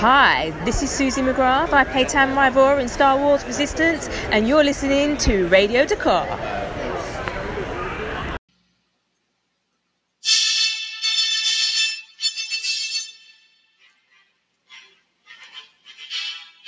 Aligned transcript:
Hi, 0.00 0.50
this 0.66 0.82
is 0.82 0.90
Suzie 0.90 1.24
McGrath. 1.24 1.72
I 1.72 1.82
play 1.82 2.04
Tam 2.04 2.36
Ryvora 2.36 2.82
in 2.82 2.86
Star 2.86 3.16
Wars 3.16 3.42
Resistance, 3.46 4.10
and 4.30 4.46
you're 4.46 4.62
listening 4.62 5.16
to 5.16 5.48
Radio 5.48 5.86
Dakar. 5.86 6.26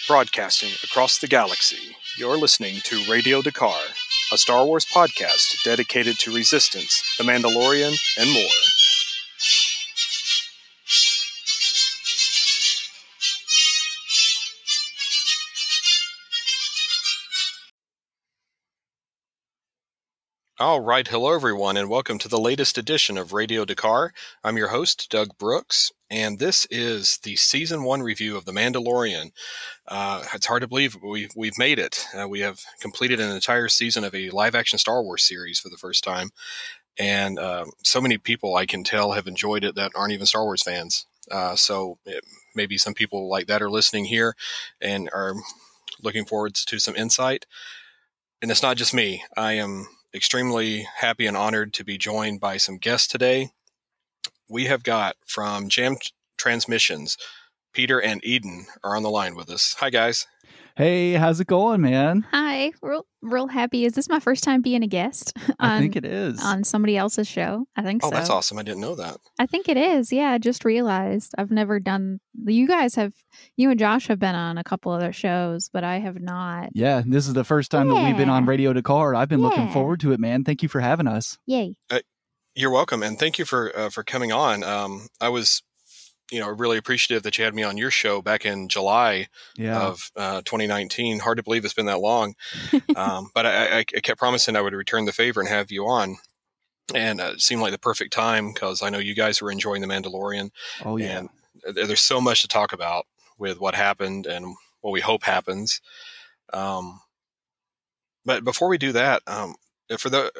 Broadcasting 0.09 0.71
across 0.83 1.19
the 1.19 1.27
galaxy, 1.29 1.97
you're 2.17 2.39
listening 2.39 2.77
to 2.85 3.13
Radio 3.13 3.43
Dakar, 3.43 3.79
a 4.33 4.39
Star 4.39 4.65
Wars 4.65 4.87
podcast 4.87 5.63
dedicated 5.65 6.19
to 6.21 6.35
Resistance, 6.35 7.17
The 7.19 7.25
Mandalorian, 7.25 7.95
and 8.19 8.33
more. 8.33 8.78
All 20.61 20.81
right, 20.81 21.07
hello 21.07 21.33
everyone, 21.37 21.77
and 21.77 21.89
welcome 21.89 22.19
to 22.19 22.27
the 22.27 22.37
latest 22.37 22.77
edition 22.79 23.17
of 23.17 23.33
Radio 23.33 23.65
Dakar. 23.65 24.13
I'm 24.43 24.57
your 24.57 24.71
host, 24.71 25.09
Doug 25.09 25.39
Brooks, 25.39 25.93
and 26.11 26.41
this 26.41 26.67
is 26.69 27.21
the 27.23 27.37
season 27.37 27.85
one 27.85 28.03
review 28.03 28.37
of 28.37 28.45
The 28.45 28.51
Mandalorian. 28.51 29.31
Uh, 29.87 30.25
it's 30.35 30.47
hard 30.47 30.63
to 30.63 30.67
believe 30.67 30.99
we've 31.01 31.31
we've 31.37 31.57
made 31.59 31.79
it. 31.79 32.05
Uh, 32.13 32.27
we 32.27 32.41
have 32.41 32.59
completed 32.81 33.21
an 33.21 33.31
entire 33.31 33.69
season 33.69 34.03
of 34.03 34.13
a 34.17 34.31
live 34.31 34.57
action 34.57 34.81
Star 34.81 35.01
Wars 35.01 35.23
series 35.23 35.61
for 35.61 35.69
the 35.69 35.77
first 35.77 36.03
time, 36.03 36.31
and 36.99 37.39
uh, 37.39 37.67
so 37.85 38.01
many 38.01 38.19
people 38.19 38.57
I 38.57 38.67
can 38.67 38.83
tell 38.83 39.13
have 39.13 39.29
enjoyed 39.29 39.63
it 39.63 39.77
that 39.77 39.93
aren't 39.95 40.13
even 40.13 40.27
Star 40.27 40.43
Wars 40.43 40.65
fans. 40.65 41.07
Uh, 41.31 41.55
so 41.55 41.99
it, 42.05 42.25
maybe 42.57 42.77
some 42.77 42.95
people 42.95 43.31
like 43.31 43.47
that 43.47 43.63
are 43.63 43.71
listening 43.71 44.07
here 44.07 44.35
and 44.81 45.09
are 45.15 45.35
looking 46.03 46.25
forward 46.25 46.57
to 46.57 46.81
some 46.81 46.97
insight. 46.97 47.47
And 48.43 48.51
it's 48.51 48.63
not 48.63 48.77
just 48.77 48.95
me. 48.95 49.23
I 49.37 49.53
am 49.53 49.87
extremely 50.15 50.87
happy 50.97 51.27
and 51.27 51.37
honored 51.37 51.73
to 51.75 51.85
be 51.85 51.99
joined 51.99 52.41
by 52.41 52.57
some 52.57 52.79
guests 52.79 53.09
today. 53.09 53.51
We 54.49 54.65
have 54.67 54.83
got 54.83 55.17
from 55.27 55.69
Jam 55.69 55.97
Transmissions, 56.37 57.17
Peter 57.73 58.01
and 58.01 58.25
Eden 58.25 58.67
are 58.83 58.97
on 58.97 59.03
the 59.03 59.11
line 59.11 59.35
with 59.35 59.51
us. 59.51 59.77
Hi, 59.79 59.91
guys. 59.91 60.27
Hey, 60.79 61.15
how's 61.15 61.41
it 61.41 61.49
going, 61.49 61.81
man? 61.81 62.25
Hi, 62.31 62.71
real 62.83 63.05
real 63.21 63.49
happy. 63.49 63.85
Is 63.85 63.95
this 63.95 64.09
my 64.09 64.21
first 64.21 64.45
time 64.45 64.63
being 64.63 64.85
a 64.85 64.87
guest? 64.87 65.37
On, 65.49 65.55
I 65.59 65.81
think 65.81 65.97
it 65.97 66.05
is 66.05 66.41
on 66.41 66.63
somebody 66.63 66.97
else's 66.97 67.27
show. 67.27 67.67
I 67.75 67.83
think 67.83 68.05
oh, 68.05 68.11
so. 68.11 68.15
that's 68.15 68.31
awesome! 68.31 68.61
I 68.61 68.63
didn't 68.63 68.83
know 68.83 68.95
that. 68.95 69.17
I 69.41 69.47
think 69.47 69.69
it 69.69 69.77
is. 69.77 70.13
Yeah, 70.13 70.31
I 70.31 70.39
just 70.39 70.65
realized 70.65 71.35
I've 71.37 71.51
never 71.51 71.81
done. 71.81 72.21
You 72.47 72.69
guys 72.69 72.95
have, 72.95 73.13
you 73.57 73.71
and 73.71 73.79
Josh 73.81 74.07
have 74.07 74.21
been 74.21 74.37
on 74.37 74.57
a 74.57 74.63
couple 74.63 74.93
other 74.93 75.13
shows, 75.13 75.69
but 75.69 75.83
I 75.83 75.99
have 75.99 76.21
not. 76.21 76.69
Yeah, 76.75 77.03
this 77.05 77.27
is 77.27 77.35
the 77.35 77.43
first 77.43 77.73
time 77.73 77.89
yeah. 77.89 77.95
that 77.95 78.07
we've 78.07 78.17
been 78.17 78.31
on 78.31 78.47
Radio 78.47 78.73
Dakar. 78.73 79.17
I've 79.17 79.29
been 79.29 79.41
yeah. 79.41 79.49
looking 79.49 79.73
forward 79.73 79.99
to 80.03 80.13
it, 80.13 80.21
man. 80.21 80.45
Thank 80.45 80.63
you 80.63 80.69
for 80.69 80.79
having 80.79 81.09
us. 81.09 81.39
Yay! 81.45 81.75
Uh, 81.91 81.99
you're 82.55 82.71
welcome, 82.71 83.03
and 83.03 83.19
thank 83.19 83.41
you 83.41 83.45
for 83.45 83.77
uh, 83.77 83.91
for 83.91 84.05
coming 84.05 84.31
on. 84.31 84.63
Um, 84.63 85.09
I 85.21 85.29
was 85.29 85.61
you 86.31 86.41
know, 86.41 86.49
really 86.49 86.77
appreciative 86.77 87.23
that 87.23 87.39
you 87.39 87.45
had 87.45 87.55
me 87.55 87.63
on 87.63 87.77
your 87.77 87.91
show 87.91 88.21
back 88.21 88.45
in 88.45 88.69
July 88.69 89.29
yeah. 89.57 89.81
of 89.81 90.11
uh, 90.17 90.43
2019. 90.43 91.21
Hard 91.21 91.39
to 91.39 91.43
believe 91.43 91.65
it's 91.65 91.75
been 91.75 91.87
that 91.87 92.01
long, 92.01 92.35
um, 92.97 93.31
but 93.35 93.47
I, 93.47 93.79
I, 93.79 93.85
kept 93.85 94.19
promising 94.19 94.57
I 94.57 94.61
would 94.61 94.75
return 94.75 95.05
the 95.05 95.13
favor 95.13 95.41
and 95.41 95.49
have 95.49 95.71
you 95.71 95.87
on. 95.87 96.17
And 96.95 97.21
uh, 97.21 97.33
it 97.35 97.41
seemed 97.41 97.61
like 97.61 97.73
the 97.73 97.79
perfect 97.79 98.13
time 98.13 98.53
because 98.53 98.83
I 98.83 98.91
know 98.91 98.99
you 98.99 99.15
guys 99.15 99.41
were 99.41 99.51
enjoying 99.51 99.83
The 99.83 99.89
Mandalorian. 99.89 100.51
Oh 100.85 100.97
yeah, 100.97 101.25
and 101.67 101.77
there's 101.77 102.01
so 102.01 102.21
much 102.21 102.43
to 102.43 102.49
talk 102.49 102.73
about 102.73 103.07
with 103.39 103.61
what 103.61 103.75
happened 103.75 104.27
and 104.27 104.57
what 104.81 104.93
we 104.93 105.01
hope 105.01 105.23
happens. 105.23 105.81
Um, 106.53 107.01
but 108.25 108.45
before 108.45 108.69
we 108.69 108.79
do 108.79 108.93
that, 108.93 109.23
um, 109.27 109.55
for 109.99 110.11
the 110.11 110.31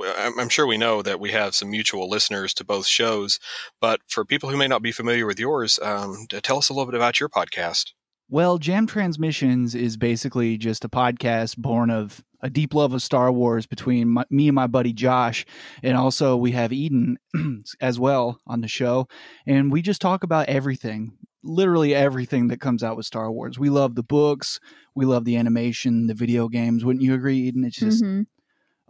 I'm 0.00 0.48
sure 0.48 0.66
we 0.66 0.78
know 0.78 1.02
that 1.02 1.20
we 1.20 1.32
have 1.32 1.54
some 1.54 1.70
mutual 1.70 2.08
listeners 2.08 2.54
to 2.54 2.64
both 2.64 2.86
shows, 2.86 3.38
but 3.80 4.00
for 4.06 4.24
people 4.24 4.48
who 4.48 4.56
may 4.56 4.68
not 4.68 4.82
be 4.82 4.92
familiar 4.92 5.26
with 5.26 5.38
yours, 5.38 5.78
um, 5.82 6.26
tell 6.42 6.58
us 6.58 6.68
a 6.68 6.72
little 6.72 6.86
bit 6.86 6.94
about 6.94 7.20
your 7.20 7.28
podcast. 7.28 7.92
Well, 8.30 8.56
Jam 8.56 8.86
Transmissions 8.86 9.74
is 9.74 9.98
basically 9.98 10.56
just 10.56 10.86
a 10.86 10.88
podcast 10.88 11.58
born 11.58 11.90
of 11.90 12.24
a 12.40 12.48
deep 12.48 12.72
love 12.72 12.94
of 12.94 13.02
Star 13.02 13.30
Wars 13.30 13.66
between 13.66 14.08
my, 14.08 14.24
me 14.30 14.48
and 14.48 14.54
my 14.54 14.66
buddy 14.66 14.94
Josh. 14.94 15.44
And 15.82 15.96
also, 15.96 16.36
we 16.36 16.52
have 16.52 16.72
Eden 16.72 17.18
as 17.80 18.00
well 18.00 18.40
on 18.46 18.62
the 18.62 18.68
show. 18.68 19.06
And 19.46 19.70
we 19.70 19.82
just 19.82 20.00
talk 20.00 20.24
about 20.24 20.48
everything, 20.48 21.18
literally 21.44 21.94
everything 21.94 22.48
that 22.48 22.60
comes 22.60 22.82
out 22.82 22.96
with 22.96 23.04
Star 23.04 23.30
Wars. 23.30 23.58
We 23.58 23.68
love 23.68 23.94
the 23.94 24.02
books, 24.02 24.58
we 24.94 25.04
love 25.04 25.26
the 25.26 25.36
animation, 25.36 26.06
the 26.06 26.14
video 26.14 26.48
games. 26.48 26.86
Wouldn't 26.86 27.04
you 27.04 27.12
agree, 27.12 27.36
Eden? 27.36 27.64
It's 27.64 27.76
just. 27.76 28.02
Mm-hmm 28.02 28.22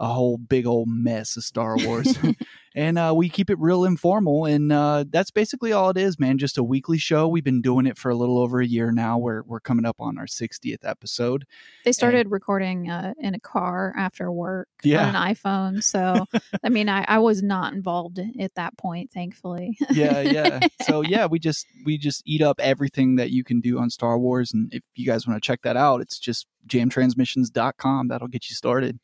a 0.02 0.08
whole 0.08 0.36
big 0.36 0.66
old 0.66 0.88
mess 0.88 1.36
of 1.36 1.44
Star 1.44 1.76
Wars. 1.78 2.18
and 2.74 2.98
uh, 2.98 3.12
we 3.16 3.28
keep 3.28 3.50
it 3.50 3.58
real 3.60 3.84
informal. 3.84 4.46
And 4.46 4.72
uh, 4.72 5.04
that's 5.08 5.30
basically 5.30 5.72
all 5.72 5.90
it 5.90 5.96
is, 5.96 6.18
man. 6.18 6.38
Just 6.38 6.58
a 6.58 6.64
weekly 6.64 6.98
show. 6.98 7.28
We've 7.28 7.44
been 7.44 7.62
doing 7.62 7.86
it 7.86 7.96
for 7.96 8.10
a 8.10 8.16
little 8.16 8.36
over 8.36 8.60
a 8.60 8.66
year 8.66 8.90
now. 8.90 9.16
We're, 9.16 9.42
we're 9.42 9.60
coming 9.60 9.84
up 9.84 10.00
on 10.00 10.18
our 10.18 10.26
60th 10.26 10.80
episode. 10.82 11.46
They 11.84 11.92
started 11.92 12.22
and, 12.22 12.32
recording 12.32 12.90
uh, 12.90 13.14
in 13.16 13.36
a 13.36 13.38
car 13.38 13.94
after 13.96 14.32
work 14.32 14.68
yeah. 14.82 15.06
on 15.06 15.14
an 15.14 15.34
iPhone. 15.34 15.84
So, 15.84 16.26
I 16.64 16.68
mean, 16.68 16.88
I, 16.88 17.04
I 17.06 17.20
was 17.20 17.40
not 17.40 17.72
involved 17.72 18.18
at 18.40 18.56
that 18.56 18.76
point, 18.76 19.12
thankfully. 19.12 19.78
yeah, 19.90 20.20
yeah. 20.20 20.60
So, 20.82 21.02
yeah, 21.02 21.26
we 21.26 21.38
just 21.38 21.64
we 21.84 21.96
just 21.96 22.22
eat 22.26 22.42
up 22.42 22.58
everything 22.58 23.14
that 23.14 23.30
you 23.30 23.44
can 23.44 23.60
do 23.60 23.78
on 23.78 23.88
Star 23.88 24.18
Wars. 24.18 24.52
And 24.52 24.74
if 24.74 24.82
you 24.96 25.06
guys 25.06 25.28
want 25.28 25.40
to 25.40 25.46
check 25.46 25.62
that 25.62 25.76
out, 25.76 26.00
it's 26.00 26.18
just 26.18 26.48
jamtransmissions.com. 26.66 28.08
That'll 28.08 28.26
get 28.26 28.50
you 28.50 28.56
started. 28.56 28.98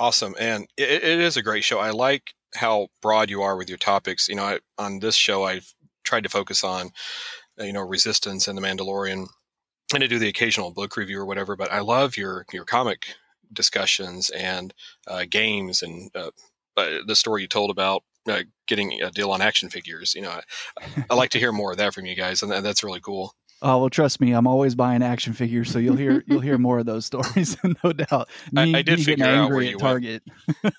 Awesome, 0.00 0.34
and 0.38 0.66
it, 0.76 1.04
it 1.04 1.20
is 1.20 1.36
a 1.36 1.42
great 1.42 1.64
show. 1.64 1.78
I 1.78 1.90
like 1.90 2.34
how 2.54 2.88
broad 3.02 3.30
you 3.30 3.42
are 3.42 3.56
with 3.56 3.68
your 3.68 3.78
topics. 3.78 4.28
You 4.28 4.36
know, 4.36 4.44
I, 4.44 4.58
on 4.78 5.00
this 5.00 5.14
show, 5.14 5.44
I've 5.44 5.72
tried 6.04 6.24
to 6.24 6.30
focus 6.30 6.64
on, 6.64 6.90
uh, 7.60 7.64
you 7.64 7.72
know, 7.72 7.82
resistance 7.82 8.48
and 8.48 8.56
the 8.56 8.62
Mandalorian, 8.62 9.26
and 9.92 10.00
to 10.00 10.08
do 10.08 10.18
the 10.18 10.28
occasional 10.28 10.72
book 10.72 10.96
review 10.96 11.18
or 11.20 11.26
whatever. 11.26 11.56
But 11.56 11.72
I 11.72 11.80
love 11.80 12.16
your 12.16 12.46
your 12.52 12.64
comic 12.64 13.14
discussions 13.52 14.30
and 14.30 14.74
uh, 15.06 15.24
games 15.28 15.82
and 15.82 16.10
uh, 16.14 16.30
the 16.76 17.16
story 17.16 17.42
you 17.42 17.48
told 17.48 17.70
about 17.70 18.02
uh, 18.28 18.42
getting 18.66 19.02
a 19.02 19.10
deal 19.10 19.30
on 19.30 19.42
action 19.42 19.68
figures. 19.68 20.14
You 20.14 20.22
know, 20.22 20.30
I, 20.30 21.04
I 21.10 21.14
like 21.14 21.30
to 21.30 21.38
hear 21.38 21.52
more 21.52 21.72
of 21.72 21.78
that 21.78 21.94
from 21.94 22.06
you 22.06 22.16
guys, 22.16 22.42
and 22.42 22.50
that's 22.50 22.84
really 22.84 23.00
cool. 23.00 23.34
Oh 23.64 23.78
well, 23.78 23.90
trust 23.90 24.20
me, 24.20 24.32
I'm 24.32 24.48
always 24.48 24.74
buying 24.74 25.02
action 25.02 25.32
figures, 25.32 25.70
so 25.70 25.78
you'll 25.78 25.96
hear 25.96 26.24
you'll 26.26 26.40
hear 26.40 26.58
more 26.58 26.80
of 26.80 26.86
those 26.86 27.06
stories, 27.12 27.56
no 27.84 27.92
doubt. 27.92 28.28
Me, 28.50 28.74
I, 28.74 28.78
I 28.78 28.82
did 28.82 29.02
figure 29.02 29.24
out 29.24 29.50
where 29.50 29.62
you 29.62 29.78
Target. 29.78 30.22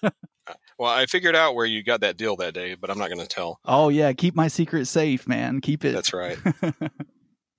Well, 0.78 0.92
I 0.92 1.06
figured 1.06 1.36
out 1.36 1.56
where 1.56 1.68
you 1.68 1.84
got 1.84 2.02
that 2.02 2.18
deal 2.18 2.36
that 2.38 2.54
day, 2.54 2.74
but 2.74 2.90
I'm 2.90 2.98
not 2.98 3.08
going 3.08 3.22
to 3.22 3.28
tell. 3.28 3.60
Oh 3.64 3.88
yeah, 3.90 4.12
keep 4.12 4.36
my 4.36 4.48
secret 4.50 4.88
safe, 4.88 5.28
man. 5.28 5.62
Keep 5.62 5.86
it. 5.86 5.94
That's 5.94 6.14
right. 6.14 6.38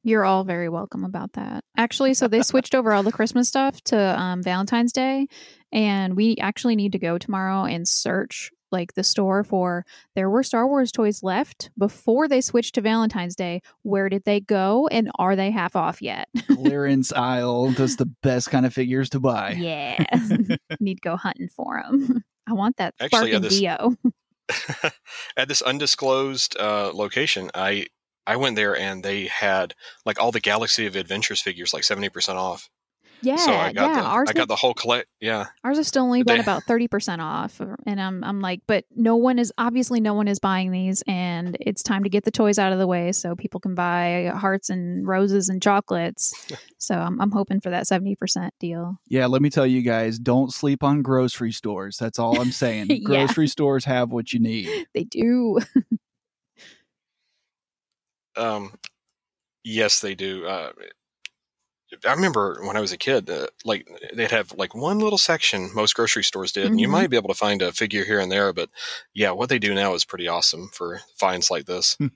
You're 0.03 0.25
all 0.25 0.45
very 0.45 0.69
welcome 0.69 1.05
about 1.05 1.33
that. 1.35 1.65
Actually, 1.79 2.13
so 2.13 2.29
they 2.29 2.43
switched 2.43 2.75
over 2.75 2.93
all 2.93 3.05
the 3.05 3.13
Christmas 3.13 3.49
stuff 3.49 3.81
to 3.85 3.99
um, 3.99 4.43
Valentine's 4.43 4.93
Day, 4.93 5.29
and 5.73 6.15
we 6.15 6.37
actually 6.39 6.77
need 6.77 6.93
to 6.93 6.99
go 6.99 7.17
tomorrow 7.17 7.65
and 7.65 7.89
search 7.89 8.51
like 8.71 8.95
the 8.95 9.05
store 9.05 9.45
for 9.45 9.85
there 10.15 10.29
were 10.31 10.43
Star 10.43 10.67
Wars 10.67 10.93
toys 10.93 11.23
left 11.23 11.71
before 11.79 12.29
they 12.29 12.41
switched 12.41 12.75
to 12.75 12.81
Valentine's 12.81 13.37
Day. 13.37 13.63
Where 13.83 14.09
did 14.09 14.25
they 14.25 14.41
go 14.41 14.89
and 14.89 15.11
are 15.19 15.37
they 15.37 15.51
half 15.51 15.77
off 15.77 16.03
yet? 16.03 16.29
Clearance 16.47 17.13
aisle. 17.13 17.71
Those 17.71 17.97
the 17.97 18.13
best 18.23 18.51
kind 18.51 18.67
of 18.67 18.75
figures 18.75 19.11
to 19.11 19.21
buy. 19.21 19.53
Yeah. 19.53 20.05
Need 20.81 20.97
to 20.97 21.01
go 21.01 21.17
hunting 21.17 21.49
for 21.49 21.83
them. 21.83 22.25
I 22.47 22.53
want 22.53 22.77
that 22.77 22.95
Actually, 23.01 23.31
sparking 23.31 23.43
this, 23.43 23.59
Dio. 23.59 23.95
at 25.37 25.49
this 25.49 25.63
undisclosed 25.63 26.57
uh, 26.59 26.93
location, 26.93 27.51
I 27.55 27.87
I 28.27 28.37
went 28.37 28.57
there 28.57 28.77
and 28.77 29.03
they 29.03 29.27
had 29.27 29.75
like 30.05 30.21
all 30.21 30.33
the 30.33 30.41
Galaxy 30.41 30.87
of 30.87 30.97
Adventures 30.97 31.41
figures 31.41 31.73
like 31.75 31.83
70% 31.83 32.37
off. 32.37 32.71
Yeah, 33.25 33.37
so 33.37 33.53
I 33.53 33.73
got 33.73 33.91
yeah. 33.91 34.01
The, 34.01 34.07
ours 34.07 34.29
I 34.29 34.33
got 34.35 34.49
the 34.49 34.57
whole 34.57 34.75
collect. 34.75 35.09
Yeah, 35.21 35.47
ours 35.65 35.79
has 35.79 35.89
still 35.89 36.05
only 36.05 36.23
been 36.23 36.41
about 36.41 36.65
thirty 36.65 36.89
percent 36.89 37.21
off, 37.21 37.61
and 37.87 38.01
I'm 38.01 38.23
I'm 38.23 38.41
like, 38.41 38.61
but 38.67 38.85
no 38.95 39.17
one 39.17 39.39
is 39.39 39.53
obviously 39.57 40.01
no 40.01 40.15
one 40.15 40.29
is 40.29 40.39
buying 40.39 40.71
these, 40.71 41.03
and 41.07 41.57
it's 41.61 41.83
time 41.83 42.03
to 42.05 42.09
get 42.11 42.25
the 42.25 42.31
toys 42.31 42.59
out 42.59 42.73
of 42.73 42.79
the 42.79 42.87
way 42.87 43.13
so 43.13 43.35
people 43.35 43.61
can 43.61 43.75
buy 43.75 44.33
hearts 44.37 44.71
and 44.71 45.07
roses 45.07 45.49
and 45.49 45.63
chocolates. 45.63 46.33
so 46.79 46.95
I'm 46.95 47.21
I'm 47.21 47.31
hoping 47.31 47.61
for 47.61 47.71
that 47.71 47.87
seventy 47.87 48.15
percent 48.15 48.53
deal. 48.61 48.99
Yeah, 49.09 49.27
let 49.27 49.43
me 49.43 49.51
tell 49.51 49.67
you 49.67 49.83
guys, 49.83 50.19
don't 50.19 50.53
sleep 50.53 50.83
on 50.83 51.03
grocery 51.03 51.53
stores. 51.53 51.97
That's 51.97 52.19
all 52.19 52.41
I'm 52.41 52.53
saying. 52.53 52.87
yeah. 52.91 52.99
Grocery 53.05 53.49
stores 53.49 53.85
have 53.85 54.11
what 54.11 54.33
you 54.33 54.41
need. 54.41 54.69
They 54.95 55.05
do. 55.05 55.59
um, 58.37 58.75
yes, 59.65 60.01
they 60.01 60.15
do. 60.15 60.47
Uh, 60.47 60.71
I 62.07 62.13
remember 62.13 62.61
when 62.63 62.77
I 62.77 62.81
was 62.81 62.93
a 62.93 62.97
kid, 62.97 63.29
uh, 63.29 63.47
like 63.65 63.89
they'd 64.15 64.31
have 64.31 64.53
like 64.57 64.75
one 64.75 64.99
little 64.99 65.19
section. 65.19 65.71
Most 65.75 65.95
grocery 65.95 66.25
stores 66.25 66.53
did, 66.53 66.65
mm-hmm. 66.65 66.73
and 66.73 66.81
you 66.81 66.87
mm-hmm. 66.87 66.93
might 66.93 67.11
be 67.11 67.17
able 67.17 67.29
to 67.29 67.35
find 67.35 67.63
a 67.63 67.73
figure 67.73 68.05
here 68.05 68.21
and 68.21 68.31
there. 68.31 68.53
But 68.53 68.71
yeah, 69.13 69.31
what 69.33 69.49
they 69.49 69.59
do 69.59 69.75
now 69.75 69.95
is 69.95 70.05
pretty 70.05 70.29
awesome 70.29 70.69
for 70.73 71.01
finds 71.17 71.51
like 71.51 71.67
this. 71.67 71.97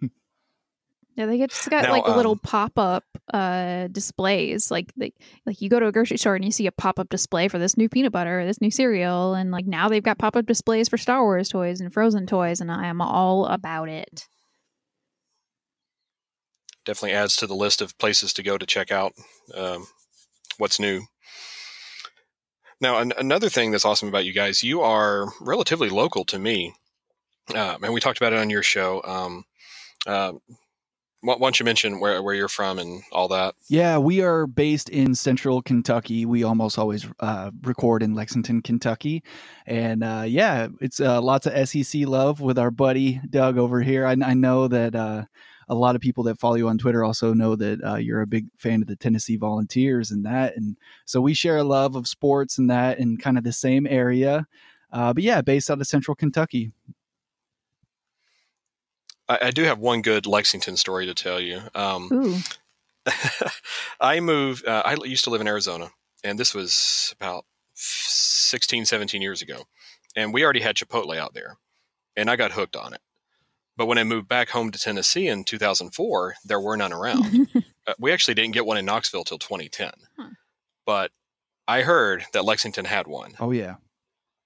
Yeah, 1.18 1.26
they 1.26 1.36
get 1.36 1.50
just 1.50 1.68
got 1.68 1.82
Now, 1.82 1.90
like 1.90 2.06
little 2.06 2.32
um, 2.32 2.38
pop 2.38 2.78
up 2.78 3.02
uh 3.34 3.88
displays. 3.88 4.70
Like 4.70 4.92
they 4.96 5.12
like 5.46 5.60
you 5.60 5.68
go 5.68 5.80
to 5.80 5.88
a 5.88 5.92
grocery 5.92 6.16
store 6.16 6.36
and 6.36 6.44
you 6.44 6.52
see 6.52 6.68
a 6.68 6.72
pop 6.72 7.00
up 7.00 7.08
display 7.08 7.48
for 7.48 7.58
this 7.58 7.76
new 7.76 7.88
peanut 7.88 8.12
butter 8.12 8.40
or 8.40 8.44
this 8.46 8.60
new 8.60 8.70
cereal, 8.70 9.34
and 9.34 9.50
like 9.50 9.66
now 9.66 9.88
they've 9.88 10.00
got 10.00 10.18
pop 10.18 10.36
up 10.36 10.46
displays 10.46 10.88
for 10.88 10.96
Star 10.96 11.24
Wars 11.24 11.48
toys 11.48 11.80
and 11.80 11.92
Frozen 11.92 12.28
toys, 12.28 12.60
and 12.60 12.70
I 12.70 12.86
am 12.86 13.00
all 13.00 13.46
about 13.46 13.88
it. 13.88 14.28
Definitely 16.88 17.18
adds 17.18 17.36
to 17.36 17.46
the 17.46 17.54
list 17.54 17.82
of 17.82 17.98
places 17.98 18.32
to 18.32 18.42
go 18.42 18.56
to 18.56 18.64
check 18.64 18.90
out 18.90 19.12
um, 19.54 19.86
what's 20.56 20.80
new. 20.80 21.02
Now, 22.80 22.96
an- 22.96 23.12
another 23.18 23.50
thing 23.50 23.72
that's 23.72 23.84
awesome 23.84 24.08
about 24.08 24.24
you 24.24 24.32
guys, 24.32 24.64
you 24.64 24.80
are 24.80 25.26
relatively 25.38 25.90
local 25.90 26.24
to 26.24 26.38
me, 26.38 26.72
uh, 27.54 27.76
and 27.82 27.92
we 27.92 28.00
talked 28.00 28.16
about 28.16 28.32
it 28.32 28.38
on 28.38 28.48
your 28.48 28.62
show. 28.62 29.02
Um, 29.04 29.44
uh, 30.06 30.32
why 31.20 31.36
don't 31.36 31.60
you 31.60 31.66
mention 31.66 32.00
where, 32.00 32.22
where 32.22 32.34
you're 32.34 32.48
from 32.48 32.78
and 32.78 33.02
all 33.12 33.28
that? 33.28 33.54
Yeah, 33.68 33.98
we 33.98 34.22
are 34.22 34.46
based 34.46 34.88
in 34.88 35.14
central 35.14 35.60
Kentucky. 35.60 36.24
We 36.24 36.42
almost 36.42 36.78
always 36.78 37.06
uh, 37.20 37.50
record 37.64 38.02
in 38.02 38.14
Lexington, 38.14 38.62
Kentucky. 38.62 39.22
And 39.66 40.02
uh, 40.02 40.24
yeah, 40.26 40.68
it's 40.80 41.00
uh, 41.00 41.20
lots 41.20 41.46
of 41.46 41.68
SEC 41.68 42.06
love 42.06 42.40
with 42.40 42.58
our 42.58 42.70
buddy 42.70 43.20
Doug 43.28 43.58
over 43.58 43.82
here. 43.82 44.06
I, 44.06 44.12
I 44.12 44.32
know 44.32 44.68
that 44.68 44.94
uh, 44.94 45.24
a 45.68 45.74
lot 45.74 45.94
of 45.94 46.00
people 46.00 46.24
that 46.24 46.38
follow 46.38 46.54
you 46.54 46.68
on 46.68 46.78
Twitter 46.78 47.04
also 47.04 47.34
know 47.34 47.54
that 47.56 47.84
uh, 47.84 47.96
you're 47.96 48.22
a 48.22 48.26
big 48.26 48.46
fan 48.56 48.80
of 48.80 48.88
the 48.88 48.96
Tennessee 48.96 49.36
Volunteers 49.36 50.10
and 50.10 50.24
that. 50.24 50.56
And 50.56 50.76
so 51.04 51.20
we 51.20 51.34
share 51.34 51.58
a 51.58 51.64
love 51.64 51.94
of 51.94 52.08
sports 52.08 52.58
and 52.58 52.70
that 52.70 52.98
in 52.98 53.18
kind 53.18 53.36
of 53.36 53.44
the 53.44 53.52
same 53.52 53.86
area. 53.86 54.46
Uh, 54.92 55.12
but 55.12 55.22
yeah, 55.22 55.42
based 55.42 55.70
out 55.70 55.80
of 55.80 55.86
central 55.86 56.14
Kentucky. 56.14 56.72
I, 59.28 59.38
I 59.42 59.50
do 59.50 59.64
have 59.64 59.78
one 59.78 60.00
good 60.00 60.26
Lexington 60.26 60.76
story 60.76 61.06
to 61.06 61.14
tell 61.14 61.40
you. 61.40 61.60
Um, 61.74 62.42
I 64.00 64.20
moved, 64.20 64.66
uh, 64.66 64.82
I 64.84 64.96
used 65.04 65.24
to 65.24 65.30
live 65.30 65.40
in 65.40 65.48
Arizona, 65.48 65.90
and 66.24 66.38
this 66.38 66.54
was 66.54 67.14
about 67.20 67.44
16, 67.74 68.86
17 68.86 69.20
years 69.20 69.42
ago. 69.42 69.64
And 70.16 70.32
we 70.32 70.42
already 70.42 70.60
had 70.60 70.76
Chipotle 70.76 71.16
out 71.16 71.34
there, 71.34 71.58
and 72.16 72.30
I 72.30 72.36
got 72.36 72.52
hooked 72.52 72.76
on 72.76 72.94
it. 72.94 73.00
But 73.78 73.86
when 73.86 73.96
I 73.96 74.02
moved 74.02 74.26
back 74.26 74.50
home 74.50 74.72
to 74.72 74.78
Tennessee 74.78 75.28
in 75.28 75.44
2004, 75.44 76.34
there 76.44 76.58
were 76.58 76.76
none 76.76 76.92
around. 76.92 77.48
uh, 77.86 77.94
we 78.00 78.12
actually 78.12 78.34
didn't 78.34 78.52
get 78.52 78.66
one 78.66 78.76
in 78.76 78.84
Knoxville 78.84 79.22
till 79.22 79.38
2010. 79.38 79.92
Huh. 80.18 80.28
But 80.84 81.12
I 81.68 81.82
heard 81.82 82.24
that 82.32 82.44
Lexington 82.44 82.86
had 82.86 83.06
one. 83.06 83.34
Oh, 83.38 83.52
yeah. 83.52 83.76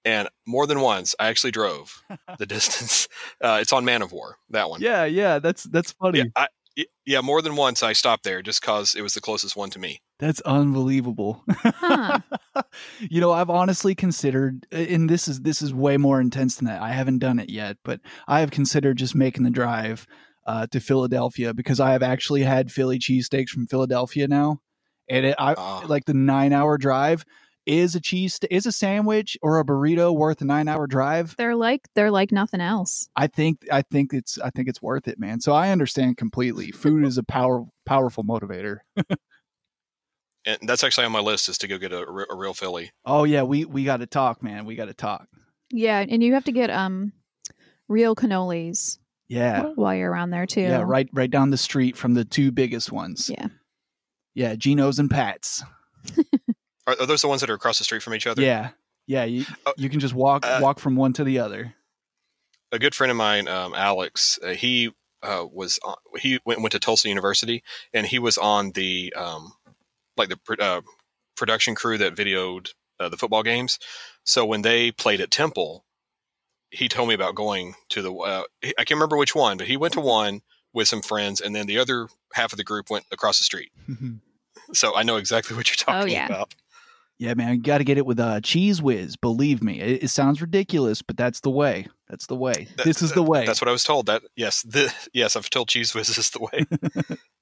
And 0.05 0.29
more 0.45 0.67
than 0.67 0.81
once, 0.81 1.15
I 1.19 1.29
actually 1.29 1.49
drove 1.49 2.03
the 2.37 2.45
distance. 2.45 3.07
Uh, 3.41 3.57
it's 3.59 3.73
on 3.73 3.83
Man 3.83 4.01
o' 4.01 4.05
War, 4.05 4.37
that 4.51 4.69
one. 4.69 4.81
Yeah, 4.81 5.03
yeah, 5.03 5.39
that's 5.39 5.63
that's 5.63 5.91
funny. 5.91 6.19
Yeah, 6.19 6.25
I, 6.35 6.47
y- 6.77 6.85
yeah, 7.05 7.19
more 7.19 7.41
than 7.41 7.57
once 7.57 7.83
I 7.83 7.91
stopped 7.91 8.23
there 8.23 8.41
just 8.41 8.61
because 8.61 8.95
it 8.95 9.01
was 9.01 9.13
the 9.13 9.21
closest 9.21 9.57
one 9.57 9.69
to 9.71 9.79
me. 9.79 10.01
That's 10.23 10.39
unbelievable. 10.41 11.43
Huh. 11.51 12.19
you 13.01 13.19
know, 13.19 13.33
I've 13.33 13.49
honestly 13.49 13.93
considered 13.93 14.65
and 14.71 15.09
this 15.09 15.27
is 15.27 15.41
this 15.41 15.61
is 15.61 15.73
way 15.73 15.97
more 15.97 16.21
intense 16.21 16.55
than 16.55 16.65
that. 16.67 16.81
I 16.81 16.91
haven't 16.93 17.19
done 17.19 17.39
it 17.39 17.49
yet, 17.49 17.75
but 17.83 17.99
I 18.25 18.39
have 18.39 18.49
considered 18.49 18.97
just 18.97 19.15
making 19.15 19.43
the 19.43 19.49
drive 19.49 20.07
uh, 20.47 20.67
to 20.67 20.79
Philadelphia 20.79 21.53
because 21.53 21.81
I 21.81 21.91
have 21.91 22.01
actually 22.03 22.43
had 22.43 22.71
Philly 22.71 22.99
cheesesteaks 22.99 23.49
from 23.49 23.67
Philadelphia 23.67 24.29
now. 24.29 24.59
And 25.09 25.25
it, 25.25 25.35
I 25.37 25.55
Ah. 25.57 25.83
like 25.89 26.05
the 26.05 26.13
9-hour 26.13 26.77
drive 26.77 27.25
is 27.65 27.93
a 27.93 27.99
cheese 27.99 28.39
is 28.49 28.65
a 28.65 28.71
sandwich 28.71 29.37
or 29.41 29.59
a 29.59 29.65
burrito 29.65 30.15
worth 30.15 30.41
a 30.41 30.45
9-hour 30.45 30.87
drive. 30.87 31.35
they're 31.37 31.55
like 31.57 31.81
they're 31.95 32.11
like 32.11 32.31
nothing 32.31 32.61
else. 32.61 33.09
I 33.17 33.27
think 33.27 33.57
I 33.69 33.81
think 33.81 34.13
it's 34.13 34.39
I 34.39 34.51
think 34.51 34.69
it's 34.69 34.81
worth 34.81 35.09
it, 35.09 35.19
man. 35.19 35.41
So 35.41 35.51
I 35.51 35.71
understand 35.71 36.15
completely. 36.15 36.71
Food 36.71 37.03
is 37.05 37.17
a 37.17 37.23
power 37.23 37.65
powerful 37.85 38.23
motivator. 38.23 38.77
And 40.45 40.57
that's 40.63 40.83
actually 40.83 41.05
on 41.05 41.11
my 41.11 41.19
list 41.19 41.47
is 41.49 41.57
to 41.59 41.67
go 41.67 41.77
get 41.77 41.93
a, 41.93 41.99
a 42.29 42.35
real 42.35 42.53
Philly. 42.53 42.91
Oh 43.05 43.23
yeah, 43.23 43.43
we 43.43 43.65
we 43.65 43.83
got 43.83 43.97
to 43.97 44.05
talk, 44.07 44.43
man. 44.43 44.65
We 44.65 44.75
got 44.75 44.85
to 44.85 44.93
talk. 44.93 45.27
Yeah, 45.71 46.05
and 46.07 46.21
you 46.23 46.33
have 46.33 46.43
to 46.45 46.51
get 46.51 46.69
um 46.69 47.13
real 47.87 48.15
cannolis 48.15 48.97
Yeah. 49.29 49.63
while 49.75 49.95
you're 49.95 50.11
around 50.11 50.31
there 50.31 50.45
too. 50.45 50.61
Yeah, 50.61 50.83
right 50.85 51.09
right 51.13 51.31
down 51.31 51.49
the 51.49 51.57
street 51.57 51.95
from 51.97 52.13
the 52.13 52.25
two 52.25 52.51
biggest 52.51 52.91
ones. 52.91 53.29
Yeah. 53.29 53.47
Yeah, 54.35 54.55
Geno's 54.55 54.99
and 54.99 55.09
Pat's. 55.11 55.63
Are, 56.87 56.95
are 56.99 57.05
those 57.05 57.21
the 57.21 57.29
ones 57.29 57.39
that 57.39 57.49
are 57.49 57.53
across 57.53 57.77
the 57.77 57.85
street 57.85 58.01
from 58.03 58.13
each 58.13 58.27
other? 58.27 58.41
Yeah. 58.41 58.71
Yeah, 59.07 59.23
you 59.23 59.45
Oh, 59.65 59.73
you 59.77 59.89
can 59.89 60.01
just 60.01 60.13
walk 60.13 60.45
uh, 60.45 60.59
walk 60.61 60.79
from 60.79 60.97
one 60.97 61.13
to 61.13 61.23
the 61.23 61.39
other. 61.39 61.73
A 62.73 62.79
good 62.79 62.93
friend 62.93 63.09
of 63.11 63.15
mine, 63.15 63.47
um, 63.47 63.73
Alex, 63.73 64.37
uh, 64.43 64.49
he 64.49 64.91
uh, 65.21 65.45
was 65.49 65.79
on, 65.85 65.95
he 66.19 66.39
went 66.45 66.59
went 66.61 66.73
to 66.73 66.79
Tulsa 66.79 67.07
University, 67.07 67.63
and 67.93 68.05
he 68.05 68.19
was 68.19 68.37
on 68.37 68.71
the 68.71 69.13
um, 69.15 69.53
like 70.17 70.29
the 70.29 70.57
uh, 70.59 70.81
production 71.35 71.75
crew 71.75 71.97
that 71.97 72.15
videoed 72.15 72.69
uh, 72.99 73.09
the 73.09 73.17
football 73.17 73.43
games. 73.43 73.79
So 74.23 74.45
when 74.45 74.61
they 74.61 74.91
played 74.91 75.21
at 75.21 75.31
Temple, 75.31 75.85
he 76.69 76.87
told 76.87 77.07
me 77.09 77.15
about 77.15 77.35
going 77.35 77.75
to 77.89 78.01
the. 78.01 78.13
Uh, 78.13 78.43
I 78.63 78.83
can't 78.83 78.91
remember 78.91 79.17
which 79.17 79.35
one, 79.35 79.57
but 79.57 79.67
he 79.67 79.77
went 79.77 79.93
to 79.93 80.01
one 80.01 80.41
with 80.73 80.87
some 80.87 81.01
friends, 81.01 81.39
and 81.39 81.55
then 81.55 81.67
the 81.67 81.77
other 81.77 82.07
half 82.33 82.51
of 82.51 82.57
the 82.57 82.63
group 82.63 82.89
went 82.89 83.05
across 83.11 83.37
the 83.37 83.43
street. 83.43 83.71
So 84.71 84.95
I 84.95 85.03
know 85.03 85.17
exactly 85.17 85.55
what 85.57 85.67
you're 85.69 85.75
talking 85.75 86.13
yeah. 86.13 86.25
about. 86.25 86.55
yeah, 87.17 87.33
man, 87.33 87.55
you 87.55 87.61
got 87.61 87.79
to 87.79 87.83
get 87.83 87.97
it 87.97 88.05
with 88.05 88.19
uh, 88.19 88.39
cheez 88.39 88.81
whiz. 88.81 89.15
Believe 89.17 89.61
me, 89.61 89.79
it, 89.79 90.03
it 90.03 90.07
sounds 90.07 90.41
ridiculous, 90.41 91.01
but 91.01 91.17
that's 91.17 91.41
the 91.41 91.49
way. 91.49 91.87
That's 92.07 92.27
the 92.27 92.35
way. 92.35 92.67
That- 92.77 92.85
this 92.85 93.01
is 93.01 93.11
the 93.11 93.23
way. 93.23 93.45
That's 93.45 93.61
what 93.61 93.67
I 93.67 93.71
was 93.71 93.83
told. 93.83 94.05
That 94.05 94.23
yes, 94.35 94.61
the, 94.61 94.93
yes, 95.13 95.35
I've 95.35 95.49
told 95.49 95.69
Cheez 95.69 95.93
Whiz 95.93 96.17
is 96.17 96.29
the 96.29 96.39
way. 96.39 97.17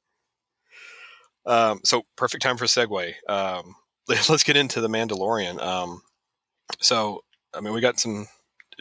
um, 1.45 1.81
so 1.83 2.03
perfect 2.15 2.43
time 2.43 2.57
for 2.57 2.65
a 2.65 2.67
segue. 2.67 3.13
Um, 3.27 3.75
let's 4.07 4.43
get 4.43 4.57
into 4.57 4.81
the 4.81 4.87
Mandalorian. 4.87 5.61
Um, 5.61 6.01
so 6.79 7.23
I 7.53 7.61
mean, 7.61 7.73
we 7.73 7.81
got 7.81 7.99
some 7.99 8.27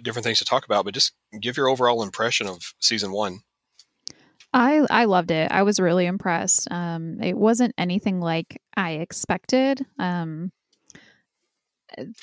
different 0.02 0.24
things 0.24 0.38
to 0.38 0.44
talk 0.44 0.64
about, 0.64 0.84
but 0.84 0.94
just 0.94 1.12
give 1.40 1.56
your 1.56 1.68
overall 1.68 2.02
impression 2.02 2.46
of 2.46 2.74
season 2.80 3.12
one. 3.12 3.40
I 4.52 4.84
I 4.90 5.04
loved 5.04 5.30
it. 5.30 5.50
I 5.50 5.62
was 5.62 5.78
really 5.78 6.06
impressed. 6.06 6.70
Um, 6.70 7.22
it 7.22 7.36
wasn't 7.36 7.74
anything 7.78 8.20
like 8.20 8.60
I 8.76 8.92
expected. 8.92 9.84
Um, 9.98 10.50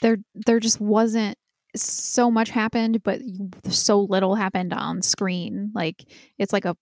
there 0.02 0.18
there 0.36 0.60
just 0.60 0.82
wasn't 0.82 1.38
so 1.76 2.30
much 2.32 2.50
happened, 2.50 3.04
but 3.04 3.22
so 3.70 4.02
little 4.02 4.36
happened 4.36 4.74
on 4.74 5.02
screen. 5.02 5.72
Like 5.74 6.04
it's 6.38 6.52
like 6.52 6.66
a 6.66 6.76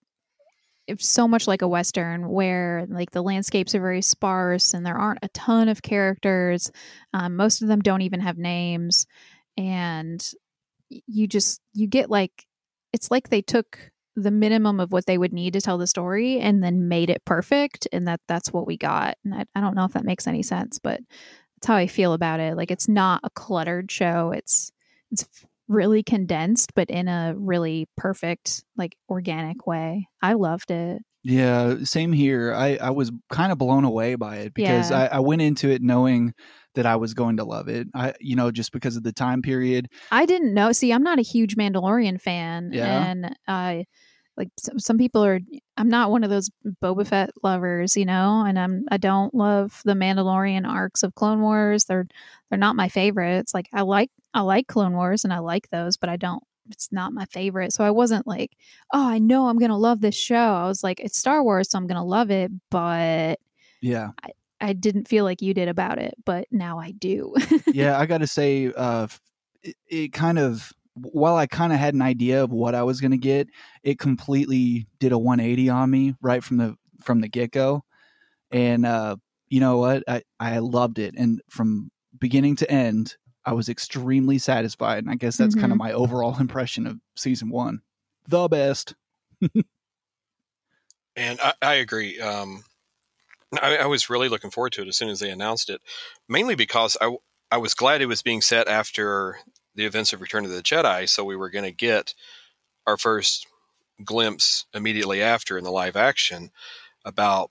so 1.00 1.28
much 1.28 1.48
like 1.48 1.62
a 1.62 1.68
western 1.68 2.30
where 2.30 2.86
like 2.90 3.12
the 3.12 3.24
landscapes 3.24 3.74
are 3.76 3.82
very 3.82 4.02
sparse 4.02 4.74
and 4.74 4.86
there 4.86 4.98
aren't 4.98 5.24
a 5.24 5.30
ton 5.30 5.70
of 5.70 5.82
characters. 5.82 6.72
Um, 7.14 7.36
most 7.36 7.62
of 7.62 7.68
them 7.68 7.82
don't 7.82 8.02
even 8.02 8.20
have 8.20 8.38
names, 8.38 9.06
and 9.58 10.26
you 10.90 11.28
just 11.28 11.62
you 11.74 11.88
get 11.88 12.10
like 12.10 12.46
it's 12.94 13.12
like 13.12 13.30
they 13.30 13.42
took 13.42 13.92
the 14.16 14.32
minimum 14.32 14.80
of 14.80 14.92
what 14.92 15.06
they 15.06 15.18
would 15.18 15.34
need 15.34 15.54
to 15.54 15.62
tell 15.62 15.78
the 15.78 15.88
story 15.88 16.40
and 16.40 16.64
then 16.64 16.88
made 16.88 17.10
it 17.10 17.26
perfect 17.26 17.86
and 17.92 18.08
that 18.08 18.22
that's 18.28 18.54
what 18.54 18.66
we 18.66 18.78
got. 18.78 19.18
And 19.26 19.36
I, 19.36 19.46
I 19.56 19.62
don't 19.62 19.76
know 19.76 19.84
if 19.84 19.94
that 19.94 20.06
makes 20.06 20.28
any 20.28 20.42
sense 20.42 20.80
but 20.80 21.02
that's 21.56 21.68
how 21.68 21.76
i 21.76 21.88
feel 21.88 22.14
about 22.14 22.40
it. 22.40 22.56
Like 22.56 22.72
it's 22.72 22.88
not 22.88 23.22
a 23.24 23.30
cluttered 23.30 23.92
show. 23.92 24.32
It's 24.32 24.72
it's 25.12 25.28
really 25.68 26.04
condensed 26.04 26.74
but 26.76 26.90
in 26.90 27.08
a 27.08 27.34
really 27.38 27.88
perfect 27.98 28.64
like 28.78 28.96
organic 29.10 29.66
way 29.66 30.08
i 30.22 30.34
loved 30.34 30.72
it 30.72 31.02
Yeah, 31.24 31.78
same 31.84 32.14
here. 32.14 32.54
I, 32.54 32.78
I 32.80 32.92
was 32.92 33.12
kind 33.32 33.52
of 33.52 33.58
blown 33.58 33.84
away 33.84 34.14
by 34.14 34.38
it 34.46 34.54
because 34.54 34.92
Yeah. 34.92 35.08
I, 35.12 35.18
I 35.18 35.20
went 35.22 35.42
into 35.42 35.70
it 35.72 35.82
knowing 35.82 36.36
that 36.76 36.86
I 36.86 36.98
was 36.98 37.16
going 37.16 37.38
to 37.38 37.44
love 37.44 37.68
it. 37.68 37.88
I, 37.96 38.14
you 38.20 38.36
know, 38.36 38.52
just 38.52 38.72
because 38.72 38.96
of 38.96 39.02
the 39.02 39.12
time 39.12 39.42
period. 39.42 39.88
i 40.12 40.26
didn't 40.28 40.54
know 40.54 40.72
see 40.72 40.94
i'm 40.94 41.02
not 41.02 41.18
a 41.18 41.24
huge 41.24 41.56
mandalorian 41.56 42.22
fan 42.22 42.70
Yeah? 42.72 43.04
and 43.10 43.36
i 43.48 43.86
like 44.38 44.50
some, 44.60 44.78
some 44.78 44.98
people 45.00 45.24
are 45.26 45.40
i'm 45.78 45.90
not 45.90 46.12
one 46.12 46.24
of 46.24 46.30
those 46.30 46.50
boba 46.84 47.08
fett 47.08 47.32
lovers 47.42 47.96
you 47.98 48.06
know 48.06 48.44
and 48.46 48.60
i'm 48.60 48.84
i 48.92 48.98
don't 48.98 49.34
love 49.34 49.82
the 49.86 49.94
mandalorian 49.94 50.68
arcs 50.68 51.02
of 51.04 51.16
clone 51.16 51.42
wars 51.42 51.86
they're 51.86 52.06
they're 52.50 52.60
not 52.60 52.76
my 52.76 52.90
favorites 52.90 53.54
like 53.54 53.68
i 53.74 53.82
like 53.82 54.12
i 54.36 54.42
like 54.42 54.68
clone 54.68 54.94
wars 54.94 55.24
and 55.24 55.34
i 55.34 55.40
like 55.40 55.68
those 55.72 55.98
but 55.98 56.10
i 56.10 56.16
don't 56.16 56.44
it's 56.70 56.92
not 56.92 57.14
my 57.14 57.26
favorite. 57.26 57.72
So 57.74 57.84
i 57.84 57.92
wasn't 57.92 58.26
like 58.26 58.52
oh 58.94 59.08
i 59.08 59.20
know 59.20 59.48
i'm 59.48 59.58
gonna 59.60 59.78
love 59.78 60.02
this 60.02 60.16
show. 60.16 60.36
I 60.36 60.68
was 60.68 60.84
like 60.84 61.00
it's 61.00 61.18
star 61.18 61.44
wars 61.44 61.70
so 61.72 61.78
i'm 61.78 61.88
gonna 61.88 62.06
love 62.06 62.32
it 62.32 62.52
but 62.72 63.40
Yeah. 63.82 64.10
i 64.60 64.74
didn't 64.74 65.08
feel 65.08 65.26
like 65.26 65.42
you 65.44 65.54
did 65.54 65.68
about 65.68 66.00
it 66.00 66.16
but 66.26 66.48
now 66.52 66.80
i 66.80 66.90
do. 66.92 67.34
Yeah, 67.72 68.00
I 68.00 68.06
got 68.12 68.20
to 68.20 68.28
say, 68.28 68.72
uh, 68.76 69.08
it, 69.62 69.76
it 69.88 70.14
kind 70.14 70.40
of, 70.40 70.72
while 70.96 71.36
I 71.36 71.46
kind 71.46 71.74
of 71.74 71.78
had 71.80 71.94
an 71.94 72.02
idea 72.02 72.44
of 72.44 72.52
what 72.52 72.74
I 72.74 72.84
was 72.84 73.02
going 73.02 73.12
to 73.12 73.18
get, 73.18 73.48
it 73.84 74.00
completely 74.00 74.88
did 75.00 75.12
a 75.12 75.18
180 75.20 75.70
on 75.70 75.92
me 75.92 76.16
right 76.22 76.42
from 76.44 76.58
the 76.58 76.76
from 77.04 77.20
the 77.22 77.28
get 77.28 77.52
go, 77.52 77.84
and 78.52 78.86
uh, 78.86 79.18
you 79.50 79.60
know 79.60 79.78
what, 79.78 80.04
I 80.08 80.24
I 80.40 80.60
loved 80.60 80.98
it, 81.00 81.14
and 81.18 81.42
from 81.50 81.92
beginning 82.18 82.56
to 82.58 82.72
end, 82.72 83.18
I 83.46 83.54
was 83.54 83.70
extremely 83.70 84.38
satisfied, 84.38 85.00
and 85.04 85.12
I 85.12 85.16
guess 85.16 85.38
that's 85.38 85.56
kind 85.56 85.72
of 85.72 85.78
my 85.78 85.94
overall 85.94 86.36
impression 86.40 86.88
of 86.88 87.00
season 87.16 87.50
one, 87.50 87.82
the 88.28 88.48
best. 88.48 88.96
And 91.16 91.40
I, 91.42 91.54
I 91.62 91.74
agree. 91.76 92.20
Um, 92.20 92.64
I, 93.62 93.78
I, 93.78 93.86
was 93.86 94.10
really 94.10 94.28
looking 94.28 94.52
forward 94.52 94.74
to 94.74 94.82
it 94.82 94.88
as 94.88 94.98
soon 94.98 95.10
as 95.10 95.20
they 95.20 95.30
announced 95.30 95.70
it, 95.70 95.82
mainly 96.28 96.56
because 96.56 96.98
I, 97.00 97.16
I 97.52 97.58
was 97.58 97.74
glad 97.74 98.02
it 98.02 98.08
was 98.08 98.22
being 98.22 98.42
set 98.42 98.68
after 98.68 99.38
the 99.76 99.86
events 99.86 100.14
of 100.14 100.22
Return 100.22 100.46
of 100.46 100.52
the 100.52 100.62
Jedi, 100.62 101.08
so 101.08 101.24
we 101.24 101.36
were 101.36 101.50
going 101.50 101.66
to 101.66 101.72
get 101.72 102.14
our 102.86 102.98
first 102.98 103.48
glimpse 104.04 104.66
immediately 104.74 105.22
after 105.22 105.58
in 105.58 105.64
the 105.64 105.72
live 105.72 105.96
action 105.96 106.52
about, 107.06 107.50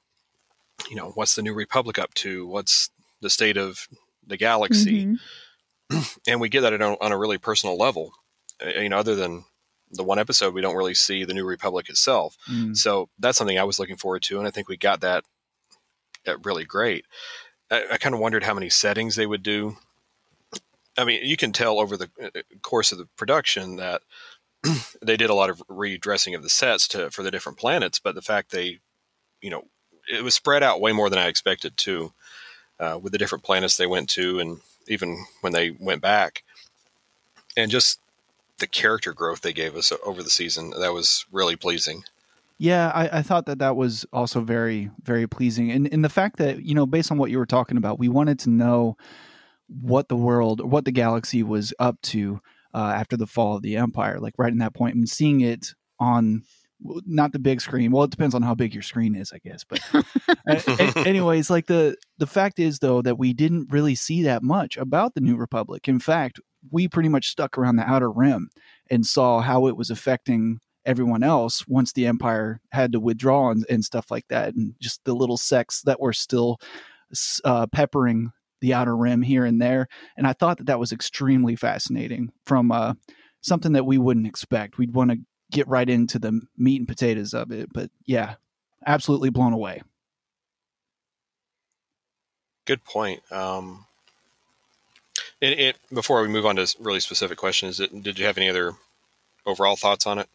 you 0.90 0.96
know, 0.96 1.12
what's 1.14 1.34
the 1.34 1.42
New 1.42 1.54
Republic 1.54 1.98
up 1.98 2.12
to, 2.14 2.46
what's 2.46 2.90
the 3.20 3.30
state 3.30 3.56
of 3.56 3.88
the 4.26 4.36
galaxy, 4.36 5.04
mm-hmm. 5.04 5.14
and 6.26 6.40
we 6.40 6.48
get 6.48 6.62
that 6.62 6.80
on, 6.80 6.96
on 7.00 7.12
a 7.12 7.18
really 7.18 7.38
personal 7.38 7.76
level. 7.76 8.12
Uh, 8.64 8.80
you 8.80 8.88
know, 8.88 8.98
other 8.98 9.14
than 9.14 9.44
the 9.90 10.04
one 10.04 10.18
episode, 10.18 10.54
we 10.54 10.60
don't 10.60 10.76
really 10.76 10.94
see 10.94 11.24
the 11.24 11.34
New 11.34 11.44
Republic 11.44 11.88
itself. 11.88 12.36
Mm. 12.50 12.76
So 12.76 13.08
that's 13.18 13.38
something 13.38 13.58
I 13.58 13.64
was 13.64 13.78
looking 13.78 13.96
forward 13.96 14.22
to, 14.24 14.38
and 14.38 14.46
I 14.46 14.50
think 14.50 14.68
we 14.68 14.76
got 14.76 15.00
that, 15.00 15.24
that 16.24 16.44
really 16.44 16.64
great. 16.64 17.04
I, 17.70 17.84
I 17.92 17.98
kind 17.98 18.14
of 18.14 18.20
wondered 18.20 18.44
how 18.44 18.54
many 18.54 18.70
settings 18.70 19.16
they 19.16 19.26
would 19.26 19.42
do. 19.42 19.76
I 20.96 21.04
mean, 21.04 21.20
you 21.24 21.36
can 21.36 21.52
tell 21.52 21.80
over 21.80 21.96
the 21.96 22.10
uh, 22.22 22.40
course 22.62 22.92
of 22.92 22.98
the 22.98 23.08
production 23.16 23.76
that 23.76 24.02
they 25.02 25.16
did 25.16 25.30
a 25.30 25.34
lot 25.34 25.50
of 25.50 25.62
redressing 25.68 26.34
of 26.34 26.42
the 26.42 26.48
sets 26.48 26.88
to 26.88 27.10
for 27.10 27.22
the 27.22 27.30
different 27.30 27.58
planets, 27.58 27.98
but 27.98 28.14
the 28.14 28.22
fact 28.22 28.50
they, 28.50 28.78
you 29.40 29.50
know, 29.50 29.64
it 30.10 30.22
was 30.22 30.34
spread 30.34 30.62
out 30.62 30.80
way 30.80 30.92
more 30.92 31.10
than 31.10 31.18
I 31.18 31.26
expected 31.26 31.76
to, 31.78 32.12
uh, 32.78 32.98
with 33.00 33.12
the 33.12 33.18
different 33.18 33.44
planets 33.44 33.76
they 33.76 33.86
went 33.86 34.08
to, 34.10 34.38
and 34.38 34.60
even 34.88 35.24
when 35.40 35.52
they 35.52 35.70
went 35.70 36.02
back, 36.02 36.42
and 37.56 37.70
just 37.70 38.00
the 38.58 38.66
character 38.66 39.12
growth 39.12 39.40
they 39.40 39.52
gave 39.52 39.76
us 39.76 39.92
over 40.04 40.22
the 40.22 40.30
season 40.30 40.70
that 40.78 40.92
was 40.92 41.26
really 41.32 41.56
pleasing. 41.56 42.04
Yeah, 42.58 42.92
I, 42.94 43.18
I, 43.18 43.22
thought 43.22 43.46
that 43.46 43.58
that 43.58 43.74
was 43.74 44.06
also 44.12 44.40
very, 44.40 44.90
very 45.02 45.26
pleasing, 45.26 45.72
and 45.72 45.92
and 45.92 46.04
the 46.04 46.08
fact 46.08 46.36
that 46.36 46.64
you 46.64 46.74
know, 46.74 46.86
based 46.86 47.10
on 47.10 47.18
what 47.18 47.30
you 47.30 47.38
were 47.38 47.46
talking 47.46 47.76
about, 47.76 47.98
we 47.98 48.08
wanted 48.08 48.38
to 48.40 48.50
know 48.50 48.96
what 49.68 50.08
the 50.08 50.16
world, 50.16 50.60
what 50.60 50.84
the 50.84 50.92
galaxy 50.92 51.42
was 51.42 51.74
up 51.78 52.00
to 52.02 52.40
uh, 52.72 52.92
after 52.96 53.16
the 53.16 53.26
fall 53.26 53.56
of 53.56 53.62
the 53.62 53.76
Empire, 53.76 54.20
like 54.20 54.34
right 54.38 54.52
in 54.52 54.58
that 54.58 54.74
point, 54.74 54.94
and 54.94 55.08
seeing 55.08 55.40
it 55.40 55.74
on 55.98 56.44
not 56.84 57.32
the 57.32 57.38
big 57.38 57.60
screen. 57.60 57.90
Well, 57.90 58.04
it 58.04 58.10
depends 58.10 58.34
on 58.34 58.42
how 58.42 58.54
big 58.54 58.74
your 58.74 58.82
screen 58.82 59.14
is, 59.14 59.32
I 59.32 59.38
guess. 59.38 59.64
But 59.64 59.80
anyways, 61.06 61.50
like 61.50 61.66
the 61.66 61.96
the 62.18 62.26
fact 62.26 62.58
is 62.58 62.78
though 62.78 63.02
that 63.02 63.18
we 63.18 63.32
didn't 63.32 63.72
really 63.72 63.94
see 63.94 64.22
that 64.24 64.42
much 64.42 64.76
about 64.76 65.14
the 65.14 65.20
New 65.20 65.36
Republic. 65.36 65.88
In 65.88 65.98
fact, 65.98 66.40
we 66.70 66.88
pretty 66.88 67.08
much 67.08 67.28
stuck 67.28 67.58
around 67.58 67.76
the 67.76 67.88
outer 67.88 68.10
rim 68.10 68.50
and 68.90 69.06
saw 69.06 69.40
how 69.40 69.66
it 69.66 69.76
was 69.76 69.90
affecting 69.90 70.60
everyone 70.86 71.22
else 71.22 71.66
once 71.66 71.92
the 71.92 72.06
empire 72.06 72.60
had 72.72 72.92
to 72.92 73.00
withdraw 73.00 73.50
and, 73.50 73.64
and 73.70 73.84
stuff 73.84 74.10
like 74.10 74.28
that 74.28 74.54
and 74.54 74.74
just 74.80 75.02
the 75.04 75.14
little 75.14 75.38
sects 75.38 75.82
that 75.82 76.00
were 76.00 76.12
still 76.12 76.58
uh, 77.44 77.66
peppering 77.68 78.30
the 78.60 78.74
outer 78.74 78.96
rim 78.96 79.22
here 79.22 79.46
and 79.46 79.62
there 79.62 79.86
and 80.16 80.26
i 80.26 80.32
thought 80.32 80.58
that 80.58 80.66
that 80.66 80.78
was 80.78 80.92
extremely 80.92 81.56
fascinating 81.56 82.30
from 82.46 82.70
uh, 82.70 82.92
something 83.40 83.72
that 83.72 83.86
we 83.86 83.96
wouldn't 83.96 84.26
expect 84.26 84.76
we'd 84.76 84.94
want 84.94 85.10
to 85.10 85.16
get 85.54 85.68
right 85.68 85.88
into 85.88 86.18
the 86.18 86.40
meat 86.56 86.80
and 86.80 86.88
potatoes 86.88 87.32
of 87.32 87.50
it 87.50 87.72
but 87.72 87.90
yeah 88.04 88.34
absolutely 88.86 89.30
blown 89.30 89.52
away 89.52 89.82
good 92.66 92.84
point 92.84 93.20
um, 93.32 93.86
it, 95.40 95.58
it, 95.58 95.76
before 95.92 96.22
we 96.22 96.28
move 96.28 96.46
on 96.46 96.56
to 96.56 96.74
really 96.80 97.00
specific 97.00 97.38
questions, 97.38 97.80
it, 97.80 98.02
did 98.02 98.18
you 98.18 98.26
have 98.26 98.38
any 98.38 98.48
other 98.48 98.72
overall 99.44 99.76
thoughts 99.76 100.06
on 100.06 100.18
it? 100.18 100.28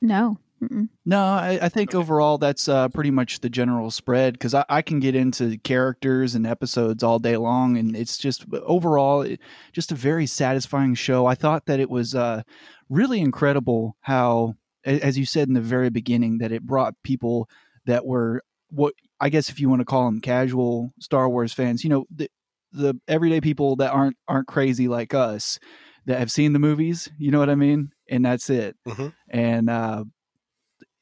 No. 0.00 0.38
Mm-mm. 0.62 0.88
No, 1.04 1.20
I, 1.20 1.58
I 1.62 1.68
think 1.68 1.90
okay. 1.90 1.98
overall 1.98 2.38
that's 2.38 2.68
uh, 2.68 2.88
pretty 2.90 3.10
much 3.10 3.40
the 3.40 3.50
general 3.50 3.90
spread 3.90 4.34
because 4.34 4.54
I, 4.54 4.64
I, 4.68 4.80
can 4.80 5.00
get 5.00 5.16
into 5.16 5.58
characters 5.58 6.36
and 6.36 6.46
episodes 6.46 7.02
all 7.02 7.18
day 7.18 7.36
long, 7.36 7.76
and 7.76 7.96
it's 7.96 8.16
just 8.16 8.44
overall 8.52 9.22
it, 9.22 9.40
just 9.72 9.90
a 9.90 9.96
very 9.96 10.26
satisfying 10.26 10.94
show. 10.94 11.26
I 11.26 11.34
thought 11.34 11.66
that 11.66 11.80
it 11.80 11.90
was 11.90 12.14
uh, 12.14 12.42
really 12.88 13.20
incredible 13.20 13.96
how, 14.02 14.54
as 14.84 15.18
you 15.18 15.26
said 15.26 15.48
in 15.48 15.54
the 15.54 15.60
very 15.60 15.90
beginning, 15.90 16.38
that 16.38 16.52
it 16.52 16.62
brought 16.62 16.94
people 17.02 17.48
that 17.86 18.06
were 18.06 18.44
what 18.70 18.94
I 19.18 19.30
guess 19.30 19.48
if 19.48 19.58
you 19.58 19.68
want 19.68 19.80
to 19.80 19.86
call 19.86 20.04
them 20.04 20.20
casual 20.20 20.92
Star 21.00 21.28
Wars 21.28 21.52
fans, 21.52 21.82
you 21.82 21.90
know, 21.90 22.06
the, 22.14 22.28
the 22.72 22.94
everyday 23.08 23.40
people 23.40 23.76
that 23.76 23.92
aren't 23.92 24.16
aren't 24.28 24.46
crazy 24.46 24.86
like 24.86 25.12
us 25.12 25.58
that 26.06 26.18
have 26.18 26.30
seen 26.30 26.52
the 26.52 26.58
movies 26.58 27.08
you 27.18 27.30
know 27.30 27.38
what 27.38 27.50
i 27.50 27.54
mean 27.54 27.92
and 28.08 28.24
that's 28.24 28.50
it 28.50 28.76
mm-hmm. 28.88 29.08
and 29.28 29.68
uh 29.70 30.02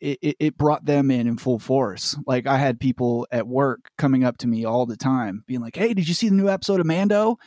it, 0.01 0.37
it 0.39 0.59
brought 0.59 0.85
them 0.85 1.11
in 1.11 1.27
in 1.27 1.37
full 1.37 1.59
force. 1.59 2.17
Like 2.27 2.47
I 2.47 2.57
had 2.57 2.81
people 2.81 3.27
at 3.31 3.47
work 3.47 3.91
coming 3.99 4.25
up 4.25 4.39
to 4.39 4.47
me 4.47 4.65
all 4.65 4.87
the 4.87 4.97
time, 4.97 5.45
being 5.47 5.61
like, 5.61 5.77
"Hey, 5.77 5.95
did 5.95 6.09
you 6.09 6.15
see 6.15 6.29
the 6.29 6.35
new 6.35 6.49
episode 6.49 6.81
of 6.81 6.87
Mando?" 6.87 7.39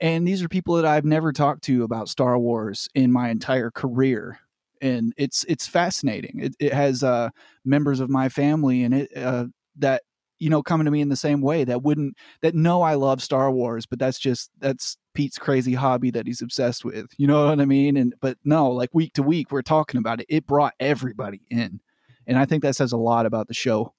And 0.00 0.26
these 0.26 0.42
are 0.42 0.48
people 0.48 0.74
that 0.76 0.86
I've 0.86 1.04
never 1.04 1.32
talked 1.32 1.64
to 1.64 1.84
about 1.84 2.08
Star 2.08 2.38
Wars 2.38 2.88
in 2.94 3.12
my 3.12 3.30
entire 3.30 3.70
career, 3.70 4.38
and 4.80 5.14
it's 5.16 5.44
it's 5.44 5.66
fascinating. 5.66 6.40
It, 6.40 6.56
it 6.58 6.72
has 6.72 7.02
uh, 7.02 7.30
members 7.64 8.00
of 8.00 8.10
my 8.10 8.28
family 8.28 8.82
and 8.82 8.94
it 8.94 9.16
uh, 9.16 9.46
that 9.78 10.02
you 10.38 10.50
know 10.50 10.62
coming 10.62 10.84
to 10.84 10.90
me 10.90 11.00
in 11.00 11.08
the 11.08 11.16
same 11.16 11.40
way 11.40 11.64
that 11.64 11.82
wouldn't 11.82 12.16
that 12.42 12.54
know 12.54 12.82
I 12.82 12.94
love 12.94 13.22
Star 13.22 13.50
Wars, 13.50 13.86
but 13.86 13.98
that's 13.98 14.18
just 14.18 14.50
that's 14.58 14.96
Pete's 15.14 15.38
crazy 15.38 15.74
hobby 15.74 16.10
that 16.10 16.26
he's 16.26 16.42
obsessed 16.42 16.84
with. 16.84 17.06
You 17.16 17.26
know 17.26 17.46
what 17.46 17.60
I 17.60 17.64
mean? 17.64 17.96
And 17.96 18.14
but 18.20 18.36
no, 18.44 18.70
like 18.70 18.90
week 18.92 19.14
to 19.14 19.22
week 19.22 19.52
we're 19.52 19.62
talking 19.62 19.98
about 19.98 20.20
it. 20.20 20.26
It 20.28 20.46
brought 20.46 20.74
everybody 20.80 21.40
in. 21.50 21.80
And 22.26 22.38
I 22.38 22.44
think 22.44 22.62
that 22.62 22.76
says 22.76 22.92
a 22.92 22.96
lot 22.96 23.26
about 23.26 23.48
the 23.48 23.54
show. 23.54 23.92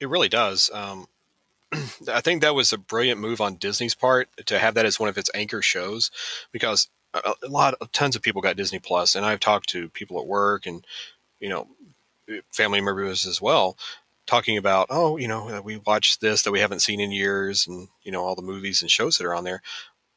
It 0.00 0.08
really 0.08 0.28
does. 0.28 0.70
Um, 0.72 1.06
I 2.08 2.20
think 2.20 2.42
that 2.42 2.54
was 2.54 2.72
a 2.72 2.78
brilliant 2.78 3.20
move 3.20 3.40
on 3.40 3.56
Disney's 3.56 3.94
part 3.94 4.28
to 4.46 4.58
have 4.58 4.74
that 4.74 4.86
as 4.86 5.00
one 5.00 5.08
of 5.08 5.18
its 5.18 5.30
anchor 5.34 5.62
shows 5.62 6.10
because 6.52 6.88
a, 7.14 7.32
a 7.42 7.48
lot 7.48 7.74
of 7.80 7.92
tons 7.92 8.16
of 8.16 8.22
people 8.22 8.42
got 8.42 8.56
Disney 8.56 8.78
Plus 8.78 9.14
and 9.14 9.24
I've 9.24 9.40
talked 9.40 9.68
to 9.70 9.88
people 9.90 10.18
at 10.20 10.26
work 10.26 10.66
and 10.66 10.86
you 11.40 11.48
know 11.48 11.66
family 12.50 12.80
members 12.80 13.26
as 13.26 13.40
well 13.40 13.76
talking 14.26 14.58
about 14.58 14.86
oh 14.90 15.16
you 15.16 15.26
know 15.26 15.60
we 15.64 15.78
watched 15.78 16.20
this 16.20 16.42
that 16.42 16.52
we 16.52 16.60
haven't 16.60 16.80
seen 16.80 17.00
in 17.00 17.10
years 17.10 17.66
and 17.66 17.88
you 18.02 18.12
know 18.12 18.22
all 18.22 18.34
the 18.34 18.42
movies 18.42 18.82
and 18.82 18.90
shows 18.90 19.16
that 19.16 19.26
are 19.26 19.34
on 19.34 19.44
there 19.44 19.62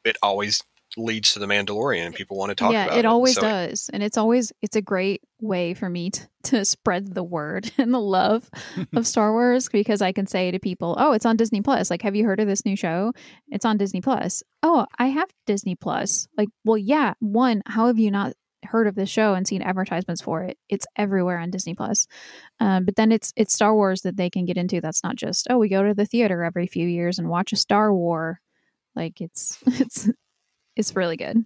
it 0.04 0.16
always 0.22 0.62
leads 0.96 1.32
to 1.32 1.38
the 1.38 1.46
mandalorian 1.46 2.06
and 2.06 2.14
people 2.14 2.36
want 2.36 2.50
to 2.50 2.54
talk 2.54 2.72
yeah, 2.72 2.84
about 2.84 2.96
it, 2.96 3.00
it 3.00 3.04
always 3.06 3.34
so, 3.34 3.40
does 3.40 3.88
and 3.92 4.02
it's 4.02 4.18
always 4.18 4.52
it's 4.60 4.76
a 4.76 4.82
great 4.82 5.22
way 5.40 5.72
for 5.72 5.88
me 5.88 6.10
to, 6.10 6.28
to 6.42 6.64
spread 6.64 7.14
the 7.14 7.22
word 7.22 7.70
and 7.78 7.94
the 7.94 8.00
love 8.00 8.50
of 8.94 9.06
star 9.06 9.32
wars 9.32 9.68
because 9.70 10.02
i 10.02 10.12
can 10.12 10.26
say 10.26 10.50
to 10.50 10.58
people 10.58 10.94
oh 10.98 11.12
it's 11.12 11.26
on 11.26 11.36
disney 11.36 11.62
plus 11.62 11.90
like 11.90 12.02
have 12.02 12.14
you 12.14 12.24
heard 12.24 12.40
of 12.40 12.46
this 12.46 12.66
new 12.66 12.76
show 12.76 13.12
it's 13.48 13.64
on 13.64 13.76
disney 13.76 14.00
plus 14.00 14.42
oh 14.62 14.86
i 14.98 15.06
have 15.06 15.30
disney 15.46 15.74
plus 15.74 16.28
like 16.36 16.48
well 16.64 16.78
yeah 16.78 17.14
one 17.20 17.62
how 17.66 17.86
have 17.86 17.98
you 17.98 18.10
not 18.10 18.34
heard 18.64 18.86
of 18.86 18.94
this 18.94 19.08
show 19.08 19.34
and 19.34 19.46
seen 19.46 19.62
advertisements 19.62 20.22
for 20.22 20.42
it. 20.42 20.56
It's 20.68 20.86
everywhere 20.96 21.38
on 21.38 21.50
Disney 21.50 21.74
Plus. 21.74 22.06
Um, 22.60 22.84
but 22.84 22.96
then 22.96 23.12
it's 23.12 23.32
it's 23.36 23.54
Star 23.54 23.74
Wars 23.74 24.02
that 24.02 24.16
they 24.16 24.30
can 24.30 24.44
get 24.44 24.56
into. 24.56 24.80
That's 24.80 25.02
not 25.02 25.16
just 25.16 25.46
oh 25.50 25.58
we 25.58 25.68
go 25.68 25.82
to 25.82 25.94
the 25.94 26.06
theater 26.06 26.42
every 26.42 26.66
few 26.66 26.86
years 26.86 27.18
and 27.18 27.28
watch 27.28 27.52
a 27.52 27.56
Star 27.56 27.92
War. 27.94 28.40
Like 28.94 29.20
it's 29.20 29.58
it's 29.66 30.08
it's 30.76 30.96
really 30.96 31.16
good. 31.16 31.44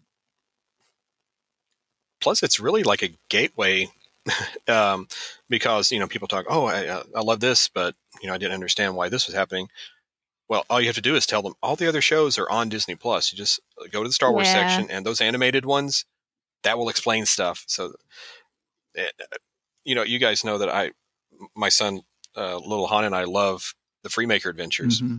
Plus, 2.21 2.42
it's 2.42 2.61
really 2.61 2.83
like 2.83 3.02
a 3.02 3.14
gateway 3.28 3.88
um, 4.68 5.06
because 5.49 5.92
you 5.92 5.99
know 5.99 6.09
people 6.09 6.28
talk, 6.28 6.47
oh, 6.49 6.66
I, 6.66 7.02
I 7.14 7.21
love 7.21 7.40
this, 7.40 7.68
but 7.68 7.95
you 8.21 8.28
know 8.28 8.35
I 8.35 8.38
didn't 8.38 8.54
understand 8.54 8.97
why 8.97 9.09
this 9.09 9.26
was 9.26 9.35
happening. 9.35 9.68
Well, 10.49 10.64
all 10.71 10.80
you 10.80 10.87
have 10.87 10.95
to 10.97 11.02
do 11.02 11.16
is 11.16 11.26
tell 11.26 11.42
them 11.42 11.54
all 11.62 11.75
the 11.76 11.88
other 11.88 12.00
shows 12.00 12.38
are 12.38 12.49
on 12.49 12.68
Disney 12.68 12.95
Plus. 12.95 13.33
You 13.33 13.37
just 13.37 13.61
go 13.90 14.02
to 14.02 14.09
the 14.09 14.12
Star 14.12 14.33
Wars 14.33 14.47
yeah. 14.47 14.68
section, 14.68 14.90
and 14.90 15.04
those 15.04 15.21
animated 15.21 15.64
ones 15.64 16.04
that 16.62 16.78
will 16.78 16.88
explain 16.88 17.26
stuff. 17.26 17.64
So, 17.66 17.95
eh, 18.97 19.09
you 19.85 19.95
know, 19.95 20.02
you 20.02 20.18
guys 20.18 20.45
know 20.45 20.59
that 20.59 20.68
I, 20.68 20.92
my 21.54 21.68
son, 21.68 22.00
uh, 22.37 22.56
little 22.56 22.87
Han 22.87 23.04
and 23.04 23.14
I 23.14 23.25
love 23.25 23.75
the 24.02 24.09
Freemaker 24.09 24.50
Adventures. 24.50 25.00
Mm-hmm. 25.00 25.18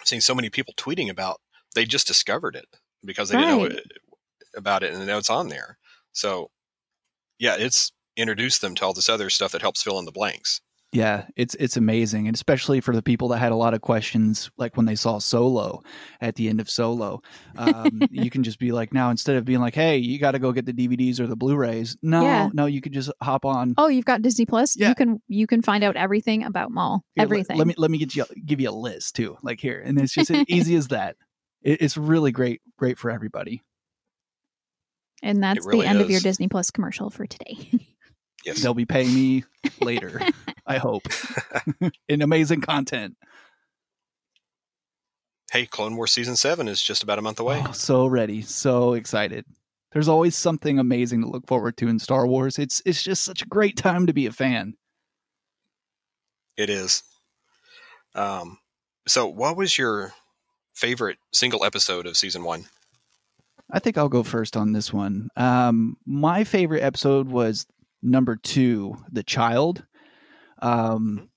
I've 0.00 0.08
seen 0.08 0.20
so 0.20 0.34
many 0.34 0.48
people 0.48 0.74
tweeting 0.76 1.10
about 1.10 1.40
they 1.74 1.84
just 1.84 2.06
discovered 2.06 2.56
it 2.56 2.66
because 3.04 3.28
they 3.28 3.36
right. 3.36 3.46
didn't 3.46 3.58
know 3.58 3.64
it, 3.64 3.84
about 4.56 4.82
it 4.82 4.92
and 4.92 5.06
now 5.06 5.18
it's 5.18 5.30
on 5.30 5.48
there. 5.48 5.78
So, 6.12 6.50
yeah, 7.38 7.56
it's 7.58 7.92
introduced 8.16 8.60
them 8.60 8.74
to 8.76 8.84
all 8.84 8.92
this 8.92 9.08
other 9.08 9.30
stuff 9.30 9.52
that 9.52 9.62
helps 9.62 9.82
fill 9.82 9.98
in 9.98 10.04
the 10.04 10.12
blanks. 10.12 10.60
Yeah, 10.90 11.26
it's 11.36 11.54
it's 11.56 11.76
amazing, 11.76 12.28
and 12.28 12.34
especially 12.34 12.80
for 12.80 12.94
the 12.94 13.02
people 13.02 13.28
that 13.28 13.38
had 13.38 13.52
a 13.52 13.56
lot 13.56 13.74
of 13.74 13.82
questions, 13.82 14.50
like 14.56 14.74
when 14.74 14.86
they 14.86 14.94
saw 14.94 15.18
Solo 15.18 15.82
at 16.22 16.36
the 16.36 16.48
end 16.48 16.60
of 16.60 16.70
Solo, 16.70 17.20
um, 17.58 18.00
you 18.10 18.30
can 18.30 18.42
just 18.42 18.58
be 18.58 18.72
like, 18.72 18.94
now 18.94 19.10
instead 19.10 19.36
of 19.36 19.44
being 19.44 19.60
like, 19.60 19.74
"Hey, 19.74 19.98
you 19.98 20.18
got 20.18 20.30
to 20.30 20.38
go 20.38 20.50
get 20.50 20.64
the 20.64 20.72
DVDs 20.72 21.20
or 21.20 21.26
the 21.26 21.36
Blu-rays," 21.36 21.98
no, 22.00 22.22
yeah. 22.22 22.48
no, 22.54 22.64
you 22.64 22.80
could 22.80 22.94
just 22.94 23.10
hop 23.20 23.44
on. 23.44 23.74
Oh, 23.76 23.88
you've 23.88 24.06
got 24.06 24.22
Disney 24.22 24.46
Plus. 24.46 24.78
Yeah. 24.78 24.88
you 24.88 24.94
can 24.94 25.20
you 25.28 25.46
can 25.46 25.60
find 25.60 25.84
out 25.84 25.94
everything 25.94 26.42
about 26.44 26.70
Maul, 26.70 27.04
here, 27.14 27.22
everything. 27.22 27.58
Let, 27.58 27.66
let, 27.66 27.66
me 27.66 27.74
let 27.76 27.90
me 27.90 27.98
get 27.98 28.16
you 28.16 28.24
give 28.46 28.58
you 28.58 28.70
a 28.70 28.72
list 28.72 29.14
too, 29.14 29.36
like 29.42 29.60
here, 29.60 29.82
and 29.84 30.00
it's 30.00 30.14
just 30.14 30.30
as 30.30 30.46
easy 30.48 30.74
as 30.74 30.88
that. 30.88 31.16
It, 31.62 31.82
it's 31.82 31.96
really 31.96 32.32
great, 32.32 32.60
great 32.76 32.98
for 32.98 33.10
everybody. 33.10 33.62
And 35.22 35.42
that's 35.42 35.66
really 35.66 35.82
the 35.82 35.88
end 35.88 35.98
is. 35.98 36.04
of 36.04 36.10
your 36.10 36.20
Disney 36.20 36.48
Plus 36.48 36.70
commercial 36.70 37.10
for 37.10 37.26
today. 37.26 37.70
Yes. 38.44 38.62
They'll 38.62 38.72
be 38.72 38.86
paying 38.86 39.12
me 39.12 39.44
later, 39.80 40.20
I 40.66 40.78
hope, 40.78 41.02
in 42.08 42.22
amazing 42.22 42.60
content. 42.60 43.16
Hey, 45.50 45.66
Clone 45.66 45.96
Wars 45.96 46.12
season 46.12 46.36
seven 46.36 46.68
is 46.68 46.80
just 46.80 47.02
about 47.02 47.18
a 47.18 47.22
month 47.22 47.40
away. 47.40 47.62
Oh, 47.66 47.72
so 47.72 48.06
ready, 48.06 48.42
so 48.42 48.94
excited. 48.94 49.44
There's 49.92 50.08
always 50.08 50.36
something 50.36 50.78
amazing 50.78 51.22
to 51.22 51.28
look 51.28 51.46
forward 51.46 51.76
to 51.78 51.88
in 51.88 51.98
Star 51.98 52.26
Wars. 52.26 52.58
It's 52.58 52.80
it's 52.86 53.02
just 53.02 53.24
such 53.24 53.42
a 53.42 53.46
great 53.46 53.76
time 53.76 54.06
to 54.06 54.12
be 54.12 54.26
a 54.26 54.32
fan. 54.32 54.74
It 56.56 56.70
is. 56.70 57.02
Um, 58.14 58.58
so, 59.06 59.26
what 59.26 59.56
was 59.56 59.76
your 59.76 60.12
favorite 60.78 61.18
single 61.32 61.64
episode 61.64 62.06
of 62.06 62.16
season 62.16 62.44
one? 62.44 62.66
I 63.70 63.80
think 63.80 63.98
I'll 63.98 64.08
go 64.08 64.22
first 64.22 64.56
on 64.56 64.72
this 64.72 64.92
one. 64.92 65.28
Um, 65.36 65.96
my 66.06 66.44
favorite 66.44 66.82
episode 66.82 67.28
was 67.28 67.66
number 68.00 68.36
two, 68.36 68.96
The 69.10 69.24
Child. 69.24 69.84
Um, 70.62 71.28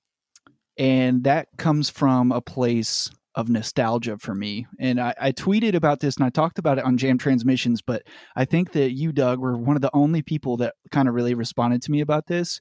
and 0.77 1.23
that 1.23 1.47
comes 1.57 1.89
from 1.89 2.31
a 2.31 2.39
place 2.39 3.09
of 3.35 3.49
nostalgia 3.49 4.17
for 4.19 4.35
me. 4.35 4.67
And 4.79 4.99
I, 4.99 5.13
I, 5.19 5.31
tweeted 5.31 5.73
about 5.73 6.01
this 6.01 6.17
and 6.17 6.25
I 6.25 6.29
talked 6.29 6.59
about 6.59 6.77
it 6.77 6.83
on 6.83 6.97
Jam 6.97 7.17
Transmissions, 7.17 7.81
but 7.81 8.03
I 8.35 8.43
think 8.43 8.73
that 8.73 8.91
you, 8.91 9.11
Doug, 9.13 9.39
were 9.39 9.57
one 9.57 9.77
of 9.77 9.81
the 9.81 9.91
only 9.93 10.21
people 10.21 10.57
that 10.57 10.73
kind 10.91 11.07
of 11.07 11.13
really 11.13 11.33
responded 11.33 11.81
to 11.83 11.91
me 11.91 12.01
about 12.01 12.27
this. 12.27 12.59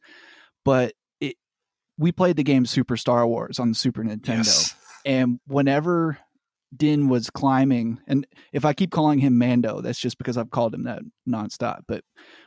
But 0.64 0.94
it, 1.20 1.34
we 1.98 2.12
played 2.12 2.36
the 2.36 2.44
game 2.44 2.66
Super 2.66 2.96
Star 2.96 3.26
Wars 3.26 3.58
on 3.58 3.70
the 3.70 3.74
Super 3.74 4.04
Nintendo. 4.04 4.36
Yes. 4.38 4.74
And 5.04 5.40
whenever 5.46 6.18
Din 6.76 7.08
was 7.08 7.30
climbing, 7.30 7.98
and 8.06 8.26
if 8.52 8.64
I 8.64 8.72
keep 8.72 8.90
calling 8.90 9.18
him 9.18 9.38
Mando, 9.38 9.80
that's 9.80 9.98
just 9.98 10.18
because 10.18 10.36
I've 10.36 10.50
called 10.50 10.74
him 10.74 10.84
that 10.84 11.02
nonstop. 11.28 11.80
But 11.88 12.04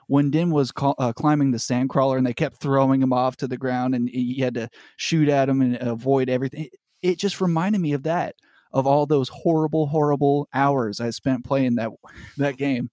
when 0.08 0.32
Din 0.32 0.50
was 0.50 0.72
uh, 0.78 1.12
climbing 1.14 1.52
the 1.52 1.58
sandcrawler 1.58 2.18
and 2.18 2.26
they 2.26 2.34
kept 2.34 2.58
throwing 2.58 3.02
him 3.02 3.12
off 3.12 3.36
to 3.38 3.48
the 3.48 3.58
ground 3.58 3.96
and 3.96 4.08
he 4.08 4.40
had 4.40 4.54
to 4.54 4.70
shoot 4.96 5.28
at 5.28 5.50
him 5.50 5.62
and 5.62 5.76
avoid 5.76 6.30
everything, 6.30 6.70
it 7.02 7.20
just 7.20 7.42
reminded 7.42 7.82
me 7.82 7.94
of 7.94 8.04
that, 8.04 8.36
of 8.72 8.88
all 8.88 9.06
those 9.06 9.30
horrible, 9.30 9.88
horrible 9.88 10.48
hours 10.54 11.02
I 11.02 11.10
spent 11.10 11.46
playing 11.46 11.76
that 11.76 11.92
that 12.38 12.58
game, 12.58 12.90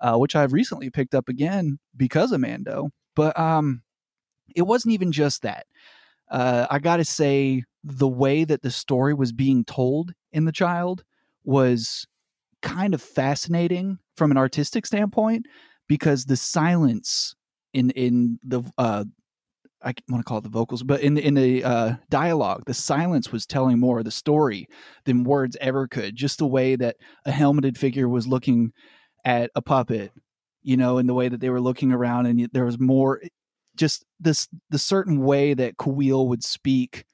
uh, 0.00 0.16
which 0.16 0.34
I've 0.34 0.52
recently 0.52 0.90
picked 0.90 1.14
up 1.14 1.28
again 1.28 1.78
because 1.96 2.32
of 2.32 2.40
Mando. 2.40 2.90
But 3.14 3.38
um, 3.38 3.82
it 4.56 4.62
wasn't 4.62 4.94
even 4.94 5.12
just 5.12 5.42
that. 5.42 5.66
Uh, 6.28 6.66
I 6.68 6.80
got 6.80 6.96
to 6.96 7.04
say, 7.04 7.62
the 7.84 8.08
way 8.08 8.44
that 8.44 8.62
the 8.62 8.70
story 8.70 9.14
was 9.14 9.32
being 9.32 9.64
told 9.64 10.14
in 10.32 10.46
The 10.46 10.52
Child 10.52 11.04
was 11.44 12.06
kind 12.62 12.94
of 12.94 13.02
fascinating 13.02 13.98
from 14.16 14.30
an 14.30 14.38
artistic 14.38 14.86
standpoint 14.86 15.46
because 15.86 16.24
the 16.24 16.36
silence 16.36 17.36
in 17.74 17.90
in 17.90 18.38
the 18.42 18.62
uh, 18.78 19.04
I 19.82 19.92
want 20.08 20.24
to 20.24 20.28
call 20.28 20.38
it 20.38 20.44
the 20.44 20.48
vocals, 20.48 20.82
but 20.82 21.02
in 21.02 21.14
the 21.14 21.24
in 21.24 21.34
the 21.34 21.62
uh, 21.62 21.94
dialogue, 22.08 22.62
the 22.66 22.74
silence 22.74 23.30
was 23.30 23.44
telling 23.44 23.78
more 23.78 23.98
of 23.98 24.06
the 24.06 24.10
story 24.10 24.66
than 25.04 25.24
words 25.24 25.56
ever 25.60 25.86
could. 25.86 26.16
Just 26.16 26.38
the 26.38 26.46
way 26.46 26.74
that 26.76 26.96
a 27.26 27.30
helmeted 27.30 27.76
figure 27.76 28.08
was 28.08 28.26
looking 28.26 28.72
at 29.26 29.50
a 29.54 29.60
puppet, 29.60 30.10
you 30.62 30.78
know, 30.78 30.96
in 30.96 31.06
the 31.06 31.14
way 31.14 31.28
that 31.28 31.40
they 31.40 31.50
were 31.50 31.60
looking 31.60 31.92
around, 31.92 32.26
and 32.26 32.48
there 32.52 32.64
was 32.64 32.80
more. 32.80 33.20
Just 33.76 34.04
this 34.20 34.48
the 34.70 34.78
certain 34.78 35.20
way 35.20 35.52
that 35.52 35.76
Kuiil 35.76 36.28
would 36.28 36.44
speak. 36.44 37.04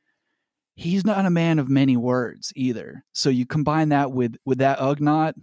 He's 0.81 1.05
not 1.05 1.27
a 1.27 1.31
man 1.31 1.59
of 1.59 1.69
many 1.69 1.99
words 1.99 2.55
either. 2.57 3.05
So 3.13 3.29
you 3.29 3.45
combine 3.45 3.91
that 3.91 4.13
with 4.13 4.37
with 4.47 4.59
that 4.59 4.79
Ugnaught, 4.79 5.35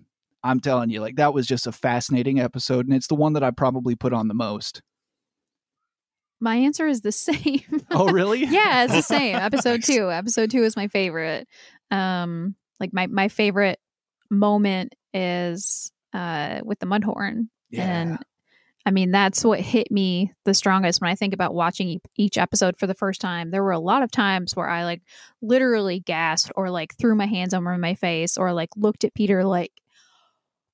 I'm 0.43 0.59
telling 0.59 0.89
you, 0.89 0.99
like 0.99 1.17
that 1.17 1.31
was 1.31 1.45
just 1.45 1.67
a 1.67 1.71
fascinating 1.71 2.39
episode, 2.39 2.87
and 2.87 2.95
it's 2.95 3.05
the 3.05 3.13
one 3.13 3.33
that 3.33 3.43
I 3.43 3.51
probably 3.51 3.95
put 3.95 4.13
on 4.13 4.29
the 4.29 4.33
most. 4.33 4.81
My 6.39 6.55
answer 6.55 6.87
is 6.87 7.01
the 7.01 7.11
same. 7.11 7.61
Oh, 7.91 8.07
really? 8.09 8.45
yeah, 8.45 8.85
it's 8.85 8.93
the 8.93 9.01
same. 9.01 9.35
Episode 9.35 9.83
two. 9.83 10.11
Episode 10.11 10.49
two 10.49 10.63
is 10.63 10.75
my 10.75 10.87
favorite. 10.87 11.47
Um, 11.91 12.55
like 12.79 12.91
my 12.91 13.05
my 13.05 13.27
favorite 13.27 13.77
moment 14.31 14.95
is 15.13 15.91
uh 16.13 16.61
with 16.63 16.79
the 16.79 16.87
Mudhorn, 16.87 17.49
yeah. 17.69 18.01
and 18.01 18.19
I 18.87 18.91
mean 18.91 19.11
that's 19.11 19.43
what 19.43 19.59
hit 19.59 19.91
me 19.91 20.31
the 20.45 20.53
strongest 20.53 21.01
when 21.01 21.11
I 21.11 21.15
think 21.15 21.33
about 21.33 21.53
watching 21.53 21.99
each 22.15 22.37
episode 22.37 22.77
for 22.77 22.87
the 22.87 22.93
first 22.93 23.19
time. 23.19 23.51
There 23.51 23.61
were 23.61 23.71
a 23.71 23.79
lot 23.79 24.01
of 24.01 24.11
times 24.11 24.55
where 24.55 24.69
I 24.69 24.85
like 24.85 25.01
literally 25.41 25.99
gasped 25.99 26.53
or 26.55 26.69
like 26.69 26.95
threw 26.95 27.13
my 27.13 27.25
hands 27.25 27.53
over 27.53 27.77
my 27.77 27.95
face 27.95 28.37
or 28.37 28.53
like 28.53 28.69
looked 28.77 29.03
at 29.03 29.13
Peter 29.13 29.43
like 29.43 29.73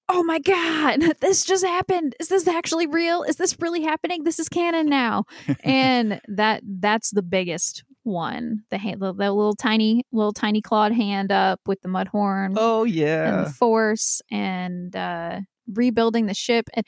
oh 0.09 0.21
my 0.23 0.37
god 0.37 0.99
this 1.21 1.43
just 1.43 1.65
happened. 1.65 2.15
Is 2.19 2.27
this 2.27 2.47
actually 2.47 2.85
real? 2.85 3.23
Is 3.23 3.37
this 3.37 3.59
really 3.59 3.81
happening? 3.81 4.25
This 4.25 4.37
is 4.37 4.47
canon 4.47 4.85
now. 4.85 5.25
And 5.63 6.21
that 6.27 6.61
that's 6.63 7.09
the 7.09 7.23
biggest 7.23 7.83
one. 8.03 8.63
The 8.69 8.77
hand 8.77 9.01
the, 9.01 9.11
the, 9.11 9.31
little 9.31 9.55
tiny 9.55 10.05
little 10.11 10.33
tiny 10.33 10.61
clawed 10.61 10.91
hand 10.91 11.31
up 11.31 11.61
with 11.65 11.81
the 11.81 11.89
Mudhorn 11.89 12.53
oh 12.57 12.83
yeah 12.83 13.39
and 13.39 13.47
the 13.47 13.49
force 13.49 14.21
and 14.29 14.95
uh 14.95 15.39
rebuilding 15.71 16.25
the 16.25 16.33
ship. 16.33 16.69
And 16.73 16.85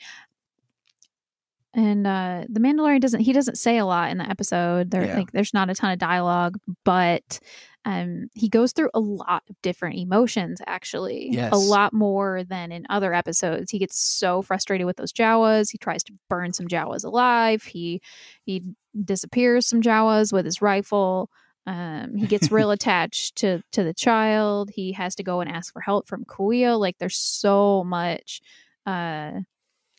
and 1.76 2.06
uh 2.06 2.44
the 2.48 2.58
mandalorian 2.58 3.00
doesn't 3.00 3.20
he 3.20 3.32
doesn't 3.32 3.58
say 3.58 3.78
a 3.78 3.86
lot 3.86 4.10
in 4.10 4.18
the 4.18 4.28
episode. 4.28 4.90
There 4.90 5.04
yeah. 5.04 5.18
like 5.18 5.30
there's 5.30 5.54
not 5.54 5.70
a 5.70 5.74
ton 5.74 5.92
of 5.92 5.98
dialogue 5.98 6.58
but 6.84 7.38
um, 7.84 8.30
he 8.34 8.48
goes 8.48 8.72
through 8.72 8.90
a 8.94 8.98
lot 8.98 9.44
of 9.48 9.54
different 9.62 9.96
emotions 9.96 10.60
actually 10.66 11.28
yes. 11.30 11.52
a 11.52 11.56
lot 11.56 11.92
more 11.92 12.42
than 12.42 12.72
in 12.72 12.84
other 12.90 13.14
episodes. 13.14 13.70
He 13.70 13.78
gets 13.78 13.96
so 13.96 14.42
frustrated 14.42 14.86
with 14.86 14.96
those 14.96 15.12
jawas. 15.12 15.70
He 15.70 15.78
tries 15.78 16.02
to 16.04 16.12
burn 16.28 16.52
some 16.52 16.66
jawas 16.66 17.04
alive. 17.04 17.62
He 17.62 18.02
he 18.44 18.64
disappears 19.04 19.68
some 19.68 19.82
jawas 19.82 20.32
with 20.32 20.46
his 20.46 20.60
rifle. 20.60 21.30
Um, 21.64 22.16
he 22.16 22.26
gets 22.26 22.50
real 22.50 22.70
attached 22.72 23.36
to 23.36 23.62
to 23.70 23.84
the 23.84 23.94
child. 23.94 24.70
He 24.74 24.90
has 24.92 25.14
to 25.16 25.22
go 25.22 25.40
and 25.40 25.48
ask 25.48 25.72
for 25.72 25.80
help 25.80 26.08
from 26.08 26.24
kuiil 26.24 26.80
like 26.80 26.98
there's 26.98 27.18
so 27.18 27.84
much 27.84 28.40
uh 28.84 29.42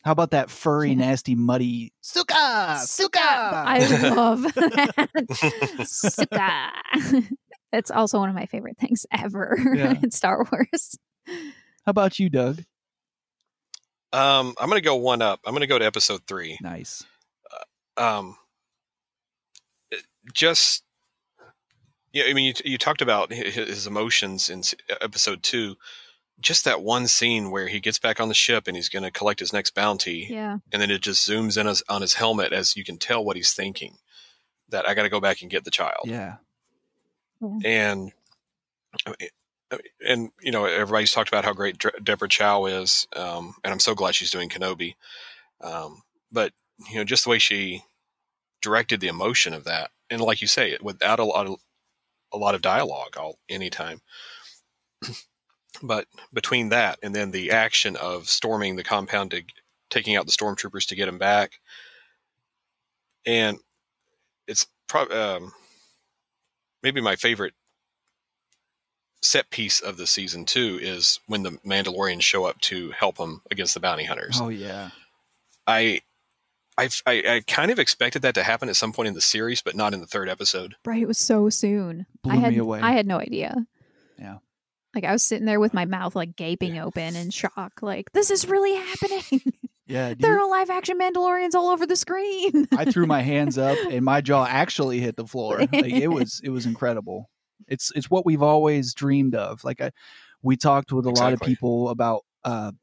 how 0.07 0.13
about 0.13 0.31
that 0.31 0.49
furry, 0.49 0.95
nasty, 0.95 1.35
muddy 1.35 1.91
Suka? 1.99 2.79
Suka! 2.79 3.19
I 3.19 4.09
love 4.15 4.41
that. 4.55 5.85
Suka. 5.85 6.71
It's 7.73 7.91
also 7.91 8.17
one 8.17 8.29
of 8.29 8.33
my 8.33 8.45
favorite 8.45 8.77
things 8.77 9.05
ever 9.11 9.57
yeah. 9.75 9.95
in 10.01 10.09
Star 10.09 10.47
Wars. 10.49 10.97
How 11.27 11.89
about 11.89 12.17
you, 12.17 12.29
Doug? 12.29 12.63
Um, 14.13 14.55
I'm 14.57 14.69
going 14.69 14.81
to 14.81 14.85
go 14.85 14.95
one 14.95 15.21
up. 15.21 15.41
I'm 15.45 15.51
going 15.51 15.59
to 15.59 15.67
go 15.67 15.77
to 15.77 15.85
episode 15.85 16.21
three. 16.27 16.57
Nice. 16.61 17.03
Uh, 17.97 18.01
um, 18.01 18.37
just 20.33 20.85
yeah, 22.13 22.23
I 22.29 22.33
mean, 22.33 22.45
you, 22.45 22.53
you 22.71 22.77
talked 22.77 23.01
about 23.01 23.33
his 23.33 23.85
emotions 23.85 24.49
in 24.49 24.63
episode 25.01 25.43
two. 25.43 25.75
Just 26.39 26.65
that 26.65 26.81
one 26.81 27.07
scene 27.07 27.49
where 27.49 27.67
he 27.67 27.79
gets 27.79 27.97
back 27.97 28.19
on 28.19 28.27
the 28.27 28.33
ship 28.33 28.67
and 28.67 28.75
he's 28.75 28.89
going 28.89 29.03
to 29.03 29.11
collect 29.11 29.39
his 29.39 29.51
next 29.51 29.73
bounty. 29.73 30.27
Yeah. 30.29 30.57
And 30.71 30.81
then 30.81 30.91
it 30.91 31.01
just 31.01 31.27
zooms 31.27 31.57
in 31.57 31.67
on 31.89 32.01
his 32.01 32.13
helmet 32.13 32.53
as 32.53 32.75
you 32.75 32.83
can 32.83 32.97
tell 32.97 33.25
what 33.25 33.35
he's 33.35 33.53
thinking. 33.53 33.97
That 34.69 34.87
I 34.87 34.93
got 34.93 35.03
to 35.03 35.09
go 35.09 35.21
back 35.21 35.41
and 35.41 35.49
get 35.49 35.63
the 35.63 35.71
child. 35.71 36.03
Yeah 36.05 36.35
and 37.41 38.11
and 40.05 40.31
you 40.41 40.51
know 40.51 40.65
everybody's 40.65 41.11
talked 41.11 41.29
about 41.29 41.45
how 41.45 41.53
great 41.53 41.83
Deborah 42.03 42.29
Chow 42.29 42.65
is, 42.65 43.07
um, 43.15 43.55
and 43.63 43.71
I'm 43.71 43.79
so 43.79 43.95
glad 43.95 44.15
she's 44.15 44.31
doing 44.31 44.49
Kenobi. 44.49 44.95
Um, 45.61 46.03
but 46.31 46.53
you 46.89 46.95
know, 46.95 47.03
just 47.03 47.23
the 47.23 47.29
way 47.29 47.39
she 47.39 47.83
directed 48.61 48.99
the 48.99 49.07
emotion 49.07 49.53
of 49.53 49.65
that, 49.65 49.91
and 50.09 50.21
like 50.21 50.41
you 50.41 50.47
say, 50.47 50.77
without 50.81 51.19
a 51.19 51.25
lot 51.25 51.47
of 51.47 51.57
a 52.31 52.37
lot 52.37 52.55
of 52.55 52.61
dialogue 52.61 53.17
all 53.17 53.39
anytime. 53.49 54.01
But 55.81 56.07
between 56.33 56.69
that 56.69 56.99
and 57.03 57.13
then 57.13 57.31
the 57.31 57.51
action 57.51 57.95
of 57.95 58.27
storming 58.27 58.75
the 58.75 58.83
compound 58.83 59.31
to 59.31 59.43
taking 59.89 60.15
out 60.15 60.25
the 60.25 60.31
stormtroopers 60.31 60.85
to 60.87 60.95
get 60.95 61.07
him 61.07 61.17
back, 61.17 61.59
and 63.25 63.57
it's 64.47 64.67
probably 64.87 65.15
um, 65.15 65.53
maybe 66.83 67.01
my 67.01 67.15
favorite 67.15 67.53
set 69.21 69.49
piece 69.49 69.79
of 69.79 69.97
the 69.97 70.07
season 70.07 70.45
two 70.45 70.79
is 70.81 71.19
when 71.27 71.43
the 71.43 71.51
Mandalorians 71.65 72.21
show 72.21 72.45
up 72.45 72.59
to 72.61 72.91
help 72.91 73.17
him 73.17 73.41
against 73.51 73.73
the 73.73 73.79
bounty 73.79 74.05
hunters. 74.05 74.39
Oh 74.41 74.49
yeah, 74.49 74.89
I. 75.65 76.01
I, 76.79 76.89
I 77.07 77.41
kind 77.47 77.71
of 77.71 77.79
expected 77.79 78.21
that 78.21 78.35
to 78.35 78.43
happen 78.43 78.69
at 78.69 78.75
some 78.75 78.93
point 78.93 79.07
in 79.07 79.15
the 79.15 79.19
series, 79.19 79.63
but 79.63 79.75
not 79.75 79.95
in 79.95 79.99
the 79.99 80.05
third 80.05 80.29
episode. 80.29 80.75
Right, 80.85 81.01
it 81.01 81.07
was 81.07 81.17
so 81.17 81.49
soon. 81.49 82.05
Blew 82.21 82.33
I 82.33 82.35
had, 82.35 82.51
me 82.51 82.59
away. 82.59 82.81
I 82.81 82.91
had 82.91 83.07
no 83.07 83.19
idea. 83.19 83.65
Yeah, 84.97 85.03
like 85.03 85.09
I 85.09 85.13
was 85.13 85.23
sitting 85.23 85.45
there 85.45 85.59
with 85.59 85.73
my 85.73 85.85
mouth 85.85 86.15
like 86.15 86.35
gaping 86.35 86.75
yeah. 86.75 86.85
open 86.85 87.15
in 87.15 87.29
shock, 87.29 87.81
like 87.81 88.11
this 88.13 88.31
is 88.31 88.47
really 88.47 88.75
happening. 88.75 89.41
Yeah, 89.89 90.15
there 90.19 90.37
are 90.37 90.49
live 90.49 90.69
action 90.69 90.99
Mandalorians 90.99 91.55
all 91.55 91.69
over 91.69 91.85
the 91.85 91.95
screen. 91.95 92.67
I 92.77 92.83
threw 92.83 93.05
my 93.05 93.21
hands 93.21 93.57
up 93.57 93.77
and 93.89 94.03
my 94.03 94.19
jaw 94.19 94.45
actually 94.45 94.99
hit 94.99 95.15
the 95.15 95.25
floor. 95.25 95.59
Like, 95.59 95.71
it 95.71 96.09
was 96.09 96.41
it 96.43 96.49
was 96.49 96.65
incredible. 96.65 97.29
It's 97.69 97.93
it's 97.95 98.09
what 98.09 98.25
we've 98.25 98.41
always 98.41 98.93
dreamed 98.93 99.33
of. 99.33 99.63
Like 99.63 99.79
I, 99.79 99.91
we 100.41 100.57
talked 100.57 100.91
with 100.91 101.05
a 101.05 101.09
exactly. 101.11 101.31
lot 101.31 101.33
of 101.33 101.47
people 101.47 101.87
about 101.87 102.25
uh, 102.43 102.73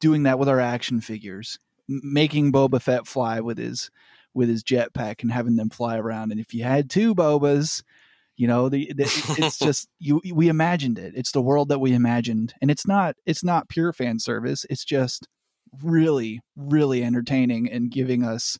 doing 0.00 0.22
that 0.22 0.38
with 0.38 0.48
our 0.48 0.60
action 0.60 1.02
figures, 1.02 1.58
making 1.88 2.52
Boba 2.52 2.80
Fett 2.80 3.06
fly 3.06 3.40
with 3.40 3.58
his 3.58 3.90
with 4.32 4.48
his 4.48 4.64
jetpack 4.64 5.22
and 5.22 5.30
having 5.30 5.56
them 5.56 5.68
fly 5.68 5.98
around. 5.98 6.32
And 6.32 6.40
if 6.40 6.54
you 6.54 6.64
had 6.64 6.88
two 6.88 7.14
Bobas, 7.14 7.82
you 8.36 8.46
know, 8.48 8.68
the, 8.68 8.92
the 8.94 9.04
it's 9.38 9.58
just 9.68 9.88
you 9.98 10.20
we 10.32 10.48
imagined 10.48 10.98
it. 10.98 11.14
It's 11.16 11.32
the 11.32 11.42
world 11.42 11.68
that 11.68 11.78
we 11.80 11.92
imagined, 11.92 12.54
and 12.60 12.70
it's 12.70 12.86
not 12.86 13.14
it's 13.26 13.44
not 13.44 13.68
pure 13.68 13.92
fan 13.92 14.18
service. 14.18 14.64
It's 14.70 14.84
just 14.84 15.26
really 15.82 16.40
really 16.56 17.02
entertaining 17.04 17.70
and 17.70 17.90
giving 17.90 18.24
us 18.24 18.58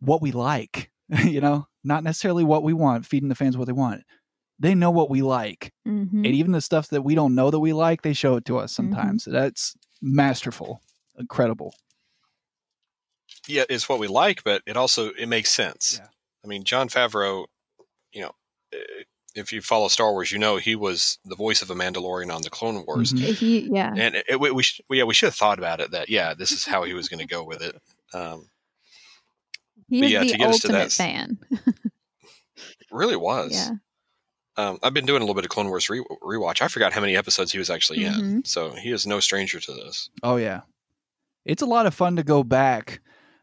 what 0.00 0.22
we 0.22 0.32
like. 0.32 0.90
you 1.24 1.40
know, 1.40 1.66
not 1.82 2.04
necessarily 2.04 2.44
what 2.44 2.62
we 2.62 2.72
want, 2.72 3.04
feeding 3.06 3.28
the 3.28 3.34
fans 3.34 3.56
what 3.56 3.66
they 3.66 3.72
want. 3.72 4.02
They 4.60 4.74
know 4.74 4.90
what 4.90 5.08
we 5.10 5.22
like, 5.22 5.72
Mhm. 5.88 6.12
and 6.12 6.26
even 6.26 6.52
the 6.52 6.60
stuff 6.60 6.88
that 6.88 7.02
we 7.02 7.14
don't 7.14 7.34
know 7.34 7.50
that 7.50 7.58
we 7.60 7.72
like, 7.72 8.02
they 8.02 8.12
show 8.12 8.36
it 8.36 8.44
to 8.44 8.58
us 8.58 8.72
Mm-hmm. 8.74 8.92
sometimes. 8.92 9.24
That's 9.24 9.74
masterful, 10.02 10.80
incredible. 11.18 11.74
yeah, 13.48 13.64
it's 13.68 13.88
what 13.88 13.98
we 13.98 14.06
like, 14.06 14.44
but 14.44 14.62
it 14.66 14.76
also 14.76 15.10
it 15.10 15.26
makes 15.26 15.50
sense. 15.50 15.98
Yeah. 16.00 16.08
I 16.44 16.46
mean, 16.48 16.64
Jon 16.64 16.88
Favreau, 16.88 17.46
you 18.12 18.22
know, 18.22 18.32
if 19.34 19.52
you 19.52 19.60
follow 19.62 19.88
Star 19.88 20.10
Wars, 20.12 20.32
you 20.32 20.38
know 20.38 20.56
he 20.56 20.74
was 20.74 21.18
the 21.24 21.36
voice 21.36 21.62
of 21.62 21.70
a 21.70 21.74
Mandalorian 21.74 22.34
on 22.34 22.42
the 22.42 22.50
Clone 22.50 22.84
Wars, 22.86 23.12
Mhm. 23.12 23.34
He, 23.34 23.68
yeah. 23.72 23.92
and 23.96 24.16
it, 24.28 24.40
we, 24.40 24.50
we, 24.50 24.62
sh- 24.62 24.80
yeah, 24.90 25.04
we 25.04 25.14
should 25.14 25.26
have 25.28 25.34
thought 25.36 25.58
about 25.58 25.80
it. 25.80 25.90
That 25.92 26.08
yeah, 26.08 26.34
this 26.34 26.50
is 26.52 26.64
how 26.66 26.82
he 26.84 26.94
was 26.94 27.08
going 27.08 27.20
to 27.20 27.26
go 27.26 27.44
with 27.44 27.62
it. 27.62 27.76
Um, 28.12 28.48
He 29.88 30.00
But 30.00 30.06
is 30.06 30.12
yeah, 30.12 30.20
to 30.24 30.32
the 30.32 30.38
get 30.38 30.48
us 30.50 30.60
to 30.60 30.66
ultimate 30.68 30.78
that- 30.84 30.92
fan. 30.92 31.38
really 32.90 33.16
was. 33.16 33.52
Yeah. 33.52 33.70
Um, 34.56 34.78
I've 34.82 34.92
been 34.92 35.06
doing 35.06 35.22
a 35.22 35.24
little 35.24 35.34
bit 35.34 35.44
of 35.44 35.50
Clone 35.50 35.68
Wars 35.68 35.88
re- 35.88 36.04
rewatch. 36.22 36.60
I 36.60 36.68
forgot 36.68 36.92
how 36.92 37.00
many 37.00 37.16
episodes 37.16 37.52
he 37.52 37.58
was 37.58 37.70
actually 37.70 38.04
in, 38.04 38.12
Mhm. 38.14 38.46
so 38.46 38.72
he 38.72 38.90
is 38.90 39.06
no 39.06 39.20
stranger 39.20 39.60
to 39.60 39.72
this. 39.72 40.10
Oh 40.22 40.36
yeah, 40.36 40.62
it's 41.44 41.62
a 41.62 41.66
lot 41.66 41.86
of 41.86 41.94
fun 41.94 42.16
to 42.16 42.22
go 42.24 42.42
back, 42.42 43.00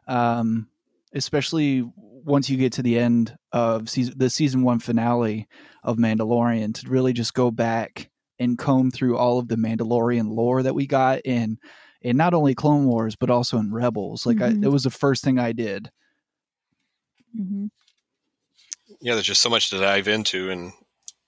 um, 0.07 0.67
especially 1.13 1.89
once 2.27 2.49
you 2.49 2.57
get 2.57 2.73
to 2.73 2.83
the 2.83 2.99
end 2.99 3.35
of 3.53 3.89
season, 3.89 4.13
the 4.17 4.29
season 4.29 4.61
one 4.63 4.79
finale 4.79 5.47
of 5.83 5.97
Mandalorian 5.97 6.73
to 6.75 6.89
really 6.89 7.13
just 7.13 7.33
go 7.33 7.49
back 7.49 8.09
and 8.37 8.57
comb 8.57 8.91
through 8.91 9.17
all 9.17 9.39
of 9.39 9.47
the 9.47 9.55
Mandalorian 9.55 10.29
lore 10.29 10.61
that 10.61 10.75
we 10.75 10.85
got 10.85 11.21
in, 11.25 11.57
in 12.01 12.17
not 12.17 12.33
only 12.33 12.53
Clone 12.53 12.85
Wars 12.85 13.15
but 13.15 13.29
also 13.29 13.57
in 13.57 13.73
Rebels. 13.73 14.25
Like 14.25 14.41
I, 14.41 14.49
Mhm. 14.49 14.65
it 14.65 14.67
was 14.67 14.83
the 14.83 14.89
first 14.91 15.23
thing 15.23 15.39
I 15.39 15.53
did. 15.53 15.89
hmm 17.35 17.67
yeah, 19.01 19.13
there's 19.13 19.25
just 19.25 19.41
so 19.41 19.49
much 19.49 19.69
to 19.69 19.79
dive 19.79 20.07
into, 20.07 20.49
and 20.49 20.71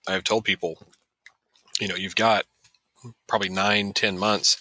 I've 0.07 0.23
told 0.23 0.45
people, 0.45 0.81
you 1.79 1.87
know, 1.87 1.95
you've 1.95 2.15
got 2.15 2.45
probably 3.27 3.49
nine, 3.49 3.93
ten 3.93 4.17
months. 4.17 4.57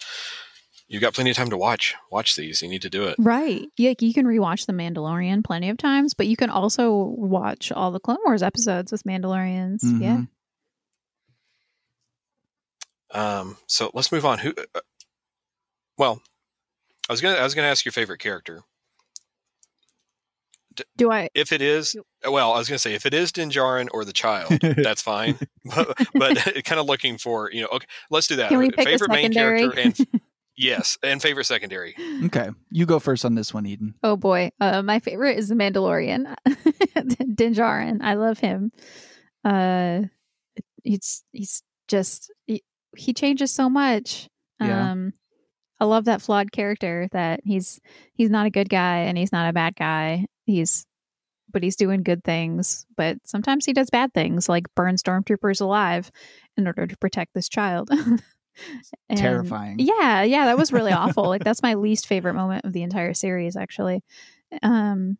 You've 0.89 1.01
got 1.03 1.13
plenty 1.13 1.29
of 1.29 1.37
time 1.37 1.51
to 1.51 1.57
watch 1.57 1.95
watch 2.11 2.35
these. 2.35 2.63
You 2.63 2.67
need 2.67 2.81
to 2.81 2.89
do 2.89 3.03
it. 3.03 3.15
Right. 3.19 3.67
Yeah, 3.77 3.93
you 3.99 4.11
can 4.11 4.25
rewatch 4.25 4.65
The 4.65 4.73
Mandalorian 4.73 5.43
plenty 5.43 5.69
of 5.69 5.77
times, 5.77 6.15
but 6.15 6.25
you 6.25 6.35
can 6.35 6.49
also 6.49 6.91
watch 6.91 7.71
all 7.71 7.91
the 7.91 7.99
Clone 7.99 8.17
Wars 8.25 8.41
episodes 8.41 8.91
with 8.91 9.03
Mandalorians. 9.03 9.79
Yeah. 9.83 10.23
Mhm. 13.13 13.17
Um, 13.19 13.57
so 13.67 13.91
let's 13.93 14.11
move 14.11 14.25
on. 14.25 14.39
Who? 14.39 14.53
Uh, 14.73 14.79
well, 15.97 16.21
I 17.07 17.13
was 17.13 17.21
gonna 17.21 17.37
I 17.37 17.43
was 17.43 17.53
gonna 17.53 17.67
ask 17.67 17.85
your 17.85 17.91
favorite 17.91 18.19
character. 18.19 18.63
Do 20.95 21.11
I? 21.11 21.29
If 21.35 21.51
it 21.51 21.61
is, 21.61 21.95
well, 22.27 22.53
I 22.53 22.57
was 22.57 22.69
gonna 22.69 22.79
say 22.79 22.93
if 22.93 23.05
it 23.05 23.13
is 23.13 23.31
Din 23.31 23.49
Djarin 23.51 23.89
or 23.91 24.05
the 24.05 24.13
child, 24.13 24.59
that's 24.61 25.01
fine. 25.01 25.37
but, 25.75 25.97
but 26.13 26.37
kind 26.65 26.79
of 26.79 26.87
looking 26.87 27.17
for 27.17 27.51
you 27.51 27.61
know. 27.61 27.67
Okay, 27.73 27.87
let's 28.09 28.27
do 28.27 28.37
that. 28.37 28.49
Can 28.49 28.59
we 28.59 28.69
pick 28.71 28.79
a 28.79 28.83
favorite 28.85 29.11
main 29.11 29.33
character 29.33 29.77
and 29.77 29.95
yes, 30.59 30.97
and 31.01 31.21
favorite 31.21 31.45
secondary. 31.45 31.95
Okay, 32.25 32.49
you 32.69 32.85
go 32.85 32.99
first 32.99 33.25
on 33.25 33.35
this 33.35 33.53
one, 33.53 33.65
Eden. 33.65 33.95
Oh 34.03 34.15
boy, 34.15 34.51
uh, 34.59 34.81
my 34.81 34.99
favorite 34.99 35.37
is 35.37 35.49
the 35.49 35.55
Mandalorian, 35.55 36.35
Din 37.35 37.53
Djarin. 37.53 37.99
I 38.01 38.15
love 38.15 38.39
him. 38.39 38.71
Uh, 39.43 40.01
he's 40.83 41.23
he's 41.31 41.63
just 41.87 42.31
he, 42.45 42.63
he 42.95 43.13
changes 43.13 43.51
so 43.51 43.69
much. 43.69 44.29
Yeah. 44.59 44.91
Um, 44.91 45.13
I 45.79 45.85
love 45.85 46.05
that 46.05 46.21
flawed 46.21 46.51
character 46.51 47.07
that 47.13 47.39
he's 47.43 47.79
he's 48.13 48.29
not 48.29 48.45
a 48.45 48.51
good 48.51 48.69
guy 48.69 48.99
and 48.99 49.17
he's 49.17 49.31
not 49.31 49.49
a 49.49 49.53
bad 49.53 49.75
guy. 49.75 50.25
He's 50.45 50.85
but 51.51 51.63
he's 51.63 51.75
doing 51.75 52.03
good 52.03 52.23
things. 52.23 52.85
But 52.95 53.17
sometimes 53.23 53.65
he 53.65 53.73
does 53.73 53.89
bad 53.89 54.13
things, 54.13 54.49
like 54.49 54.65
burn 54.75 54.95
stormtroopers 54.95 55.61
alive 55.61 56.11
in 56.57 56.67
order 56.67 56.85
to 56.85 56.97
protect 56.97 57.33
this 57.33 57.49
child. 57.49 57.89
And- 59.09 59.19
Terrifying. 59.19 59.77
yeah, 59.79 60.23
yeah, 60.23 60.45
that 60.45 60.57
was 60.57 60.71
really 60.73 60.91
awful. 60.91 61.23
Like 61.27 61.43
that's 61.43 61.63
my 61.63 61.73
least 61.75 62.07
favorite 62.07 62.33
moment 62.35 62.65
of 62.65 62.73
the 62.73 62.83
entire 62.83 63.13
series 63.13 63.55
actually. 63.55 64.03
Um 64.61 65.17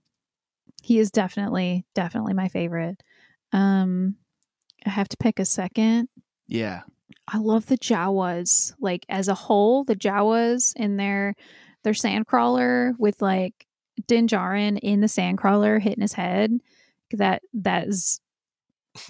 he 0.82 0.98
is 1.00 1.12
definitely 1.12 1.86
definitely 1.96 2.34
my 2.34 2.48
favorite. 2.48 3.02
Um 3.52 4.16
I 4.86 4.92
have 4.92 5.10
to 5.10 5.18
pick 5.18 5.40
a 5.40 5.46
second. 5.46 6.08
Yeah. 6.48 6.82
I 7.28 7.38
love 7.38 7.66
the 7.68 7.78
Jawas. 7.78 8.74
Like 8.80 9.06
as 9.10 9.28
a 9.28 9.34
whole, 9.36 9.84
the 9.84 9.96
Jawas 9.96 10.74
in 10.76 10.98
their 10.98 11.36
their 11.84 11.94
sandcrawler 11.94 12.94
with 12.98 13.22
like 13.22 13.68
Din 14.08 14.28
Djarin 14.28 14.80
in 14.82 15.02
the 15.02 15.08
sandcrawler 15.08 15.82
hitting 15.82 16.02
his 16.02 16.14
head. 16.14 16.52
That 17.12 17.42
that 17.54 17.88
is 17.88 18.22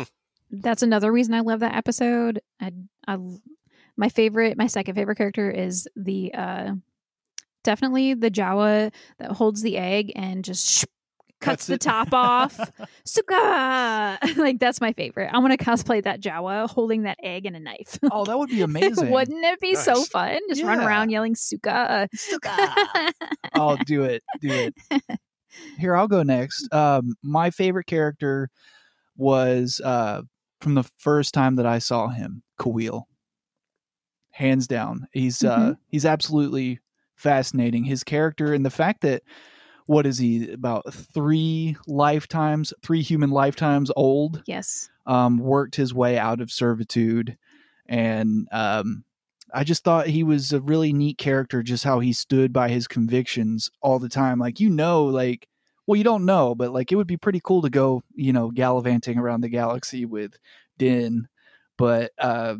that's 0.52 0.82
another 0.84 1.12
reason 1.12 1.34
I 1.34 1.42
love 1.42 1.60
that 1.62 1.76
episode. 1.76 2.42
I 2.60 2.72
I 3.08 3.18
my 4.00 4.08
favorite, 4.08 4.58
my 4.58 4.68
second 4.68 4.96
favorite 4.96 5.18
character 5.18 5.52
is 5.52 5.88
the 5.96 6.34
uh 6.34 6.72
definitely 7.66 8.14
the 8.14 8.32
Jawa 8.32 8.94
that 9.20 9.32
holds 9.32 9.62
the 9.62 9.78
egg 9.78 10.14
and 10.16 10.44
just 10.46 10.68
sh- 10.68 10.86
cuts 11.42 11.68
Cuts 11.68 11.68
the 11.68 11.78
top 11.78 12.14
off. 12.14 12.58
Suka! 13.06 14.18
like 14.38 14.58
that's 14.58 14.80
my 14.80 14.94
favorite. 14.94 15.30
I 15.34 15.40
want 15.40 15.52
to 15.52 15.64
cosplay 15.64 16.02
that 16.04 16.22
Jawa 16.22 16.70
holding 16.70 17.04
that 17.04 17.18
egg 17.22 17.46
and 17.46 17.58
a 17.58 17.60
knife. 17.60 18.00
Oh, 18.10 18.24
that 18.24 18.40
would 18.40 18.50
be 18.50 18.62
amazing. 18.72 19.10
Wouldn't 19.10 19.44
it 19.44 19.60
be 19.60 19.76
so 19.76 20.02
fun? 20.06 20.40
Just 20.48 20.64
run 20.64 20.80
around 20.80 21.10
yelling 21.10 21.36
Suka. 21.36 22.08
oh, 23.56 23.78
do 23.86 24.04
it, 24.04 24.24
do 24.40 24.50
it. 24.50 24.76
Here, 25.78 25.94
I'll 25.94 26.08
go 26.08 26.24
next. 26.24 26.74
Um, 26.74 27.16
my 27.22 27.50
favorite 27.50 27.88
character 27.88 28.50
was 29.18 29.82
uh, 29.84 30.22
from 30.62 30.76
the 30.76 30.90
first 31.00 31.34
time 31.34 31.58
that 31.58 31.66
I 31.66 31.80
saw 31.80 32.08
him, 32.08 32.44
Kuiil. 32.58 33.04
Hands 34.40 34.66
down, 34.68 35.06
he's 35.12 35.44
uh, 35.44 35.60
Mhm. 35.72 35.78
he's 35.90 36.06
absolutely 36.06 36.80
fascinating. 37.16 37.84
His 37.84 38.06
character 38.06 38.54
and 38.54 38.66
the 38.66 38.70
fact 38.70 39.02
that 39.02 39.22
what 39.86 40.06
is 40.06 40.18
he 40.18 40.50
about 40.52 40.94
three 40.94 41.76
lifetimes, 41.88 42.74
three 42.82 43.02
human 43.02 43.32
lifetimes 43.32 43.92
old? 43.98 44.42
yes. 44.46 44.90
um, 45.06 45.40
worked 45.40 45.76
his 45.76 45.94
way 45.94 46.18
out 46.18 46.40
of 46.40 46.52
servitude, 46.52 47.38
and 47.88 48.48
um, 48.54 49.04
I 49.54 49.66
just 49.66 49.84
thought 49.84 50.08
he 50.08 50.24
was 50.24 50.54
a 50.54 50.62
really 50.62 50.94
neat 50.94 51.18
character. 51.18 51.62
Just 51.62 51.84
how 51.84 52.00
he 52.00 52.14
stood 52.14 52.54
by 52.54 52.70
his 52.70 52.88
convictions 52.88 53.70
all 53.82 54.00
the 54.00 54.08
time. 54.08 54.40
Like 54.40 54.62
you 54.62 54.70
know, 54.70 55.04
like 55.06 55.50
well, 55.86 55.98
you 55.98 56.04
don't 56.06 56.24
know, 56.26 56.56
but 56.56 56.72
like 56.72 56.94
it 56.94 56.96
would 56.96 57.08
be 57.08 57.18
pretty 57.18 57.42
cool 57.44 57.62
to 57.64 57.70
go, 57.70 58.04
you 58.16 58.32
know, 58.32 58.52
gallivanting 58.52 59.18
around 59.18 59.42
the 59.42 59.50
galaxy 59.50 60.06
with 60.06 60.38
Din, 60.78 61.28
but 61.78 62.12
uh, 62.20 62.56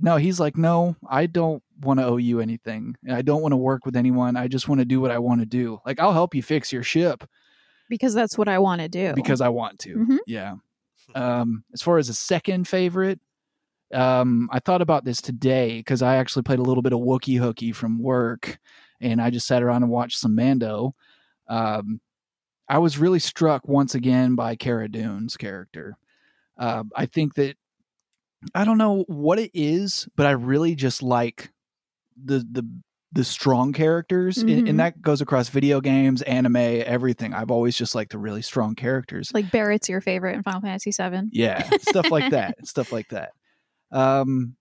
no, 0.00 0.16
he's 0.16 0.40
like, 0.40 0.56
no, 0.56 0.96
I 1.08 1.26
don't 1.26 1.62
want 1.82 2.00
to 2.00 2.06
owe 2.06 2.16
you 2.16 2.40
anything. 2.40 2.96
I 3.10 3.22
don't 3.22 3.42
want 3.42 3.52
to 3.52 3.56
work 3.56 3.84
with 3.86 3.96
anyone. 3.96 4.36
I 4.36 4.48
just 4.48 4.68
want 4.68 4.80
to 4.80 4.84
do 4.84 5.00
what 5.00 5.10
I 5.10 5.18
want 5.18 5.40
to 5.40 5.46
do. 5.46 5.80
Like 5.86 6.00
I'll 6.00 6.12
help 6.12 6.34
you 6.34 6.42
fix 6.42 6.72
your 6.72 6.82
ship 6.82 7.24
Because 7.88 8.14
that's 8.14 8.36
what 8.38 8.48
I 8.48 8.58
want 8.58 8.80
to 8.80 8.88
do. 8.88 9.12
because 9.14 9.40
I 9.40 9.48
want 9.48 9.78
to. 9.80 9.96
Mhm. 9.96 10.18
Yeah. 10.26 10.54
Um, 11.14 11.64
as 11.72 11.82
far 11.82 11.98
as 11.98 12.08
a 12.08 12.14
second 12.14 12.68
favorite, 12.68 13.18
um, 13.92 14.48
I 14.52 14.60
thought 14.60 14.82
about 14.82 15.04
this 15.04 15.20
today 15.20 15.78
because 15.78 16.00
I 16.02 16.16
actually 16.16 16.42
played 16.42 16.60
a 16.60 16.62
little 16.62 16.82
bit 16.82 16.92
of 16.92 17.00
Wookie 17.00 17.40
Hookie 17.40 17.74
from 17.74 17.98
work, 17.98 18.58
and 19.00 19.20
I 19.20 19.30
just 19.30 19.46
sat 19.48 19.62
around 19.62 19.82
and 19.82 19.90
watched 19.90 20.18
some 20.18 20.34
Mando. 20.36 20.94
Um, 21.48 22.00
I 22.68 22.78
was 22.78 22.98
really 22.98 23.18
struck 23.18 23.66
once 23.66 23.96
again 23.96 24.36
by 24.36 24.54
Cara 24.54 24.88
Dune's 24.88 25.36
character. 25.36 25.96
Uh, 26.56 26.84
I 26.94 27.06
think 27.06 27.34
that 27.34 27.56
I 28.54 28.64
don't 28.64 28.78
know 28.78 29.04
what 29.08 29.38
it 29.38 29.50
is, 29.54 30.08
but 30.16 30.26
I 30.26 30.30
really 30.32 30.74
just 30.74 31.02
like 31.02 31.50
the 32.22 32.38
the 32.50 32.66
the 33.12 33.24
strong 33.24 33.72
characters, 33.72 34.38
and, 34.38 34.48
Mhm. 34.48 34.68
and 34.70 34.78
that 34.80 35.02
goes 35.02 35.20
across 35.20 35.48
video 35.48 35.80
games, 35.80 36.22
anime, 36.22 36.56
everything. 36.56 37.34
I've 37.34 37.50
always 37.50 37.76
just 37.76 37.94
liked 37.96 38.12
the 38.12 38.18
really 38.18 38.40
strong 38.42 38.76
characters. 38.76 39.32
like 39.34 39.50
Barret's 39.50 39.88
your 39.88 40.00
favorite 40.00 40.36
in 40.36 40.44
Final 40.44 40.60
Fantasy 40.60 40.92
7 40.92 41.28
Yeah, 41.32 41.68
stuff 41.80 42.10
like 42.12 42.30
that. 42.30 42.64
Stuff 42.68 42.92
like 42.92 43.08
that. 43.08 43.32
Um, 43.90 44.54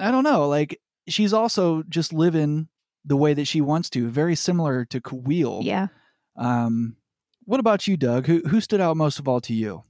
I 0.00 0.10
don't 0.10 0.24
know. 0.24 0.48
Like 0.48 0.80
she's 1.08 1.32
also 1.32 1.84
just 1.88 2.12
living 2.12 2.66
the 3.04 3.16
way 3.16 3.32
that 3.32 3.44
she 3.46 3.60
wants 3.60 3.88
to, 3.90 4.08
very 4.08 4.34
similar 4.34 4.84
to 4.86 5.00
Kuiil. 5.00 5.62
Yeah. 5.62 5.86
Um, 6.34 6.96
what 7.44 7.60
about 7.60 7.86
you, 7.86 7.96
Doug? 7.96 8.26
Who 8.26 8.40
who 8.40 8.60
stood 8.60 8.80
out 8.80 8.96
most 8.96 9.20
of 9.20 9.28
all 9.28 9.40
to 9.42 9.54
you? 9.54 9.84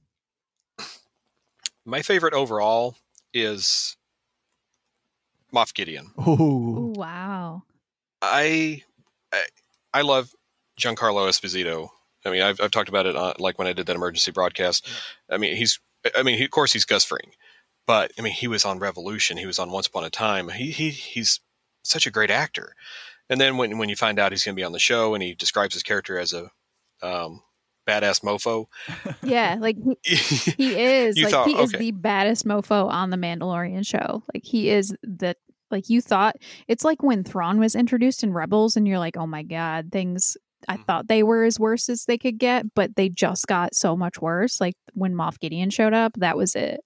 My 1.87 2.03
favorite 2.03 2.35
overall 2.35 2.95
is 3.33 3.97
Moff 5.51 5.73
Gideon. 5.73 6.11
Oh, 6.17 6.39
Ooh, 6.39 6.93
wow. 6.95 7.63
I 8.21 8.83
I, 9.33 9.43
I 9.93 10.01
love 10.01 10.31
Giancarlo 10.79 11.27
Esposito 11.27 11.89
I 12.27 12.31
mean, 12.31 12.41
I've, 12.41 12.59
I've 12.61 12.71
talked 12.71 12.89
about 12.89 13.05
it 13.05 13.15
on, 13.15 13.33
like 13.39 13.57
when 13.57 13.67
I 13.67 13.73
did 13.73 13.85
that 13.87 13.95
emergency 13.95 14.31
broadcast. 14.31 14.87
I 15.29 15.37
mean, 15.37 15.55
he's, 15.55 15.79
I 16.15 16.23
mean, 16.23 16.37
he, 16.37 16.45
of 16.45 16.51
course 16.51 16.73
he's 16.73 16.85
Gus 16.85 17.05
Fring, 17.05 17.31
but 17.85 18.11
I 18.19 18.21
mean, 18.21 18.33
he 18.33 18.47
was 18.47 18.65
on 18.65 18.79
Revolution. 18.79 19.37
He 19.37 19.45
was 19.45 19.59
on 19.59 19.71
Once 19.71 19.87
Upon 19.87 20.03
a 20.03 20.09
Time. 20.09 20.49
He, 20.49 20.71
he, 20.71 20.89
he's 20.89 21.39
such 21.83 22.05
a 22.05 22.11
great 22.11 22.29
actor. 22.29 22.73
And 23.29 23.39
then 23.41 23.57
when, 23.57 23.77
when 23.77 23.89
you 23.89 23.95
find 23.95 24.19
out 24.19 24.31
he's 24.31 24.43
going 24.43 24.55
to 24.55 24.59
be 24.59 24.65
on 24.65 24.73
the 24.73 24.79
show 24.79 25.13
and 25.13 25.23
he 25.23 25.33
describes 25.33 25.73
his 25.73 25.83
character 25.83 26.19
as 26.19 26.33
a, 26.33 26.51
um, 27.01 27.43
badass 27.87 28.21
mofo. 28.21 28.65
Yeah, 29.23 29.57
like 29.59 29.77
he, 30.03 30.15
he 30.57 30.75
is. 30.77 31.17
Like 31.17 31.31
thought, 31.31 31.47
he 31.47 31.59
is 31.61 31.71
the 31.71 31.91
baddest 31.91 32.45
mofo 32.45 32.89
on 32.89 33.09
the 33.09 33.17
Mandalorian 33.17 33.85
show. 33.85 34.23
Like 34.33 34.43
he 34.43 34.69
is 34.69 34.95
the 35.03 35.35
like 35.71 35.89
you 35.89 36.01
thought 36.01 36.35
it's 36.67 36.83
like 36.85 37.01
when 37.03 37.23
Thrawn 37.23 37.59
was 37.59 37.75
introduced 37.75 38.23
in 38.23 38.33
Rebels 38.33 38.77
and 38.77 38.87
you're 38.87 38.99
like, 38.99 39.17
"Oh 39.17 39.27
my 39.27 39.43
god, 39.43 39.89
things 39.91 40.37
I 40.67 40.77
Mhm. 40.77 40.85
thought 40.85 41.07
they 41.07 41.23
were 41.23 41.43
as 41.43 41.59
worse 41.59 41.89
as 41.89 42.05
they 42.05 42.17
could 42.17 42.37
get, 42.37 42.73
but 42.73 42.95
they 42.95 43.09
just 43.09 43.47
got 43.47 43.75
so 43.75 43.95
much 43.97 44.21
worse." 44.21 44.59
Like 44.61 44.75
when 44.93 45.13
Moff 45.13 45.39
Gideon 45.39 45.69
showed 45.69 45.93
up, 45.93 46.13
that 46.17 46.37
was 46.37 46.55
it. 46.55 46.79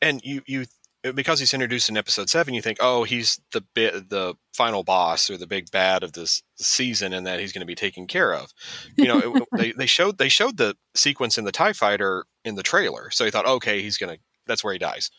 and 0.00 0.20
you 0.22 0.42
you 0.46 0.64
Uh, 1.04 1.12
because 1.12 1.38
he's 1.38 1.54
introduced 1.54 1.88
in 1.88 1.96
episode 1.96 2.28
seven, 2.28 2.54
you 2.54 2.60
think, 2.62 2.78
oh, 2.80 3.04
he's 3.04 3.40
the 3.52 3.60
bit 3.74 4.10
the 4.10 4.34
final 4.52 4.82
boss 4.82 5.30
or 5.30 5.36
the 5.36 5.46
big 5.46 5.70
bad 5.70 6.02
of 6.02 6.12
this 6.12 6.42
season, 6.56 7.12
and 7.12 7.26
that 7.26 7.38
he's 7.40 7.52
going 7.52 7.60
to 7.60 7.66
be 7.66 7.74
taken 7.76 8.06
care 8.06 8.34
of. 8.34 8.52
You 8.96 9.06
know, 9.06 9.18
it, 9.36 9.42
they 9.56 9.72
they 9.72 9.86
showed 9.86 10.18
they 10.18 10.28
showed 10.28 10.56
the 10.56 10.76
sequence 10.94 11.38
in 11.38 11.44
the 11.44 11.52
Tie 11.52 11.72
Fighter 11.72 12.24
in 12.44 12.56
the 12.56 12.62
trailer, 12.64 13.10
so 13.10 13.24
he 13.24 13.30
thought, 13.30 13.46
okay, 13.46 13.80
he's 13.82 13.96
gonna 13.98 14.16
that's 14.46 14.64
where 14.64 14.72
he 14.72 14.78
dies. 14.78 15.10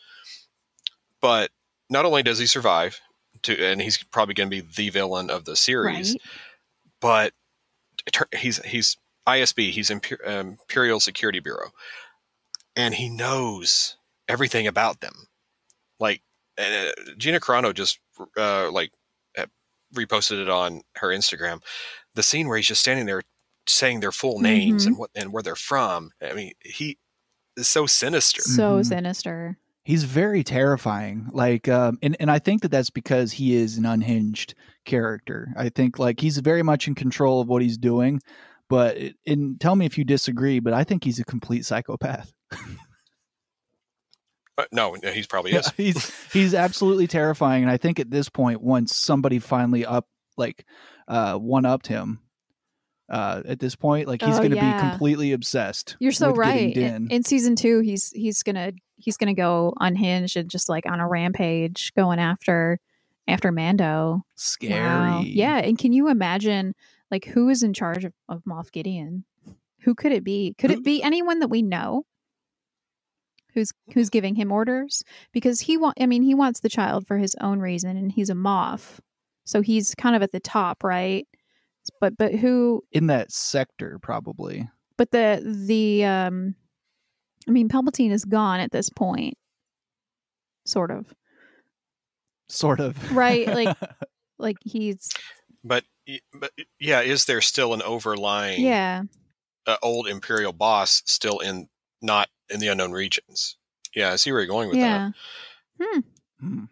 But 1.20 1.50
not 1.88 2.04
only 2.04 2.22
does 2.22 2.38
he 2.38 2.46
survive, 2.46 3.00
to 3.42 3.56
and 3.64 3.80
he's 3.80 4.02
probably 4.02 4.34
going 4.34 4.50
to 4.50 4.62
be 4.62 4.66
the 4.76 4.90
villain 4.90 5.30
of 5.30 5.44
the 5.44 5.56
series, 5.56 6.12
Right? 6.12 6.20
but 7.00 7.32
he's 8.36 8.58
he's 8.64 8.96
ISB, 9.26 9.70
he's 9.70 9.90
Imper- 9.90 10.26
Imperial 10.26 11.00
Security 11.00 11.40
Bureau, 11.40 11.70
and 12.76 12.94
he 12.94 13.08
knows 13.08 13.96
everything 14.28 14.66
about 14.66 15.00
them. 15.00 15.26
Like 16.00 16.22
uh, 16.58 16.90
Gina 17.18 17.38
Carano 17.38 17.72
just 17.72 18.00
uh, 18.36 18.70
like 18.72 18.90
uh, 19.38 19.46
reposted 19.94 20.42
it 20.42 20.48
on 20.48 20.82
her 20.96 21.08
Instagram. 21.08 21.62
The 22.14 22.22
scene 22.22 22.48
where 22.48 22.56
he's 22.56 22.66
just 22.66 22.80
standing 22.80 23.06
there 23.06 23.22
saying 23.68 24.00
their 24.00 24.10
full 24.12 24.40
names 24.40 24.86
and 24.86 24.98
what 24.98 25.10
and 25.14 25.32
where 25.32 25.42
they're 25.42 25.54
from. 25.54 26.10
I 26.20 26.32
mean, 26.32 26.52
he 26.64 26.98
is 27.56 27.68
so 27.68 27.86
sinister. 27.86 28.42
So 28.42 28.80
Mhm. 28.80 28.86
sinister. 28.86 29.58
He's 29.84 30.04
very 30.04 30.44
terrifying. 30.44 31.28
Like, 31.32 31.68
um, 31.68 31.98
and 32.02 32.16
and 32.20 32.30
I 32.30 32.38
think 32.38 32.62
that 32.62 32.70
that's 32.70 32.90
because 32.90 33.32
he 33.32 33.54
is 33.54 33.76
an 33.78 33.86
unhinged 33.86 34.54
character. 34.84 35.48
I 35.56 35.68
think 35.68 35.98
like 35.98 36.20
he's 36.20 36.38
very 36.38 36.62
much 36.62 36.86
in 36.88 36.94
control 36.94 37.40
of 37.40 37.48
what 37.48 37.62
he's 37.62 37.78
doing. 37.78 38.20
But 38.68 38.98
and 39.26 39.60
tell 39.60 39.76
me 39.76 39.86
if 39.86 39.98
you 39.98 40.04
disagree, 40.04 40.60
but 40.60 40.72
I 40.72 40.84
think 40.84 41.02
he's 41.04 41.18
a 41.18 41.24
complete 41.24 41.64
psychopath. 41.66 42.32
Uh, 44.60 44.64
no, 44.72 44.96
no, 45.02 45.10
he's 45.10 45.26
probably 45.26 45.52
Yeah, 45.52 45.60
is. 45.60 45.70
he's 45.76 46.32
he's 46.32 46.54
absolutely 46.54 47.06
terrifying, 47.06 47.62
and 47.62 47.70
I 47.70 47.76
think 47.76 47.98
at 48.00 48.10
this 48.10 48.28
point, 48.28 48.60
once 48.60 48.96
somebody 48.96 49.38
finally 49.38 49.84
up 49.86 50.06
like 50.36 50.64
uh, 51.08 51.36
one 51.36 51.64
upped 51.66 51.86
him, 51.86 52.20
uh, 53.08 53.42
at 53.44 53.58
this 53.58 53.74
point, 53.76 54.06
like 54.08 54.22
he's 54.22 54.36
Oh, 54.36 54.38
going 54.38 54.50
to 54.50 54.56
yeah. 54.56 54.82
be 54.82 54.90
completely 54.90 55.32
obsessed. 55.32 55.96
You're 55.98 56.12
so 56.12 56.30
right. 56.32 56.76
In, 56.76 57.08
in 57.10 57.22
season 57.24 57.56
two, 57.56 57.80
he's 57.80 58.10
he's 58.10 58.42
gonna 58.42 58.72
he's 58.96 59.16
gonna 59.16 59.34
go 59.34 59.74
unhinged 59.80 60.36
and 60.36 60.48
just 60.48 60.68
like 60.68 60.86
on 60.86 61.00
a 61.00 61.08
rampage, 61.08 61.92
going 61.96 62.18
after 62.20 62.78
after 63.26 63.50
Mando. 63.52 64.22
Scary. 64.36 64.80
Wow. 64.80 65.22
Yeah, 65.24 65.56
and 65.58 65.76
can 65.78 65.92
you 65.92 66.08
imagine 66.08 66.74
like 67.10 67.24
who 67.24 67.48
is 67.48 67.62
in 67.64 67.72
charge 67.74 68.04
of, 68.04 68.12
of 68.28 68.42
Moff 68.44 68.70
Gideon? 68.70 69.24
Who 69.80 69.94
could 69.94 70.12
it 70.12 70.22
be? 70.22 70.54
Could 70.58 70.70
Who- 70.70 70.76
it 70.78 70.84
be 70.84 71.02
anyone 71.02 71.40
that 71.40 71.48
we 71.48 71.62
know? 71.62 72.04
Who's 73.54 73.72
who's 73.94 74.10
giving 74.10 74.34
him 74.34 74.52
orders? 74.52 75.02
Because 75.32 75.60
he 75.60 75.76
want 75.76 75.98
I 76.00 76.06
mean, 76.06 76.22
he 76.22 76.34
wants 76.34 76.60
the 76.60 76.68
child 76.68 77.06
for 77.06 77.18
his 77.18 77.34
own 77.40 77.60
reason 77.60 77.96
and 77.96 78.12
he's 78.12 78.30
a 78.30 78.34
Moff. 78.34 78.98
So 79.44 79.60
he's 79.60 79.94
kind 79.94 80.14
of 80.14 80.22
at 80.22 80.32
the 80.32 80.40
top, 80.40 80.84
right? 80.84 81.26
But 82.00 82.16
but 82.16 82.34
who 82.34 82.82
in 82.92 83.06
that 83.08 83.32
sector, 83.32 83.98
probably. 84.00 84.68
but 84.96 85.10
the 85.10 85.42
the 85.66 86.04
um 86.04 86.54
I 87.48 87.50
mean 87.50 87.68
Palpatine 87.68 88.12
is 88.12 88.24
gone 88.24 88.60
at 88.60 88.70
this 88.70 88.90
point. 88.90 89.34
Sort 90.66 90.90
of. 90.90 91.12
Sort 92.48 92.80
of. 92.80 93.16
Right, 93.16 93.46
like- 93.46 93.76
Like 94.40 94.56
he's 94.64 95.10
But 95.62 95.84
but 96.32 96.50
yeah, 96.78 97.02
is 97.02 97.26
there 97.26 97.40
still 97.40 97.74
an 97.74 97.82
overlying 97.82 98.62
yeah. 98.62 99.02
uh, 99.66 99.76
old 99.82 100.08
imperial 100.08 100.52
boss 100.52 101.02
still 101.04 101.38
in 101.38 101.68
not 102.02 102.28
in 102.50 102.60
the 102.60 102.68
unknown 102.68 102.92
regions? 102.92 103.56
Yeah, 103.94 104.12
I 104.12 104.16
see 104.16 104.30
where 104.32 104.40
you're 104.40 104.46
going 104.48 104.68
with 104.68 104.78
Yeah. 104.78 105.10
that. 105.78 106.02
Hmm. 106.40 106.64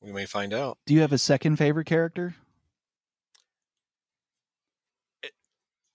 We 0.00 0.12
may 0.12 0.24
find 0.26 0.54
out. 0.54 0.78
Do 0.86 0.94
you 0.94 1.00
have 1.00 1.12
a 1.12 1.18
second 1.18 1.56
favorite 1.56 1.86
character? 1.86 2.34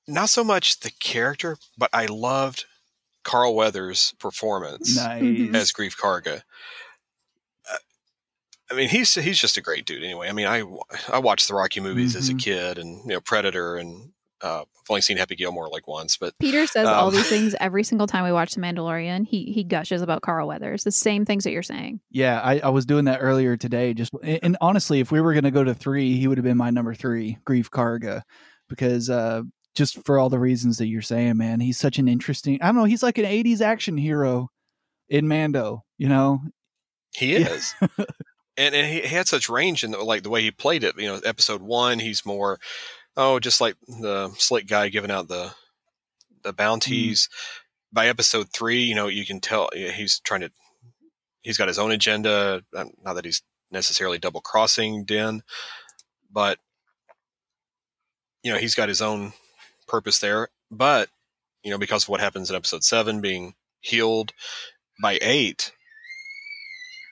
Not 0.07 0.29
so 0.29 0.43
much 0.43 0.81
the 0.81 0.91
character, 0.91 1.57
but 1.77 1.89
I 1.91 2.05
loved 2.05 2.65
Carl 3.23 3.55
Weathers' 3.55 4.13
performance 4.19 4.95
Nice. 4.95 5.21
Mhm. 5.23 5.55
as 5.55 5.71
Greef 5.71 5.97
Karga. 5.97 6.43
Uh, 7.71 7.77
I 8.69 8.75
mean, 8.75 8.89
he's 8.89 9.15
he's 9.15 9.39
just 9.39 9.57
a 9.57 9.61
great 9.61 9.85
dude. 9.85 10.03
Anyway, 10.03 10.29
I 10.29 10.31
mean, 10.31 10.45
I 10.45 10.59
I 11.11 11.17
watched 11.17 11.47
the 11.47 11.55
Rocky 11.55 11.79
movies 11.79 12.15
as 12.15 12.29
a 12.29 12.33
Mhm. 12.33 12.39
kid, 12.43 12.77
and 12.77 12.99
you 13.01 13.13
know 13.13 13.21
Predator, 13.21 13.77
and 13.77 14.13
uh, 14.45 14.61
I've 14.61 14.65
only 14.89 15.01
seen 15.01 15.17
Happy 15.17 15.35
Gilmore 15.35 15.67
like 15.69 15.87
once, 15.87 16.15
but 16.17 16.33
Peter 16.39 16.67
says 16.67 16.85
all 16.87 17.07
Um, 17.07 17.13
these 17.13 17.27
things 17.27 17.55
every 17.59 17.83
single 17.83 18.05
time 18.07 18.23
we 18.23 18.31
watch 18.31 18.53
The 18.53 18.61
Mandalorian. 18.61 19.25
He 19.25 19.51
he 19.51 19.63
gushes 19.63 20.01
about 20.01 20.21
Carl 20.21 20.47
Weathers. 20.47 20.83
The 20.83 20.91
same 20.91 21.25
things 21.25 21.43
that 21.43 21.51
you're 21.51 21.63
saying. 21.63 21.99
Yeah, 22.11 22.39
I, 22.41 22.59
I 22.59 22.69
was 22.69 22.85
doing 22.85 23.05
that 23.05 23.17
earlier 23.21 23.57
today. 23.57 23.93
Just 23.93 24.13
and, 24.23 24.39
and 24.43 24.57
honestly, 24.61 24.99
if 24.99 25.11
we 25.11 25.19
were 25.21 25.33
going 25.33 25.43
to 25.45 25.51
go 25.51 25.63
to 25.63 25.73
three, 25.73 26.15
he 26.17 26.27
would 26.27 26.37
have 26.37 26.45
been 26.45 26.57
my 26.57 26.69
number 26.69 26.93
three, 26.93 27.37
Greef 27.47 27.69
Karga, 27.69 28.21
because 28.69 29.09
uh, 29.09 29.41
just 29.73 30.05
for 30.05 30.19
all 30.19 30.29
the 30.29 30.39
reasons 30.39 30.77
that 30.77 30.87
you're 30.87 31.01
saying, 31.01 31.37
man, 31.37 31.59
he's 31.59 31.77
such 31.79 31.97
an 31.97 32.07
interesting. 32.07 32.59
I 32.61 32.67
don't 32.67 32.75
know. 32.75 32.83
He's 32.85 33.03
like 33.03 33.17
an 33.17 33.25
'80s 33.25 33.61
action 33.61 33.97
hero 33.97 34.49
in 35.09 35.27
Mando. 35.27 35.83
You 35.97 36.09
know, 36.09 36.41
he 37.15 37.33
Yeah. 37.37 37.47
is. 37.49 37.73
and 38.57 38.75
and 38.75 38.87
he, 38.87 39.01
he 39.01 39.07
had 39.15 39.27
such 39.27 39.49
range 39.49 39.83
in 39.83 39.91
the, 39.91 39.97
like 39.99 40.23
the 40.23 40.29
way 40.29 40.41
he 40.43 40.51
played 40.51 40.83
it. 40.83 40.97
You 40.99 41.07
know, 41.07 41.19
episode 41.25 41.61
one, 41.61 41.99
he's 41.99 42.25
more 42.25 42.59
oh, 43.17 43.39
just 43.39 43.61
like 43.61 43.75
the 43.87 44.31
slick 44.37 44.67
guy 44.67 44.89
giving 44.89 45.11
out 45.11 45.27
the 45.27 45.53
the 46.43 46.53
bounties. 46.53 47.29
By 47.91 48.07
episode 48.07 48.47
three, 48.53 48.83
you 48.83 48.95
know, 48.95 49.07
you 49.07 49.25
can 49.25 49.39
tell 49.39 49.69
he's 49.73 50.19
trying 50.19 50.41
to. 50.41 50.51
He's 51.41 51.57
got 51.57 51.67
his 51.67 51.79
own 51.79 51.91
agenda. 51.91 52.63
um, 52.75 52.91
Not 53.03 53.13
that 53.13 53.25
he's 53.25 53.41
necessarily 53.71 54.17
double 54.17 54.41
crossing 54.41 55.05
Din, 55.05 55.43
but 56.31 56.59
you 58.43 58.51
know, 58.51 58.57
he's 58.57 58.75
got 58.75 58.89
his 58.89 59.01
own 59.01 59.33
purpose 59.87 60.19
there. 60.19 60.49
But 60.71 61.09
you 61.63 61.71
know, 61.71 61.77
because 61.77 62.03
of 62.03 62.09
what 62.09 62.19
happens 62.19 62.49
in 62.49 62.55
episode 62.55 62.83
seven, 62.83 63.21
being 63.21 63.53
healed 63.79 64.33
by 65.01 65.17
eight, 65.21 65.71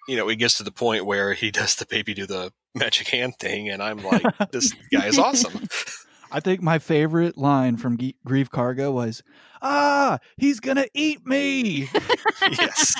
you 0.07 0.17
know, 0.17 0.29
it 0.29 0.35
gets 0.37 0.57
to 0.57 0.63
the 0.63 0.71
point 0.71 1.05
where 1.05 1.33
he 1.33 1.51
does 1.59 1.75
the 1.75 1.85
baby 1.85 2.13
do 2.13 2.25
the 2.25 2.51
magic 2.75 3.07
hand 3.09 3.35
thing, 3.39 3.69
and 3.69 3.81
I'm 3.81 4.03
like, 4.03 4.23
this 4.51 4.73
guy 4.91 5.07
is 5.07 5.19
awesome. 5.19 5.67
I 6.31 6.39
think 6.39 6.63
my 6.63 6.79
favorite 6.79 7.37
line 7.37 7.77
from 7.77 7.95
Ge- 7.95 8.15
Greef 8.27 8.49
Karga 8.49 8.91
was, 8.91 9.21
"Ah, 9.61 10.17
he's 10.35 10.59
gonna 10.59 10.87
eat 10.95 11.23
me." 11.27 11.87
yes. 12.41 12.95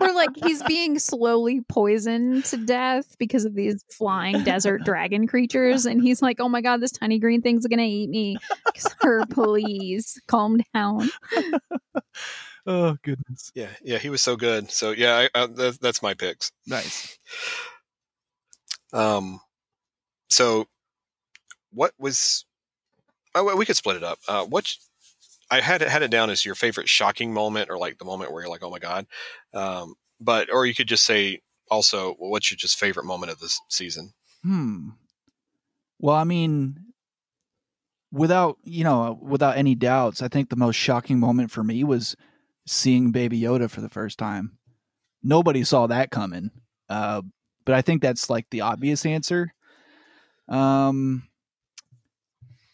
or 0.00 0.12
like 0.12 0.30
he's 0.42 0.60
being 0.64 0.98
slowly 0.98 1.60
poisoned 1.68 2.44
to 2.46 2.56
death 2.56 3.14
because 3.16 3.44
of 3.44 3.54
these 3.54 3.84
flying 3.96 4.42
desert 4.42 4.82
dragon 4.84 5.28
creatures, 5.28 5.86
and 5.86 6.02
he's 6.02 6.20
like, 6.20 6.40
"Oh 6.40 6.48
my 6.48 6.60
god, 6.60 6.80
this 6.80 6.90
tiny 6.90 7.20
green 7.20 7.42
thing's 7.42 7.64
gonna 7.68 7.82
eat 7.82 8.10
me." 8.10 8.38
Sir, 8.76 9.24
please 9.30 10.20
calm 10.26 10.58
down. 10.74 11.10
Oh 12.68 12.96
goodness, 13.02 13.50
Yeah, 13.54 13.70
yeah, 13.82 13.98
he 13.98 14.10
was 14.10 14.22
so 14.22 14.36
good. 14.36 14.70
So 14.70 14.92
yeah, 14.92 15.26
I, 15.34 15.38
uh, 15.38 15.46
that, 15.48 15.80
that's 15.80 16.02
my 16.02 16.14
picks. 16.14 16.52
nice. 16.66 17.18
Um, 18.90 19.40
so 20.30 20.66
what 21.72 21.92
was? 21.98 22.46
Oh, 23.34 23.54
we 23.54 23.66
could 23.66 23.76
split 23.76 23.96
it 23.98 24.02
up. 24.02 24.18
Uh, 24.26 24.44
what 24.46 24.72
I 25.50 25.60
had 25.60 25.82
it 25.82 25.88
had 25.88 26.02
it 26.02 26.10
down 26.10 26.30
as 26.30 26.42
your 26.44 26.54
favorite 26.54 26.88
shocking 26.88 27.34
moment, 27.34 27.68
or 27.68 27.76
like 27.76 27.98
the 27.98 28.06
moment 28.06 28.32
where 28.32 28.42
you're 28.42 28.50
like, 28.50 28.62
oh 28.62 28.70
my 28.70 28.78
god. 28.78 29.06
Um, 29.52 29.94
but 30.20 30.48
or 30.50 30.64
you 30.64 30.74
could 30.74 30.88
just 30.88 31.04
say 31.04 31.42
also, 31.70 32.16
well, 32.18 32.30
what's 32.30 32.50
your 32.50 32.56
just 32.56 32.78
favorite 32.78 33.04
moment 33.04 33.30
of 33.30 33.40
this 33.40 33.60
season? 33.68 34.14
Hmm. 34.42 34.90
Well, 35.98 36.16
I 36.16 36.24
mean, 36.24 36.78
without 38.10 38.56
you 38.64 38.84
know, 38.84 39.18
without 39.20 39.58
any 39.58 39.74
doubts, 39.74 40.22
I 40.22 40.28
think 40.28 40.48
the 40.48 40.56
most 40.56 40.76
shocking 40.76 41.20
moment 41.20 41.50
for 41.50 41.62
me 41.62 41.84
was 41.84 42.16
seeing 42.68 43.12
Baby 43.12 43.40
Yoda 43.40 43.70
for 43.70 43.80
the 43.80 43.88
first 43.88 44.18
time. 44.18 44.58
Nobody 45.22 45.64
saw 45.64 45.86
that 45.86 46.10
coming, 46.10 46.50
uh, 46.88 47.22
but 47.64 47.74
I 47.74 47.82
think 47.82 48.02
that's 48.02 48.30
like 48.30 48.46
the 48.50 48.60
obvious 48.60 49.04
answer. 49.04 49.52
Um, 50.48 51.24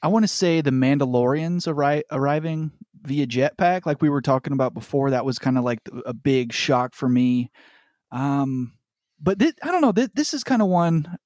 I 0.03 0.09
want 0.09 0.25
to 0.25 0.29
say 0.29 0.61
the 0.61 0.71
Mandalorians 0.71 1.67
arri- 1.67 2.03
arriving 2.13 2.73
via 3.03 3.27
jetpack, 3.27 3.87
like 3.87 4.03
we 4.03 4.11
were 4.11 4.21
talking 4.21 4.53
about 4.53 4.75
before. 4.75 5.11
That 5.11 5.25
was 5.25 5.39
kind 5.39 5.57
of 5.57 5.65
like 5.65 5.81
a 6.05 6.13
big 6.13 6.53
shock 6.53 6.95
for 6.95 7.09
me. 7.09 7.51
Um, 8.13 8.73
but 9.21 9.43
I 9.43 9.71
don't 9.71 9.81
know. 9.81 9.93
Thi- 9.93 10.11
this 10.15 10.35
is 10.35 10.45
kind 10.45 10.61
of 10.61 10.69
one. 10.69 11.17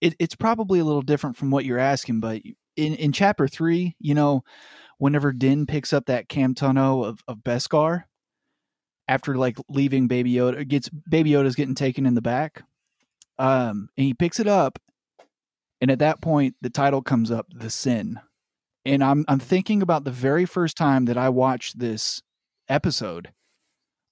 It, 0.00 0.14
it's 0.18 0.34
probably 0.34 0.78
a 0.78 0.84
little 0.84 1.02
different 1.02 1.36
from 1.36 1.50
what 1.50 1.66
you're 1.66 1.78
asking, 1.78 2.20
but 2.20 2.40
in 2.76 2.94
in 2.94 3.12
chapter 3.12 3.46
three, 3.46 3.96
you 4.00 4.14
know, 4.14 4.42
whenever 5.00 5.32
Din 5.32 5.64
picks 5.66 5.94
up 5.94 6.06
that 6.06 6.28
Camtono 6.28 7.04
of 7.04 7.24
of 7.26 7.38
Beskar, 7.38 8.04
after 9.08 9.36
like 9.36 9.56
leaving 9.68 10.06
Baby 10.06 10.34
Yoda, 10.34 10.68
gets 10.68 10.88
Baby 10.88 11.30
Yoda's 11.30 11.56
getting 11.56 11.74
taken 11.74 12.06
in 12.06 12.14
the 12.14 12.22
back, 12.22 12.62
um, 13.38 13.88
and 13.96 14.04
he 14.04 14.14
picks 14.14 14.38
it 14.38 14.46
up, 14.46 14.78
and 15.80 15.90
at 15.90 15.98
that 15.98 16.20
point, 16.20 16.54
the 16.60 16.70
title 16.70 17.02
comes 17.02 17.30
up, 17.30 17.46
The 17.52 17.70
Sin. 17.70 18.20
And 18.84 19.02
I'm 19.02 19.24
I'm 19.26 19.40
thinking 19.40 19.82
about 19.82 20.04
the 20.04 20.10
very 20.10 20.44
first 20.44 20.76
time 20.76 21.06
that 21.06 21.18
I 21.18 21.30
watched 21.30 21.78
this 21.78 22.22
episode. 22.68 23.32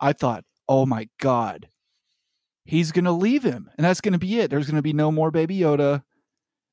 I 0.00 0.12
thought, 0.14 0.44
"Oh 0.68 0.86
my 0.86 1.08
god. 1.20 1.68
He's 2.64 2.92
to 3.06 3.12
leave 3.12 3.42
him, 3.42 3.70
and 3.76 3.84
that's 3.84 4.00
to 4.12 4.18
be 4.18 4.40
it. 4.40 4.50
There's 4.50 4.66
to 4.76 4.82
be 4.82 4.92
no 4.92 5.12
more 5.12 5.30
baby 5.30 5.58
Yoda." 5.58 6.02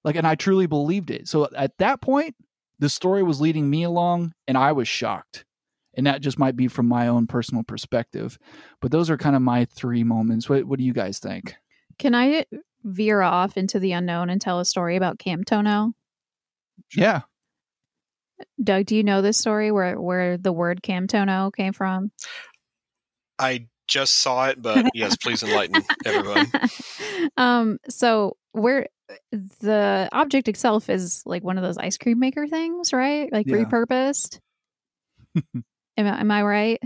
Like 0.03 0.15
and 0.15 0.27
I 0.27 0.35
truly 0.35 0.67
believed 0.67 1.09
it. 1.09 1.27
So 1.27 1.49
at 1.55 1.77
that 1.79 2.01
point, 2.01 2.35
the 2.79 2.89
story 2.89 3.23
was 3.23 3.41
leading 3.41 3.69
me 3.69 3.83
along 3.83 4.33
and 4.47 4.57
I 4.57 4.71
was 4.71 4.87
shocked. 4.87 5.45
And 5.97 6.07
that 6.07 6.21
just 6.21 6.37
might 6.37 6.57
be 6.57 6.67
from 6.67 6.87
my 6.87 7.07
own 7.07 7.25
personal 7.25 7.63
perspective. 7.63 8.37
But 8.81 8.91
those 8.91 9.09
are 9.09 9.17
kind 9.17 9.35
of 9.35 9.41
my 9.41 9.65
three 9.65 10.03
moments. 10.03 10.49
What 10.49 10.65
what 10.65 10.77
do 10.77 10.85
you 10.85 10.93
guys 10.93 11.19
think? 11.19 11.55
Can 11.97 12.13
I 12.13 12.45
veer 12.83 13.21
off 13.21 13.57
into 13.57 13.79
the 13.79 13.93
unknown 13.93 14.29
and 14.29 14.41
tell 14.41 14.59
a 14.59 14.65
story 14.65 14.97
about 14.97 15.19
Camtono? 15.19 15.93
Yeah. 16.93 17.21
Doug, 18.61 18.85
do 18.87 18.95
you 18.97 19.03
know 19.03 19.21
this 19.21 19.37
story 19.37 19.71
where 19.71 19.99
where 19.99 20.37
the 20.37 20.51
word 20.51 20.81
Camtono 20.81 21.53
came 21.53 21.71
from? 21.71 22.11
I 23.39 23.67
just 23.87 24.19
saw 24.19 24.47
it, 24.47 24.61
but 24.61 24.85
yes, 24.93 25.15
please 25.15 25.43
enlighten 25.43 25.83
everyone. 26.05 26.51
um, 27.37 27.77
so 27.89 28.37
where 28.51 28.87
the 29.31 30.09
object 30.11 30.47
itself 30.47 30.89
is 30.89 31.21
like 31.25 31.43
one 31.43 31.57
of 31.57 31.63
those 31.63 31.77
ice 31.77 31.97
cream 31.97 32.19
maker 32.19 32.47
things, 32.47 32.93
right? 32.93 33.31
Like 33.31 33.47
Yeah. 33.47 33.63
repurposed. 33.65 34.39
am, 35.35 35.63
I, 35.97 36.19
am 36.19 36.31
I 36.31 36.43
right? 36.43 36.81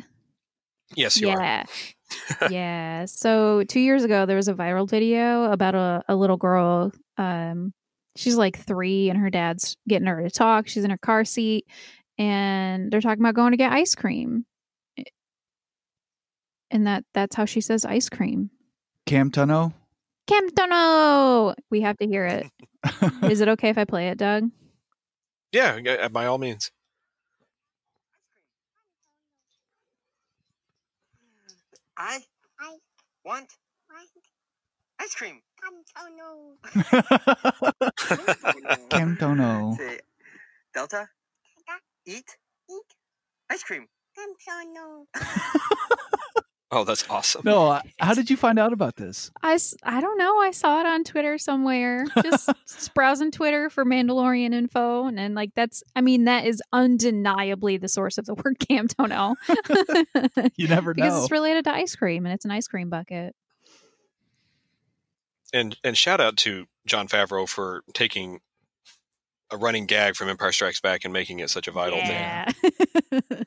Yes, 0.96 1.18
you 1.18 1.30
are. 1.30 1.40
yeah. 1.40 1.64
yeah. 2.50 3.06
So 3.06 3.64
two 3.64 3.80
years 3.80 4.04
ago, 4.04 4.26
there 4.26 4.36
was 4.36 4.48
a 4.48 4.54
viral 4.54 4.90
video 4.90 5.52
about 5.52 5.76
a, 5.76 6.04
a 6.08 6.16
little 6.16 6.38
girl. 6.38 6.92
Um, 7.18 7.74
she's 8.16 8.36
like 8.36 8.58
three, 8.58 9.10
and 9.10 9.20
her 9.20 9.30
dad's 9.30 9.78
getting 9.88 10.08
her 10.08 10.24
to 10.24 10.32
talk. 10.32 10.68
She's 10.68 10.84
in 10.84 10.90
her 10.92 10.98
car 10.98 11.24
seat, 11.26 11.68
and 12.18 12.92
they're 12.92 13.02
talking 13.02 13.22
about 13.24 13.36
going 13.36 13.52
to 13.52 13.58
get 13.58 13.72
ice 13.72 13.96
cream. 13.96 14.46
And 16.72 16.86
that 16.88 17.04
that's 17.14 17.36
how 17.36 17.46
she 17.46 17.62
says 17.62 17.86
ice 17.86 18.10
cream. 18.10 18.52
Cam 19.06 19.32
Tuno? 19.32 19.74
Camtono. 20.30 21.56
We 21.72 21.82
have 21.82 21.98
to 21.98 22.08
hear 22.08 22.26
it. 22.26 22.48
Is 23.32 23.42
it 23.42 23.50
okay 23.50 23.70
if 23.70 23.78
I 23.78 23.86
play 23.86 24.10
it, 24.10 24.18
Doug? 24.18 24.50
Yeah, 25.52 25.80
yeah, 25.84 25.94
uh, 25.94 26.10
by 26.10 26.26
all 26.26 26.38
means. 26.38 26.72
I 31.98 32.20
I 32.60 32.78
want 33.26 33.50
want 33.90 34.10
ice 35.00 35.16
cream. 35.16 35.42
Camtono. 35.60 36.56
Cam 38.90 39.18
Tuno. 39.18 39.76
Say, 39.78 40.00
Delta, 40.74 41.10
Delta, 41.56 41.82
eat 42.06 42.38
eat 42.70 42.96
ice 43.50 43.64
cream. 43.64 43.88
Camtono. 44.18 45.06
Oh, 46.72 46.84
that's 46.84 47.10
awesome. 47.10 47.42
No, 47.46 47.70
uh, 47.70 47.82
how 48.00 48.14
did 48.14 48.30
you 48.30 48.38
find 48.38 48.60
out 48.60 48.74
about 48.74 48.96
this? 48.96 49.32
I, 49.42 49.58
I 49.82 50.02
don't 50.02 50.20
know. 50.20 50.38
I 50.38 50.52
saw 50.52 50.80
it 50.80 50.86
on 50.86 51.04
Twitter 51.04 51.40
somewhere. 51.40 52.06
Just, 52.22 52.48
just 52.68 52.94
browsing 52.94 53.32
Twitter 53.32 53.72
for 53.72 53.84
Mandalorian 53.84 54.54
info. 54.54 55.08
And 55.08 55.18
then, 55.18 55.34
like, 55.34 55.56
that's, 55.56 55.82
I 55.96 56.02
mean, 56.02 56.26
that 56.26 56.46
is 56.46 56.62
undeniably 56.72 57.78
the 57.78 57.88
source 57.88 58.20
of 58.20 58.26
the 58.26 58.34
word 58.44 58.60
Camtono. 58.60 59.36
You 60.56 60.68
never 60.68 60.94
know. 60.94 61.04
because 61.04 61.24
it's 61.24 61.32
related 61.32 61.64
to 61.66 61.74
ice 61.74 61.96
cream 61.96 62.26
and 62.26 62.34
it's 62.34 62.46
an 62.46 62.52
ice 62.52 62.68
cream 62.68 62.90
bucket. 62.90 63.36
And 65.54 65.76
and 65.84 65.98
shout 65.98 66.22
out 66.22 66.38
to 66.38 66.66
Jon 66.86 67.08
Favreau 67.08 67.48
for 67.48 67.84
taking 67.94 68.42
a 69.50 69.58
running 69.58 69.86
gag 69.86 70.16
from 70.16 70.30
Empire 70.30 70.52
Strikes 70.52 70.80
Back 70.82 71.06
and 71.06 71.14
making 71.14 71.40
it 71.40 71.50
such 71.50 71.68
a 71.68 71.72
vital 71.72 72.00
thing. 72.00 73.46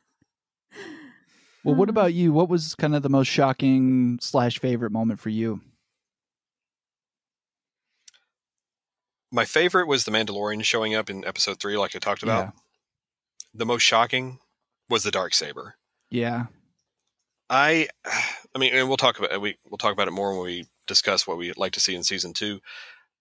Yeah. 1.64 1.70
Well, 1.70 1.78
what 1.78 1.88
about 1.88 2.06
um, 2.06 2.12
you? 2.12 2.32
What 2.32 2.48
was 2.48 2.74
kind 2.74 2.94
of 2.94 3.02
the 3.02 3.08
most 3.08 3.28
shocking 3.28 4.18
slash 4.20 4.58
favorite 4.58 4.92
moment 4.92 5.20
for 5.20 5.28
you? 5.28 5.60
My 9.30 9.44
favorite 9.44 9.88
was 9.88 10.04
the 10.04 10.10
Mandalorian 10.10 10.62
showing 10.62 10.94
up 10.94 11.08
in 11.08 11.24
episode 11.24 11.58
three, 11.58 11.76
like 11.76 11.96
I 11.96 11.98
talked 11.98 12.22
about. 12.22 12.46
Yeah. 12.46 12.50
The 13.54 13.66
most 13.66 13.82
shocking 13.82 14.38
was 14.90 15.04
the 15.04 15.10
dark 15.10 15.34
saber. 15.34 15.76
Yeah. 16.10 16.46
I, 17.48 17.88
I 18.54 18.58
mean, 18.58 18.74
and 18.74 18.88
we'll 18.88 18.96
talk 18.96 19.18
about 19.18 19.40
we 19.40 19.56
we'll 19.68 19.78
talk 19.78 19.92
about 19.92 20.08
it 20.08 20.12
more 20.12 20.34
when 20.34 20.44
we 20.44 20.66
discuss 20.86 21.26
what 21.26 21.38
we'd 21.38 21.56
like 21.56 21.72
to 21.72 21.80
see 21.80 21.94
in 21.94 22.02
season 22.02 22.32
two. 22.32 22.60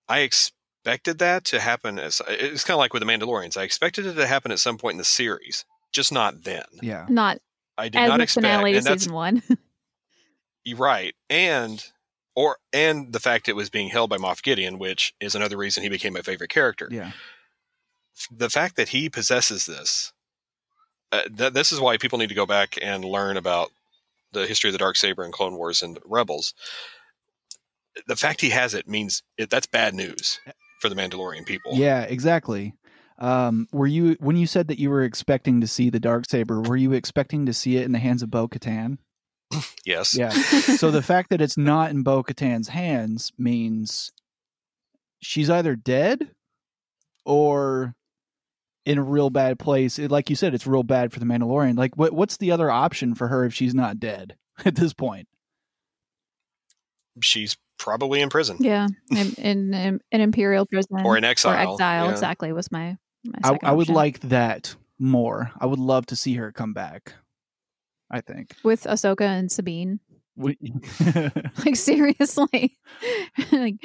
I 0.07 0.19
expected 0.19 1.19
that 1.19 1.45
to 1.45 1.59
happen 1.59 1.99
as 1.99 2.21
it's 2.27 2.63
kind 2.63 2.75
of 2.75 2.79
like 2.79 2.93
with 2.93 3.01
the 3.01 3.09
Mandalorians. 3.09 3.55
I 3.57 3.63
expected 3.63 4.05
it 4.05 4.15
to 4.15 4.27
happen 4.27 4.51
at 4.51 4.59
some 4.59 4.77
point 4.77 4.95
in 4.95 4.99
the 4.99 5.05
series, 5.05 5.65
just 5.91 6.11
not 6.11 6.43
then. 6.43 6.63
Yeah. 6.81 7.05
Not 7.09 7.39
I 7.77 7.89
did 7.89 8.01
as 8.01 8.09
not 8.09 8.17
the 8.17 8.23
expect, 8.23 8.45
finale 8.45 8.73
to 8.73 8.81
season 8.81 9.13
one. 9.13 9.41
you're 10.63 10.77
right, 10.77 11.15
and 11.29 11.83
or 12.35 12.57
and 12.73 13.11
the 13.13 13.19
fact 13.19 13.49
it 13.49 13.55
was 13.55 13.69
being 13.69 13.89
held 13.89 14.09
by 14.09 14.17
Moff 14.17 14.41
Gideon, 14.43 14.77
which 14.79 15.13
is 15.19 15.35
another 15.35 15.57
reason 15.57 15.83
he 15.83 15.89
became 15.89 16.13
my 16.13 16.21
favorite 16.21 16.49
character. 16.49 16.87
Yeah. 16.91 17.11
the 18.29 18.49
fact 18.49 18.75
that 18.75 18.89
he 18.89 19.09
possesses 19.09 19.65
this, 19.65 20.13
uh, 21.11 21.23
th- 21.35 21.53
this 21.53 21.71
is 21.71 21.79
why 21.79 21.97
people 21.97 22.19
need 22.19 22.29
to 22.29 22.35
go 22.35 22.45
back 22.45 22.77
and 22.81 23.03
learn 23.03 23.35
about 23.37 23.71
the 24.31 24.45
history 24.47 24.69
of 24.69 24.73
the 24.73 24.77
dark 24.77 24.95
saber 24.95 25.23
and 25.23 25.33
Clone 25.33 25.55
Wars 25.55 25.81
and 25.81 25.99
Rebels. 26.05 26.53
The 28.07 28.15
fact 28.15 28.39
he 28.41 28.51
has 28.51 28.73
it 28.73 28.87
means 28.87 29.23
it, 29.37 29.49
that's 29.49 29.67
bad 29.67 29.93
news 29.93 30.39
for 30.79 30.87
the 30.87 30.95
Mandalorian 30.95 31.45
people. 31.45 31.73
Yeah, 31.73 32.03
exactly. 32.03 32.73
Um, 33.21 33.67
were 33.71 33.87
you 33.87 34.17
when 34.19 34.35
you 34.35 34.47
said 34.47 34.67
that 34.67 34.79
you 34.79 34.89
were 34.89 35.03
expecting 35.03 35.61
to 35.61 35.67
see 35.67 35.89
the 35.89 35.99
dark 35.99 36.25
saber? 36.29 36.59
Were 36.59 36.75
you 36.75 36.91
expecting 36.91 37.45
to 37.45 37.53
see 37.53 37.77
it 37.77 37.85
in 37.85 37.91
the 37.93 37.99
hands 37.99 38.23
of 38.23 38.29
Bo 38.31 38.47
Katan? 38.47 38.97
Yes. 39.85 40.17
Yeah. 40.17 40.29
so 40.29 40.91
the 40.91 41.01
fact 41.01 41.29
that 41.31 41.41
it's 41.41 41.57
not 41.57 41.91
in 41.91 42.03
Bo 42.03 42.23
Katan's 42.23 42.69
hands 42.69 43.31
means 43.37 44.11
she's 45.21 45.49
either 45.49 45.75
dead 45.75 46.31
or 47.25 47.93
in 48.85 48.97
a 48.97 49.03
real 49.03 49.29
bad 49.29 49.59
place. 49.59 49.99
It- 49.99 50.09
like 50.11 50.29
you 50.29 50.35
said, 50.35 50.53
it's 50.53 50.65
real 50.67 50.83
bad 50.83 51.11
for 51.13 51.19
the 51.19 51.25
Mandalorian. 51.25 51.77
Like, 51.77 51.95
what 51.97 52.13
what's 52.13 52.37
the 52.37 52.51
other 52.51 52.71
option 52.71 53.13
for 53.15 53.27
her 53.27 53.43
if 53.45 53.53
she's 53.53 53.75
not 53.75 53.99
dead 53.99 54.35
at 54.65 54.75
this 54.75 54.93
point? 54.93 55.27
She's 57.21 57.57
probably 57.77 58.21
in 58.21 58.29
prison 58.29 58.57
yeah. 58.59 58.87
In, 59.09 59.33
in, 59.37 59.73
in 59.73 59.99
an 60.11 60.21
imperial 60.21 60.65
prison. 60.65 61.01
or 61.03 61.17
in 61.17 61.23
exile. 61.23 61.53
Or 61.53 61.73
exile, 61.73 62.05
Yeah. 62.05 62.11
exactly, 62.11 62.51
was 62.53 62.71
my, 62.71 62.89
my 62.89 62.97
I, 63.43 63.57
I 63.63 63.71
would 63.71 63.89
like 63.89 64.19
that 64.21 64.75
more. 64.99 65.51
I 65.59 65.65
would 65.65 65.79
love 65.79 66.05
to 66.07 66.15
see 66.15 66.35
her 66.35 66.51
come 66.51 66.73
back. 66.73 67.13
I 68.09 68.21
think. 68.21 68.55
With 68.63 68.83
Ahsoka 68.83 69.21
and 69.21 69.51
Sabine. 69.51 69.99
We- 70.35 70.57
like 71.65 71.75
seriously 71.75 72.77
like 73.51 73.75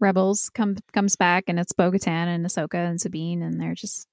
rebels 0.00 0.50
come 0.54 0.76
comes 0.92 1.16
back 1.16 1.44
and 1.48 1.58
it's 1.58 1.72
bo-katan 1.72 2.06
and 2.08 2.46
ahsoka 2.46 2.74
and 2.76 3.00
sabine 3.00 3.42
and 3.42 3.60
they're 3.60 3.74
just 3.74 4.06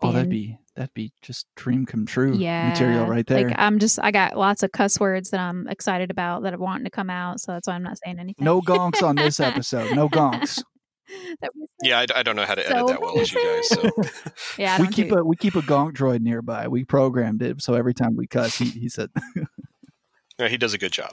oh, 0.00 0.12
that'd 0.12 0.30
be 0.30 0.58
that'd 0.76 0.94
be 0.94 1.12
just 1.20 1.46
dream 1.56 1.84
come 1.84 2.06
true 2.06 2.34
yeah 2.34 2.70
material 2.70 3.06
right 3.06 3.26
there. 3.26 3.48
like 3.48 3.56
i'm 3.58 3.78
just 3.78 3.98
i 4.02 4.10
got 4.10 4.36
lots 4.36 4.62
of 4.62 4.72
cuss 4.72 4.98
words 4.98 5.30
that 5.30 5.40
i'm 5.40 5.68
excited 5.68 6.10
about 6.10 6.42
that 6.42 6.54
are 6.54 6.58
wanting 6.58 6.84
to 6.84 6.90
come 6.90 7.10
out 7.10 7.38
so 7.38 7.52
that's 7.52 7.68
why 7.68 7.74
i'm 7.74 7.82
not 7.82 7.98
saying 8.02 8.18
anything 8.18 8.44
no 8.44 8.62
gonks 8.62 9.02
on 9.02 9.16
this 9.16 9.40
episode. 9.40 9.94
No 9.94 10.08
gonks. 10.08 10.62
That 11.40 11.50
was- 11.54 11.68
Yeah, 11.82 11.98
I, 12.00 12.06
I 12.16 12.22
don't 12.22 12.36
know 12.36 12.44
how 12.44 12.54
to 12.54 12.64
edit 12.66 12.80
So 12.80 12.86
that 12.88 13.00
well 13.00 13.18
as 13.18 13.32
you 13.32 13.42
guys. 13.44 13.68
So 13.68 13.90
yeah 14.58 14.80
we 14.80 14.88
keep 14.88 15.08
do- 15.10 15.16
a 15.18 15.24
we 15.24 15.36
keep 15.36 15.54
a 15.56 15.62
gonk 15.62 15.92
droid 15.96 16.20
nearby. 16.20 16.68
We 16.68 16.84
programmed 16.84 17.42
it 17.42 17.62
so 17.62 17.74
every 17.74 17.94
time 17.94 18.16
we 18.16 18.26
cuss, 18.26 18.56
he, 18.56 18.66
he 18.66 18.88
said. 18.88 19.10
yeah, 20.38 20.48
he 20.48 20.56
does 20.56 20.74
a 20.74 20.78
good 20.78 20.92
job. 20.92 21.12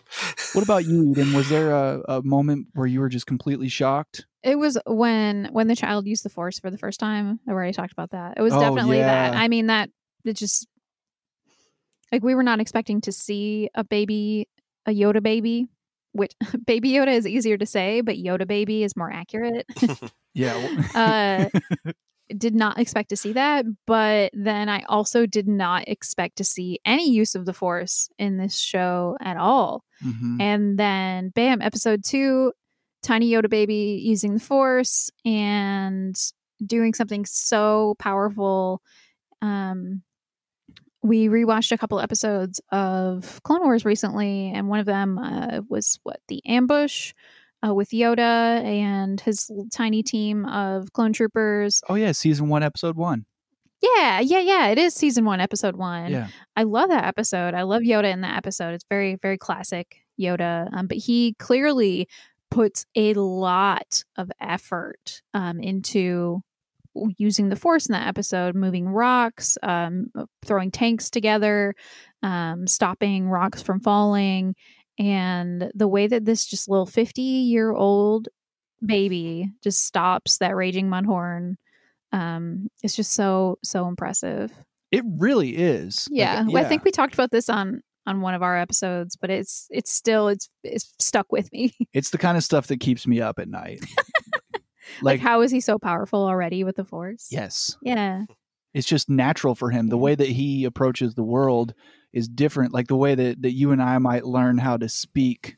What 0.53 0.63
about 0.63 0.85
you, 0.85 1.11
Eden? 1.11 1.33
Was 1.33 1.49
there 1.49 1.71
a, 1.71 2.01
a 2.07 2.21
moment 2.23 2.67
where 2.73 2.87
you 2.87 2.99
were 2.99 3.09
just 3.09 3.25
completely 3.27 3.69
shocked? 3.69 4.25
it 4.43 4.57
was 4.57 4.77
when 4.85 5.49
when 5.51 5.67
the 5.67 5.75
child 5.75 6.05
used 6.07 6.23
the 6.23 6.29
force 6.29 6.59
for 6.59 6.69
the 6.69 6.77
first 6.77 6.99
time 6.99 7.39
i 7.47 7.51
already 7.51 7.73
talked 7.73 7.91
about 7.91 8.11
that 8.11 8.35
it 8.37 8.41
was 8.41 8.53
Oh, 8.53 8.59
definitely 8.59 8.99
that 8.99 9.33
i 9.33 9.47
mean 9.47 9.65
that 9.65 9.89
it 10.23 10.33
just 10.37 10.67
like 12.11 12.23
we 12.23 12.35
were 12.35 12.43
not 12.43 12.59
expecting 12.61 13.01
to 13.01 13.11
see 13.11 13.67
a 13.73 13.83
baby 13.83 14.47
a 14.85 14.91
yoda 14.91 15.21
baby 15.21 15.67
which 16.17 16.33
baby 16.67 16.91
yoda 16.91 17.15
is 17.15 17.25
easier 17.25 17.57
to 17.57 17.65
say 17.65 18.01
but 18.01 18.15
yoda 18.17 18.45
baby 18.45 18.83
is 18.83 18.95
more 18.97 19.11
accurate 19.11 19.65
Yeah. 20.33 20.83
uh 20.93 21.59
did 22.37 22.53
not 22.55 22.77
expect 22.77 23.07
to 23.11 23.15
see 23.15 23.31
that, 23.31 23.63
but 23.85 24.31
then 24.33 24.67
I 24.67 24.83
also 24.89 25.25
did 25.25 25.47
not 25.47 25.87
expect 25.87 26.35
to 26.37 26.43
see 26.43 26.77
any 26.83 27.09
use 27.09 27.35
of 27.35 27.45
the 27.45 27.53
Force 27.53 28.09
in 28.19 28.35
this 28.37 28.53
show 28.57 29.15
at 29.21 29.37
all. 29.37 29.85
Mhm. 30.03 30.41
And 30.41 30.77
then, 30.77 31.29
bam, 31.29 31.61
episode 31.61 32.03
two, 32.03 32.51
Tiny 33.01 33.31
Yoda 33.31 33.49
baby 33.49 34.01
using 34.03 34.33
the 34.33 34.39
Force 34.41 35.09
and 35.23 36.13
doing 36.65 36.93
something 36.93 37.25
so 37.25 37.95
powerful. 37.97 38.81
Um, 39.41 40.03
we 41.07 41.27
rewatched 41.27 41.71
a 41.71 41.77
couple 41.77 41.99
episodes 41.99 42.59
of 42.71 43.41
Clone 43.43 43.61
Wars 43.61 43.85
recently, 43.85 44.51
and 44.53 44.67
one 44.67 44.79
of 44.79 44.85
them 44.85 45.17
uh, 45.17 45.61
was 45.69 45.99
what 46.03 46.19
the 46.27 46.41
ambush 46.45 47.13
uh, 47.65 47.73
with 47.73 47.89
Yoda 47.89 48.63
and 48.63 49.19
his 49.19 49.49
tiny 49.73 50.03
team 50.03 50.45
of 50.45 50.91
clone 50.93 51.13
troopers. 51.13 51.81
Oh 51.89 51.95
yeah, 51.95 52.11
season 52.11 52.49
one, 52.49 52.63
episode 52.63 52.95
one. 52.95 53.25
Yeah, 53.81 54.19
yeah, 54.19 54.39
yeah. 54.39 54.67
It 54.67 54.77
is 54.77 54.93
season 54.93 55.23
one, 55.25 55.39
episode 55.39 55.75
one. 55.75 56.11
Yeah. 56.11 56.27
I 56.55 56.63
love 56.63 56.89
that 56.89 57.05
episode. 57.05 57.53
I 57.53 57.61
love 57.61 57.83
Yoda 57.83 58.11
in 58.11 58.21
that 58.21 58.35
episode. 58.37 58.73
It's 58.73 58.85
very, 58.89 59.15
very 59.21 59.37
classic 59.37 60.01
Yoda. 60.19 60.67
Um, 60.73 60.87
but 60.87 60.97
he 60.97 61.35
clearly 61.37 62.07
puts 62.49 62.85
a 62.95 63.13
lot 63.13 64.03
of 64.15 64.31
effort 64.41 65.21
um, 65.33 65.59
into 65.59 66.41
using 67.17 67.49
the 67.49 67.55
Force 67.55 67.87
in 67.87 67.93
that 67.93 68.07
episode, 68.07 68.55
moving 68.55 68.87
rocks, 68.87 69.57
um, 69.63 70.07
throwing 70.45 70.71
tanks 70.71 71.09
together, 71.09 71.75
um, 72.23 72.67
stopping 72.67 73.29
rocks 73.29 73.61
from 73.61 73.79
falling. 73.79 74.55
And 74.99 75.71
the 75.75 75.87
way 75.87 76.07
that 76.07 76.25
this 76.25 76.45
just 76.45 76.69
little 76.69 76.85
50 76.87 77.21
year 77.21 77.71
old 77.71 78.29
baby 78.85 79.51
just 79.63 79.85
stops 79.85 80.37
that 80.37 80.55
raging 80.55 80.87
mudhorn 80.87 81.55
um 82.11 82.67
it's 82.83 82.95
just 82.95 83.11
so 83.13 83.57
so 83.63 83.87
impressive 83.87 84.51
It 84.91 85.03
really 85.05 85.57
is. 85.57 86.07
Like, 86.09 86.19
yeah, 86.19 86.43
Well, 86.47 86.63
i 86.63 86.67
think 86.69 86.85
we 86.85 86.91
talked 86.91 87.13
about 87.13 87.31
this 87.31 87.49
on 87.49 87.81
on 88.05 88.21
one 88.21 88.33
of 88.33 88.43
our 88.43 88.57
episodes 88.57 89.17
but 89.17 89.29
it's 89.29 89.67
it's 89.69 89.91
still 89.91 90.29
it's 90.29 90.49
it's 90.63 90.93
stuck 90.99 91.31
with 91.31 91.51
me 91.51 91.73
it's 91.93 92.11
the 92.11 92.17
kind 92.17 92.37
of 92.37 92.43
stuff 92.43 92.67
that 92.67 92.79
keeps 92.79 93.05
me 93.07 93.19
up 93.19 93.39
at 93.39 93.49
night. 93.49 93.83
like, 95.01 95.19
like, 95.19 95.19
how 95.19 95.41
is 95.41 95.51
he 95.51 95.59
so 95.59 95.77
powerful 95.77 96.25
already 96.25 96.63
with 96.63 96.75
the 96.75 96.85
force 96.85 97.27
yes, 97.31 97.77
yeah 97.81 98.23
it's 98.77 98.87
just 98.87 99.09
natural 99.09 99.55
for 99.55 99.71
him. 99.71 99.87
The 99.87 99.97
way 99.97 100.13
that 100.13 100.27
he 100.27 100.63
approaches 100.63 101.15
the 101.15 101.23
world 101.23 101.73
is 102.13 102.27
different. 102.27 102.73
Like 102.73 102.87
the 102.87 102.95
way 102.95 103.15
that, 103.15 103.41
that 103.41 103.53
you 103.53 103.71
and 103.71 103.81
I 103.81 103.97
might 103.97 104.23
learn 104.23 104.59
how 104.59 104.77
to 104.77 104.87
speak 104.87 105.57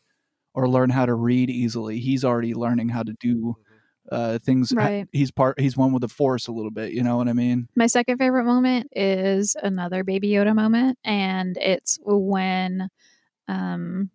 or 0.54 0.70
learn 0.70 0.90
how 0.90 1.06
to 1.06 1.14
read 1.14 1.50
easily. 1.50 2.00
He's 2.00 2.24
already 2.24 2.54
learning 2.54 2.88
how 2.88 3.04
to 3.04 3.14
do 3.20 3.58
uh, 4.10 4.40
things. 4.40 4.72
Right. 4.74 5.06
He's 5.12 5.32
part. 5.32 5.60
He's 5.60 5.76
one 5.76 5.92
with 5.92 6.00
the 6.00 6.08
force 6.08 6.48
a 6.48 6.54
little 6.54 6.72
bit. 6.72 6.94
You 6.94 7.04
know 7.04 7.18
what 7.18 7.28
I 7.28 7.34
mean? 7.34 7.68
my 7.76 7.88
second 7.88 8.20
favorite 8.20 8.46
moment 8.46 8.88
is 8.94 9.56
another 9.62 10.06
baby 10.06 10.30
yoda 10.30 10.56
moment 10.56 10.98
and 11.04 11.58
it's 11.58 12.00
when 12.02 12.88
um 13.50 14.10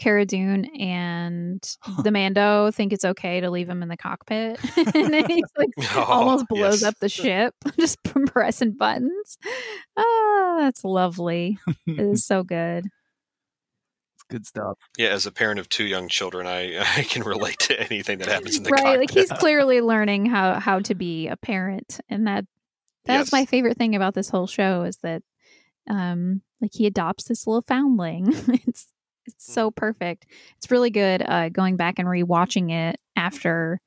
Cara 0.00 0.24
Dune 0.24 0.64
and 0.80 1.62
the 2.02 2.10
Mando 2.10 2.70
think 2.72 2.92
it's 2.92 3.04
okay 3.04 3.40
to 3.40 3.50
leave 3.50 3.68
him 3.68 3.82
in 3.82 3.88
the 3.88 3.96
cockpit, 3.96 4.58
and 4.94 5.12
then 5.14 5.28
he's 5.28 5.44
like 5.56 5.68
Oh, 5.94 6.02
almost 6.08 6.48
blows 6.48 6.80
yes. 6.82 6.88
up 6.88 6.94
the 7.00 7.08
ship 7.08 7.54
just 7.78 7.98
from 8.08 8.26
pressing 8.26 8.72
buttons. 8.72 9.38
Oh, 9.96 10.56
that's 10.58 10.82
lovely. 10.84 11.58
It 11.86 12.00
is 12.00 12.26
so 12.26 12.42
good. 12.42 12.86
It's 12.86 14.24
good 14.28 14.46
stuff. 14.46 14.78
Yeah, 14.98 15.08
as 15.10 15.26
a 15.26 15.32
parent 15.32 15.60
of 15.60 15.68
two 15.68 15.84
young 15.84 16.08
children, 16.08 16.46
I, 16.46 16.78
I 16.96 17.02
can 17.02 17.22
relate 17.22 17.58
to 17.60 17.78
anything 17.80 18.18
that 18.18 18.28
happens 18.28 18.56
in 18.56 18.62
the 18.62 18.70
right, 18.70 18.98
like 18.98 19.10
he's 19.10 19.30
clearly 19.32 19.80
learning 19.82 20.26
how 20.26 20.58
how 20.58 20.80
to 20.80 20.94
be 20.94 21.28
a 21.28 21.36
parent, 21.36 22.00
and 22.08 22.26
that 22.26 22.46
that's 23.04 23.28
Yes. 23.28 23.32
my 23.32 23.44
favorite 23.44 23.76
thing 23.76 23.94
about 23.94 24.14
this 24.14 24.30
whole 24.30 24.46
show 24.46 24.82
is 24.82 24.96
that 25.02 25.22
um 25.88 26.42
like 26.60 26.70
he 26.74 26.86
adopts 26.86 27.24
this 27.24 27.46
little 27.46 27.62
foundling. 27.68 28.28
it's 28.66 28.88
it's 29.26 29.46
Mm. 29.48 29.52
so 29.54 29.70
perfect. 29.70 30.26
It's 30.58 30.70
really 30.70 30.90
good. 30.90 31.22
Uh, 31.22 31.48
going 31.48 31.76
back 31.76 31.98
and 31.98 32.08
rewatching 32.08 32.70
it 32.72 33.00
after 33.16 33.80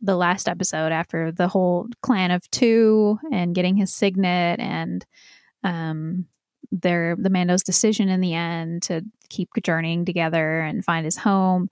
the 0.00 0.16
last 0.16 0.48
episode, 0.48 0.92
after 0.92 1.32
the 1.32 1.48
whole 1.48 1.88
clan 2.02 2.30
of 2.30 2.48
two 2.50 3.18
and 3.32 3.54
getting 3.54 3.76
his 3.76 3.92
signet 3.92 4.60
and 4.60 5.04
um 5.64 6.26
their 6.70 7.16
the 7.16 7.30
Mando's 7.30 7.62
decision 7.62 8.08
in 8.08 8.20
the 8.20 8.34
end 8.34 8.82
to 8.84 9.02
keep 9.30 9.48
journeying 9.64 10.04
together 10.04 10.60
and 10.60 10.84
find 10.84 11.04
his 11.04 11.16
home. 11.16 11.68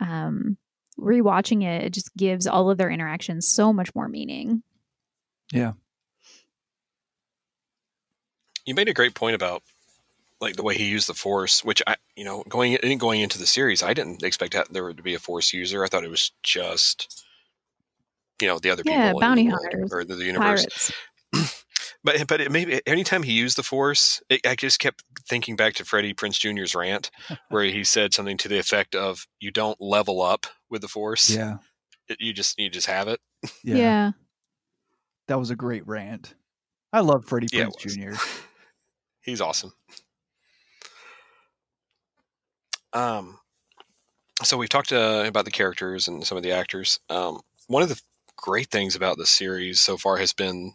Um, 0.00 0.56
rewatching 0.98 1.62
it, 1.64 1.82
it 1.84 1.92
just 1.92 2.14
gives 2.16 2.46
all 2.46 2.70
of 2.70 2.78
their 2.78 2.88
interactions 2.90 3.46
so 3.48 3.72
much 3.72 3.94
more 3.94 4.08
meaning. 4.08 4.62
Yeah. 5.52 5.72
You 8.64 8.74
made 8.74 8.88
a 8.88 8.94
great 8.94 9.14
point 9.14 9.34
about 9.34 9.62
like 10.40 10.56
the 10.56 10.62
way 10.62 10.76
he 10.76 10.88
used 10.88 11.08
the 11.08 11.14
force, 11.14 11.64
which 11.64 11.82
I, 11.86 11.96
you 12.14 12.24
know, 12.24 12.44
going 12.48 12.74
in, 12.74 12.98
going 12.98 13.20
into 13.20 13.38
the 13.38 13.46
series, 13.46 13.82
I 13.82 13.94
didn't 13.94 14.22
expect 14.22 14.52
that 14.52 14.72
there 14.72 14.92
to 14.92 15.02
be 15.02 15.14
a 15.14 15.18
force 15.18 15.52
user. 15.52 15.84
I 15.84 15.88
thought 15.88 16.04
it 16.04 16.10
was 16.10 16.30
just, 16.42 17.24
you 18.40 18.48
know, 18.48 18.58
the 18.58 18.70
other 18.70 18.82
Yeah, 18.84 19.06
people, 19.06 19.20
in 19.20 19.20
bounty 19.20 19.44
the 19.48 19.56
hunters, 19.56 19.92
or 19.92 20.04
the, 20.04 20.14
the 20.14 20.24
universe. 20.24 20.92
But 22.04 22.28
but 22.28 22.40
it 22.40 22.52
maybe 22.52 22.80
anytime 22.86 23.24
he 23.24 23.32
used 23.32 23.58
the 23.58 23.64
force, 23.64 24.22
it, 24.28 24.46
I 24.46 24.54
just 24.54 24.78
kept 24.78 25.02
thinking 25.28 25.56
back 25.56 25.74
to 25.74 25.84
Freddie 25.84 26.14
Prinze 26.14 26.38
Jr.'s 26.38 26.72
rant, 26.72 27.10
where 27.48 27.64
he 27.64 27.82
said 27.82 28.14
something 28.14 28.36
to 28.38 28.48
the 28.48 28.58
effect 28.58 28.94
of, 28.94 29.26
"You 29.40 29.50
don't 29.50 29.80
level 29.80 30.22
up 30.22 30.46
with 30.70 30.82
the 30.82 30.88
force. 30.88 31.28
Yeah. 31.34 31.56
It- 32.08 32.20
you 32.20 32.32
just 32.32 32.60
you 32.60 32.70
just 32.70 32.86
have 32.86 33.08
it." 33.08 33.18
Yeah. 33.64 33.76
Yeah. 33.76 34.10
That 35.26 35.40
was 35.40 35.50
a 35.50 35.56
great 35.56 35.84
rant. 35.88 36.34
I 36.92 37.00
love 37.00 37.24
Freddie 37.24 37.48
Yeah, 37.52 37.64
Prinze 37.66 37.84
was. 37.84 37.96
Jr. 37.96 38.24
He's 39.22 39.40
awesome. 39.40 39.72
Um, 42.96 43.38
so 44.42 44.56
we've 44.56 44.70
talked 44.70 44.92
uh, 44.92 45.24
about 45.26 45.44
the 45.44 45.50
characters 45.50 46.08
and 46.08 46.26
some 46.26 46.38
of 46.38 46.42
the 46.42 46.52
actors. 46.52 46.98
Um, 47.10 47.40
one 47.66 47.82
of 47.82 47.90
the 47.90 48.00
great 48.36 48.68
things 48.68 48.96
about 48.96 49.18
this 49.18 49.28
series 49.28 49.80
so 49.80 49.98
far 49.98 50.16
has 50.16 50.32
been 50.32 50.72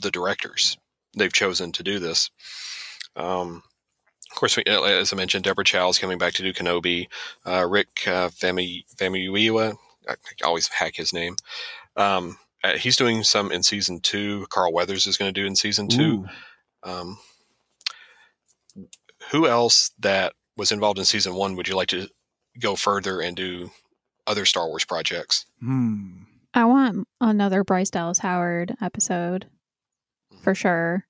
the 0.00 0.10
directors. 0.10 0.78
They've 1.16 1.32
chosen 1.32 1.72
to 1.72 1.82
do 1.82 1.98
this. 1.98 2.30
Um, 3.14 3.62
of 4.30 4.36
course, 4.36 4.56
we, 4.56 4.64
uh, 4.64 4.82
as 4.84 5.12
I 5.12 5.16
mentioned, 5.16 5.44
Deborah 5.44 5.64
Chow 5.64 5.88
is 5.90 5.98
coming 5.98 6.16
back 6.16 6.32
to 6.34 6.42
do 6.42 6.54
Kenobi. 6.54 7.08
Uh, 7.44 7.66
Rick 7.68 7.88
uh, 8.06 8.30
Famuyiwa, 8.30 9.76
I, 10.08 10.12
I 10.12 10.44
always 10.44 10.68
hack 10.68 10.96
his 10.96 11.12
name. 11.12 11.36
Um, 11.96 12.38
uh, 12.64 12.76
he's 12.78 12.96
doing 12.96 13.22
some 13.22 13.52
in 13.52 13.62
season 13.62 14.00
two. 14.00 14.46
Carl 14.48 14.72
Weathers 14.72 15.06
is 15.06 15.18
going 15.18 15.32
to 15.32 15.40
do 15.40 15.46
in 15.46 15.56
season 15.56 15.88
two. 15.88 16.26
Um, 16.84 17.18
who 19.30 19.46
else 19.46 19.90
that 19.98 20.32
was 20.60 20.70
involved 20.70 20.98
in 20.98 21.06
season 21.06 21.34
one 21.34 21.56
would 21.56 21.66
you 21.66 21.74
like 21.74 21.88
to 21.88 22.06
go 22.60 22.76
further 22.76 23.20
and 23.20 23.34
do 23.34 23.70
other 24.26 24.44
Star 24.44 24.68
Wars 24.68 24.84
projects? 24.84 25.46
Hmm. 25.60 26.24
I 26.52 26.66
want 26.66 27.08
another 27.18 27.64
Bryce 27.64 27.90
Dallas 27.90 28.18
Howard 28.18 28.76
episode 28.82 29.46
for 30.42 30.54
sure. 30.54 31.06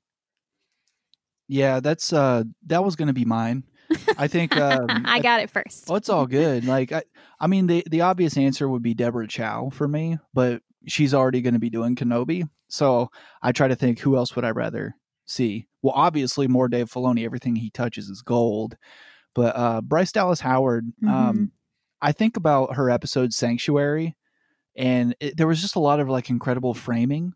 Yeah, 1.48 1.80
that's 1.80 2.12
uh 2.12 2.44
that 2.66 2.84
was 2.84 2.94
gonna 2.94 3.12
be 3.12 3.24
mine. 3.24 3.64
I 4.16 4.28
think 4.28 4.56
um 4.56 4.86
I 5.04 5.18
got 5.18 5.40
it 5.40 5.50
first. 5.50 5.88
Well, 5.88 5.96
it's 5.96 6.08
all 6.08 6.26
good. 6.26 6.64
Like 6.64 6.92
I, 6.92 7.02
I 7.40 7.48
mean, 7.48 7.66
the 7.66 7.82
the 7.90 8.02
obvious 8.02 8.36
answer 8.36 8.68
would 8.68 8.82
be 8.82 8.94
Deborah 8.94 9.26
Chow 9.26 9.70
for 9.70 9.88
me, 9.88 10.18
but 10.32 10.62
she's 10.86 11.12
already 11.12 11.40
going 11.40 11.54
to 11.54 11.60
be 11.60 11.70
doing 11.70 11.96
Kenobi. 11.96 12.48
So 12.68 13.10
I 13.42 13.50
try 13.50 13.66
to 13.66 13.74
think, 13.74 13.98
who 13.98 14.16
else 14.16 14.36
would 14.36 14.44
I 14.44 14.50
rather 14.50 14.94
see? 15.26 15.66
Well, 15.82 15.94
obviously, 15.96 16.46
more 16.46 16.68
Dave 16.68 16.88
Filoni. 16.88 17.24
Everything 17.24 17.56
he 17.56 17.70
touches 17.70 18.08
is 18.08 18.22
gold. 18.22 18.76
But 19.34 19.56
uh, 19.56 19.80
Bryce 19.80 20.12
Dallas 20.12 20.40
Howard, 20.40 20.92
um, 21.06 21.52
I 22.02 22.12
think 22.12 22.36
about 22.36 22.76
her 22.76 22.90
episode 22.90 23.32
Sanctuary, 23.32 24.16
and 24.76 25.14
it, 25.20 25.36
there 25.36 25.46
was 25.46 25.60
just 25.60 25.76
a 25.76 25.80
lot 25.80 26.00
of 26.00 26.08
like 26.08 26.30
incredible 26.30 26.74
framing 26.74 27.32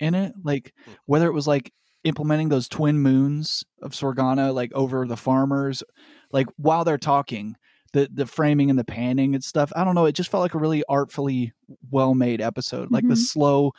in 0.00 0.14
it. 0.14 0.32
Like 0.42 0.74
whether 1.06 1.26
it 1.26 1.32
was 1.32 1.46
like 1.46 1.72
implementing 2.04 2.48
those 2.48 2.68
twin 2.68 2.98
moons 2.98 3.64
of 3.82 3.92
Sorgana, 3.92 4.52
like 4.54 4.72
over 4.74 5.06
the 5.06 5.16
farmers, 5.16 5.82
like 6.32 6.46
while 6.56 6.84
they're 6.84 6.98
talking, 6.98 7.56
the 7.94 8.08
the 8.12 8.26
framing 8.26 8.68
and 8.70 8.78
the 8.78 8.84
panning 8.84 9.34
and 9.34 9.42
stuff. 9.42 9.72
I 9.74 9.84
don't 9.84 9.94
know. 9.94 10.04
It 10.04 10.12
just 10.14 10.30
felt 10.30 10.42
like 10.42 10.54
a 10.54 10.58
really 10.58 10.84
artfully 10.88 11.52
well 11.90 12.14
made 12.14 12.40
episode. 12.42 12.90
Like 12.90 13.06
the 13.08 13.14
Mhm. 13.14 13.18
slow 13.26 13.72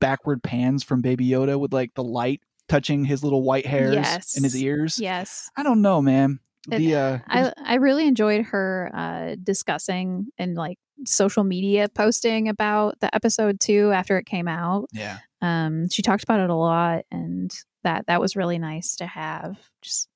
backward 0.00 0.42
pans 0.42 0.82
from 0.82 1.00
Baby 1.02 1.28
Yoda 1.28 1.58
with 1.60 1.72
like 1.72 1.94
the 1.94 2.02
light 2.02 2.40
touching 2.68 3.04
his 3.04 3.22
little 3.22 3.42
white 3.42 3.66
hairs 3.66 3.94
in 4.36 4.42
his 4.42 4.60
ears. 4.60 4.98
Yes. 4.98 5.50
I 5.56 5.62
don't 5.62 5.80
know, 5.82 6.02
man. 6.02 6.40
The 6.68 6.94
uh, 6.94 7.18
I 7.26 7.52
I 7.56 7.74
really 7.76 8.06
enjoyed 8.06 8.44
her 8.46 8.90
uh, 8.94 9.36
discussing 9.42 10.28
and 10.38 10.54
like 10.54 10.78
social 11.06 11.42
media 11.44 11.88
posting 11.88 12.48
about 12.48 13.00
the 13.00 13.14
episode 13.14 13.58
too 13.60 13.90
after 13.92 14.18
it 14.18 14.26
came 14.26 14.46
out. 14.48 14.88
yeah, 14.92 15.18
Um, 15.40 15.88
she 15.88 16.02
talked 16.02 16.22
about 16.22 16.40
it 16.40 16.50
a 16.50 16.54
lot, 16.54 17.04
and 17.10 17.52
that 17.82 18.06
that 18.06 18.20
was 18.20 18.36
really 18.36 18.58
nice 18.58 18.96
to 18.96 19.06
have. 19.06 19.58
Just 19.82 20.08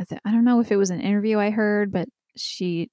I, 0.00 0.04
th- 0.04 0.20
I 0.24 0.30
don't 0.30 0.44
know 0.44 0.60
if 0.60 0.70
it 0.70 0.76
was 0.76 0.90
an 0.90 1.00
interview 1.00 1.38
I 1.38 1.50
heard, 1.50 1.92
but 1.92 2.08
she 2.36 2.90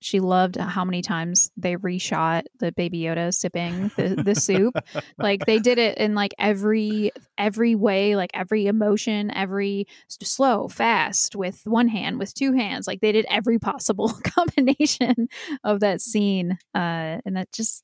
she 0.00 0.20
loved 0.20 0.56
how 0.56 0.84
many 0.84 1.02
times 1.02 1.50
they 1.56 1.76
reshot 1.76 2.44
the 2.60 2.70
baby 2.72 3.00
Yoda 3.00 3.34
sipping 3.34 3.90
the, 3.96 4.22
the 4.22 4.34
soup. 4.40 4.76
Like 5.18 5.44
they 5.46 5.58
did 5.58 5.78
it 5.78 5.98
in 5.98 6.14
like 6.14 6.34
every 6.38 7.10
every 7.36 7.74
way, 7.74 8.14
like 8.14 8.30
every 8.32 8.66
emotion, 8.66 9.30
every 9.34 9.86
slow, 10.08 10.68
fast, 10.68 11.34
with 11.34 11.62
one 11.64 11.88
hand, 11.88 12.18
with 12.18 12.32
two 12.34 12.52
hands. 12.52 12.86
Like 12.86 13.00
they 13.00 13.12
did 13.12 13.26
every 13.28 13.58
possible 13.58 14.08
combination 14.24 15.28
of 15.64 15.80
that 15.80 16.00
scene, 16.00 16.58
uh, 16.74 17.18
and 17.24 17.36
that 17.36 17.50
just, 17.52 17.82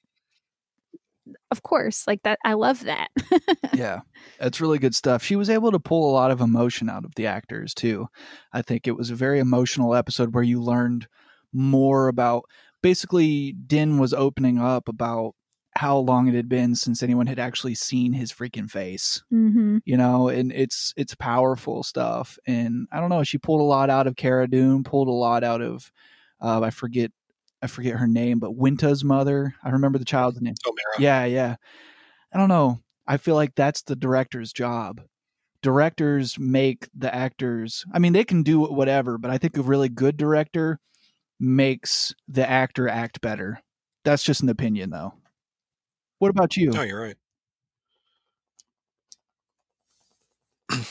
of 1.51 1.63
course, 1.63 2.07
like 2.07 2.23
that. 2.23 2.39
I 2.45 2.53
love 2.55 2.85
that. 2.85 3.09
yeah, 3.75 4.01
that's 4.39 4.61
really 4.61 4.79
good 4.79 4.95
stuff. 4.95 5.25
She 5.25 5.35
was 5.35 5.51
able 5.51 5.73
to 5.73 5.81
pull 5.81 6.09
a 6.09 6.15
lot 6.15 6.31
of 6.31 6.41
emotion 6.41 6.89
out 6.89 7.05
of 7.05 7.15
the 7.17 7.27
actors 7.27 7.75
too. 7.75 8.07
I 8.53 8.63
think 8.63 8.87
it 8.87 8.97
was 8.97 9.11
a 9.11 9.17
very 9.17 9.41
emotional 9.41 9.97
episode 9.97 10.33
where 10.33 10.45
you 10.45 10.61
learned 10.63 11.09
more 11.55 12.09
about. 12.09 12.45
Basically, 12.83 13.53
Din 13.53 13.99
was 13.99 14.13
opening 14.13 14.59
up 14.59 14.89
about 14.89 15.35
how 15.77 15.99
long 15.99 16.29
it 16.29 16.35
had 16.35 16.49
been 16.49 16.75
since 16.75 17.03
anyone 17.03 17.27
had 17.27 17.39
actually 17.39 17.75
seen 17.75 18.13
his 18.13 18.33
freaking 18.33 18.71
face. 18.71 19.23
mm-hmm. 19.33 19.79
You 19.85 19.97
know, 19.97 20.29
and 20.29 20.53
it's 20.53 20.93
it's 20.97 21.15
powerful 21.15 21.83
stuff. 21.83 22.39
And 22.47 22.87
I 22.93 23.01
don't 23.01 23.09
know, 23.11 23.25
she 23.25 23.39
pulled 23.39 23.61
a 23.61 23.65
lot 23.65 23.91
out 23.91 24.07
of 24.07 24.17
Cara 24.17 24.49
Dune, 24.49 24.85
pulled 24.85 25.09
a 25.09 25.13
lot 25.13 25.43
out 25.43 25.63
of 25.63 25.91
uh, 26.41 26.61
I 26.63 26.71
forget 26.71 27.11
I 27.63 27.67
forget 27.67 27.97
her 27.97 28.07
name, 28.07 28.39
but 28.39 28.57
Winta's 28.57 29.03
mother. 29.03 29.55
I 29.65 29.71
remember 29.71 29.99
the 29.99 30.05
child's 30.05 30.41
name. 30.41 30.55
Omera. 30.67 31.01
Yeah, 31.01 31.25
yeah. 31.25 31.57
I 32.33 32.39
don't 32.39 32.49
know. 32.49 32.81
I 33.07 33.17
feel 33.17 33.35
like 33.35 33.55
that's 33.55 33.83
the 33.83 33.97
director's 33.97 34.53
job. 34.53 35.01
Directors 35.63 36.39
make 36.39 36.89
the 36.95 37.15
actors. 37.15 37.87
I 37.93 37.99
mean, 37.99 38.13
they 38.13 38.25
can 38.25 38.43
do 38.43 38.61
whatever, 38.61 39.17
but 39.17 39.31
I 39.31 39.39
think 39.39 39.57
a 39.57 39.63
really 39.63 39.89
good 39.89 40.19
director 40.19 40.79
makes 41.41 42.15
the 42.29 42.49
actor 42.49 42.89
act 42.89 43.21
better. 43.21 43.61
That's 44.05 44.23
just 44.23 44.43
an 44.43 44.49
opinion, 44.49 44.91
though. 44.91 45.15
What 46.19 46.31
about 46.31 46.57
you? 46.57 46.71
No, 46.71 46.83
you're 46.83 47.01
right. 47.01 47.17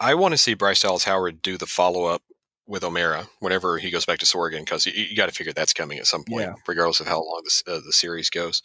I 0.00 0.14
want 0.14 0.32
to 0.32 0.38
see 0.38 0.54
Bryce 0.54 0.80
Dallas 0.82 1.04
Howard 1.04 1.42
do 1.42 1.56
the 1.58 1.66
follow 1.66 2.04
up 2.04 2.22
with 2.66 2.82
Omera 2.82 3.26
whenever 3.40 3.78
he 3.78 3.90
goes 3.90 4.04
back 4.04 4.18
to 4.18 4.26
Sorgan 4.26 4.60
because 4.60 4.86
you, 4.86 4.92
you 4.92 5.16
got 5.16 5.26
to 5.26 5.34
figure 5.34 5.52
that's 5.52 5.72
coming 5.72 5.98
at 5.98 6.06
some 6.06 6.22
point, 6.24 6.42
Yeah. 6.42 6.54
regardless 6.66 7.00
of 7.00 7.06
how 7.06 7.16
long 7.22 7.40
this, 7.44 7.62
uh, 7.66 7.80
the 7.84 7.92
series 7.92 8.30
goes. 8.30 8.62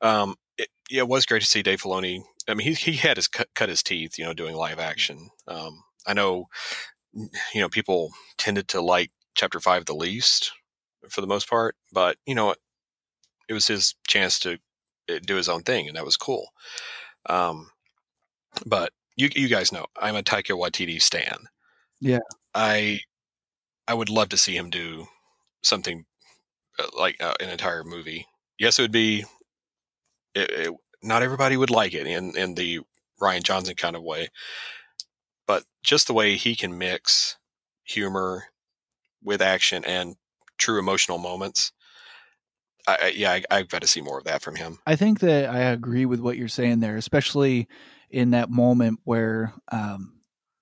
Um, 0.00 0.36
it, 0.58 0.68
yeah, 0.90 1.00
it 1.00 1.08
was 1.08 1.26
great 1.26 1.40
to 1.42 1.48
see 1.48 1.62
Dave 1.62 1.80
Filoni. 1.82 2.22
I 2.48 2.54
mean, 2.54 2.66
he 2.66 2.74
he 2.74 2.92
had 2.92 3.16
his 3.16 3.26
cut, 3.26 3.48
cut 3.54 3.68
his 3.70 3.82
teeth, 3.82 4.18
you 4.18 4.24
know, 4.24 4.34
doing 4.34 4.54
live 4.54 4.78
action. 4.78 5.30
Um, 5.48 5.82
I 6.06 6.12
know, 6.12 6.46
you 7.14 7.60
know, 7.60 7.68
people 7.70 8.10
tended 8.36 8.68
to 8.68 8.80
like 8.82 9.10
Chapter 9.34 9.60
Five 9.60 9.84
the 9.86 9.94
least 9.94 10.52
for 11.10 11.20
the 11.20 11.26
most 11.26 11.48
part, 11.48 11.76
but 11.92 12.16
you 12.26 12.34
know, 12.34 12.54
it 13.48 13.52
was 13.52 13.66
his 13.66 13.94
chance 14.06 14.38
to 14.40 14.58
uh, 15.10 15.18
do 15.24 15.36
his 15.36 15.48
own 15.48 15.62
thing, 15.62 15.88
and 15.88 15.96
that 15.96 16.04
was 16.04 16.16
cool. 16.16 16.48
Um, 17.26 17.70
but 18.66 18.92
you 19.16 19.28
you 19.34 19.48
guys 19.48 19.72
know 19.72 19.86
I'm 20.00 20.16
a 20.16 20.22
Taika 20.22 20.58
Waititi 20.58 21.00
stan. 21.00 21.48
Yeah. 22.00 22.20
I 22.54 23.00
I 23.86 23.94
would 23.94 24.10
love 24.10 24.30
to 24.30 24.36
see 24.36 24.56
him 24.56 24.70
do 24.70 25.06
something 25.62 26.04
uh, 26.78 26.86
like 26.98 27.22
uh, 27.22 27.34
an 27.40 27.50
entire 27.50 27.84
movie. 27.84 28.26
Yes, 28.58 28.78
it 28.78 28.82
would 28.82 28.92
be. 28.92 29.24
It, 30.34 30.50
it, 30.50 30.74
not 31.02 31.22
everybody 31.22 31.56
would 31.56 31.70
like 31.70 31.94
it 31.94 32.06
in 32.06 32.36
in 32.36 32.54
the 32.54 32.80
Rian 33.20 33.42
Johnson 33.42 33.74
kind 33.74 33.96
of 33.96 34.02
way, 34.02 34.28
but 35.46 35.64
just 35.82 36.06
the 36.06 36.14
way 36.14 36.36
he 36.36 36.56
can 36.56 36.78
mix 36.78 37.36
humor 37.84 38.44
with 39.24 39.42
action 39.42 39.84
and 39.84 40.16
true 40.58 40.78
emotional 40.78 41.18
moments. 41.18 41.72
I, 42.86 42.98
I 43.02 43.06
yeah, 43.08 43.32
I, 43.32 43.42
I've 43.50 43.68
got 43.68 43.80
to 43.80 43.88
see 43.88 44.00
more 44.00 44.18
of 44.18 44.24
that 44.24 44.42
from 44.42 44.56
him. 44.56 44.78
I 44.86 44.96
think 44.96 45.20
that 45.20 45.48
I 45.48 45.60
agree 45.60 46.06
with 46.06 46.20
what 46.20 46.36
you're 46.36 46.48
saying 46.48 46.80
there, 46.80 46.96
especially 46.96 47.66
in 48.10 48.30
that 48.30 48.50
moment 48.50 49.00
where 49.04 49.54
um, 49.72 50.20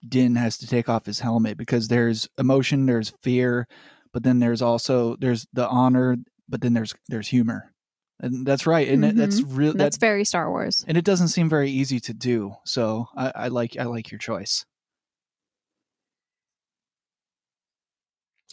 Din 0.08 0.36
has 0.36 0.58
to 0.58 0.66
take 0.66 0.88
off 0.88 1.06
his 1.06 1.20
helmet 1.20 1.58
because 1.58 1.88
there's 1.88 2.28
emotion, 2.38 2.86
there's 2.86 3.12
fear, 3.22 3.66
but 4.12 4.22
then 4.22 4.38
there's 4.38 4.62
also 4.62 5.16
there's 5.16 5.46
the 5.52 5.68
honor, 5.68 6.16
but 6.48 6.60
then 6.60 6.72
there's 6.72 6.94
there's 7.08 7.28
humor, 7.28 7.72
and 8.20 8.46
that's 8.46 8.66
right, 8.66 8.88
and 8.88 9.02
that 9.04 9.16
that's 9.16 9.42
real. 9.42 9.74
That's 9.74 9.96
That, 9.96 10.06
very 10.06 10.24
Star 10.24 10.50
Wars. 10.50 10.84
and 10.86 10.96
it 10.96 11.04
doesn't 11.04 11.28
seem 11.28 11.48
very 11.48 11.70
easy 11.70 12.00
to 12.00 12.14
do. 12.14 12.54
So 12.64 13.06
I, 13.16 13.32
I 13.34 13.48
like 13.48 13.76
I 13.78 13.84
like 13.84 14.10
your 14.10 14.18
choice. 14.18 14.64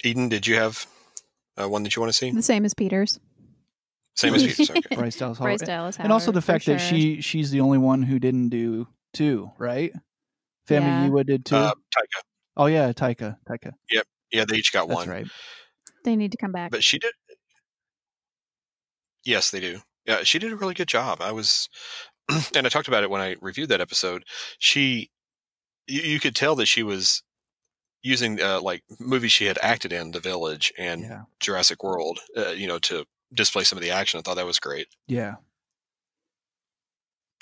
Eden, 0.03 0.29
did 0.29 0.47
you 0.47 0.55
have 0.55 0.85
uh, 1.59 1.67
one 1.67 1.83
that 1.83 1.95
you 1.95 2.01
want 2.01 2.11
to 2.11 2.17
see? 2.17 2.31
The 2.31 2.41
same 2.41 2.65
as 2.65 2.73
Peter's. 2.73 3.19
Same 4.15 4.33
as 4.35 4.43
Peter's. 4.43 4.69
Okay. 4.71 4.81
Bryce 4.95 5.15
Dallas 5.17 5.37
Howard. 5.37 5.59
Bryce 5.59 5.67
Dallas 5.67 5.95
Howard, 5.97 6.05
and 6.05 6.13
also 6.13 6.31
the 6.31 6.41
for 6.41 6.53
fact 6.53 6.65
that 6.67 6.79
she 6.79 7.21
she's 7.21 7.51
the 7.51 7.61
only 7.61 7.77
one 7.77 8.03
who 8.03 8.19
didn't 8.19 8.49
do 8.49 8.87
two, 9.13 9.51
right? 9.57 9.91
Femi 10.67 10.81
Yeah. 10.81 11.07
Yiwa 11.07 11.25
did 11.25 11.45
two. 11.45 11.55
Uh, 11.55 11.71
Taika. 11.95 12.21
oh 12.57 12.65
yeah, 12.67 12.91
Taika, 12.91 13.37
Taika. 13.49 13.71
Yep. 13.91 14.05
Yeah, 14.31 14.45
they 14.47 14.57
each 14.57 14.71
got 14.73 14.87
That's 14.87 14.99
one. 14.99 15.09
right. 15.09 15.27
they 16.05 16.15
need 16.15 16.31
to 16.31 16.37
come 16.37 16.51
back. 16.51 16.69
But 16.71 16.83
she 16.83 16.99
did. 16.99 17.13
Yes, 19.25 19.51
they 19.51 19.59
do. 19.59 19.79
Yeah, 20.05 20.23
she 20.23 20.39
did 20.39 20.51
a 20.51 20.55
really 20.55 20.73
good 20.73 20.87
job. 20.87 21.21
I 21.21 21.31
was, 21.31 21.67
and 22.55 22.65
I 22.65 22.69
talked 22.69 22.87
about 22.87 23.03
it 23.03 23.09
when 23.09 23.21
I 23.21 23.35
reviewed 23.41 23.69
that 23.69 23.81
episode. 23.81 24.23
She, 24.59 25.09
you, 25.87 26.01
you 26.01 26.19
could 26.19 26.35
tell 26.35 26.55
that 26.55 26.67
she 26.67 26.83
was 26.83 27.21
using 28.01 28.41
uh, 28.41 28.61
like 28.61 28.83
movies 28.99 29.31
she 29.31 29.45
had 29.45 29.57
acted 29.61 29.91
in, 29.93 30.11
The 30.11 30.19
Village 30.19 30.71
and 30.77 31.01
Yeah, 31.01 31.21
Jurassic 31.39 31.83
World, 31.83 32.19
uh, 32.37 32.49
you 32.49 32.67
know, 32.67 32.79
to 32.79 33.05
display 33.33 33.63
some 33.63 33.77
of 33.77 33.83
the 33.83 33.91
action. 33.91 34.17
I 34.17 34.21
thought 34.21 34.35
that 34.37 34.45
was 34.45 34.59
great. 34.59 34.87
yeah. 35.07 35.35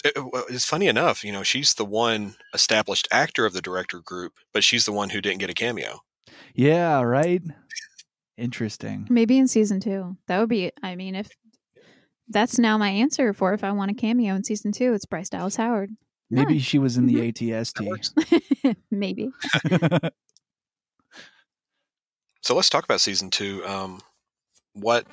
It- 0.06 0.14
it- 0.16 0.46
it's 0.50 0.66
funny 0.66 0.88
enough, 0.88 1.24
you 1.24 1.32
know, 1.32 1.42
she's 1.44 1.74
the 1.74 1.84
one 1.86 2.36
established 2.54 3.08
actor 3.12 3.46
of 3.46 3.54
the 3.54 3.62
director 3.62 4.00
group, 4.00 4.34
but 4.54 4.64
she's 4.64 4.86
the 4.86 4.92
one 4.92 5.10
who 5.10 5.22
didn't 5.22 5.40
get 5.40 5.50
a 5.50 5.54
cameo. 5.56 6.02
Yeah, 6.54 7.02
right. 7.02 7.42
Interesting. 8.38 9.08
Maybe 9.10 9.38
in 9.40 9.48
season 9.48 9.80
two. 9.80 10.18
That 10.28 10.40
would 10.40 10.50
be. 10.50 10.72
I 10.84 10.96
mean, 10.96 11.16
if 11.16 11.30
that's 12.30 12.60
now 12.60 12.78
my 12.78 12.90
answer 12.90 13.34
for 13.34 13.54
if 13.54 13.64
I 13.64 13.72
want 13.72 13.90
a 13.92 13.96
cameo 13.96 14.36
in 14.36 14.44
season 14.44 14.72
two, 14.72 14.94
it's 14.94 15.06
Bryce 15.06 15.30
Dallas 15.30 15.56
Howard. 15.56 15.90
Maybe 16.30 16.56
Nice. 16.56 16.64
she 16.64 16.78
was 16.78 16.98
in 16.98 17.08
the 17.08 17.16
That 17.16 17.36
ATST. 17.36 18.76
Maybe. 18.92 19.32
So 22.48 22.56
let's 22.56 22.70
talk 22.70 22.86
about 22.86 23.02
season 23.02 23.30
two. 23.30 23.62
Um, 23.66 24.00
what 24.72 25.06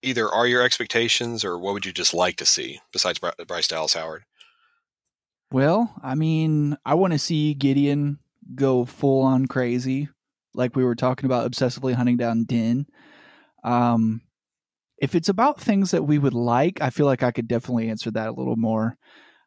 either 0.00 0.28
are 0.28 0.46
your 0.46 0.62
expectations, 0.62 1.44
or 1.44 1.58
what 1.58 1.74
would 1.74 1.84
you 1.84 1.92
just 1.92 2.14
like 2.14 2.36
to 2.36 2.46
see 2.46 2.78
besides 2.92 3.18
Bry- 3.18 3.32
Bryce 3.48 3.66
Dallas 3.66 3.94
Howard? 3.94 4.22
well, 5.50 5.92
I 6.04 6.14
mean, 6.14 6.76
I 6.86 6.94
want 6.94 7.14
to 7.14 7.18
see 7.18 7.52
Gideon 7.54 8.20
go 8.54 8.84
full 8.84 9.22
on 9.22 9.46
crazy, 9.46 10.08
like 10.54 10.76
we 10.76 10.84
were 10.84 10.94
talking 10.94 11.26
about, 11.26 11.50
obsessively 11.50 11.94
hunting 11.94 12.16
down 12.16 12.44
Din. 12.44 12.86
Um, 13.64 14.20
if 14.98 15.16
it's 15.16 15.28
about 15.28 15.60
things 15.60 15.90
that 15.90 16.04
we 16.04 16.20
would 16.20 16.32
like, 16.32 16.80
I 16.80 16.90
feel 16.90 17.06
like 17.06 17.24
I 17.24 17.32
could 17.32 17.48
definitely 17.48 17.90
answer 17.90 18.12
that 18.12 18.28
a 18.28 18.34
little 18.34 18.54
more. 18.54 18.96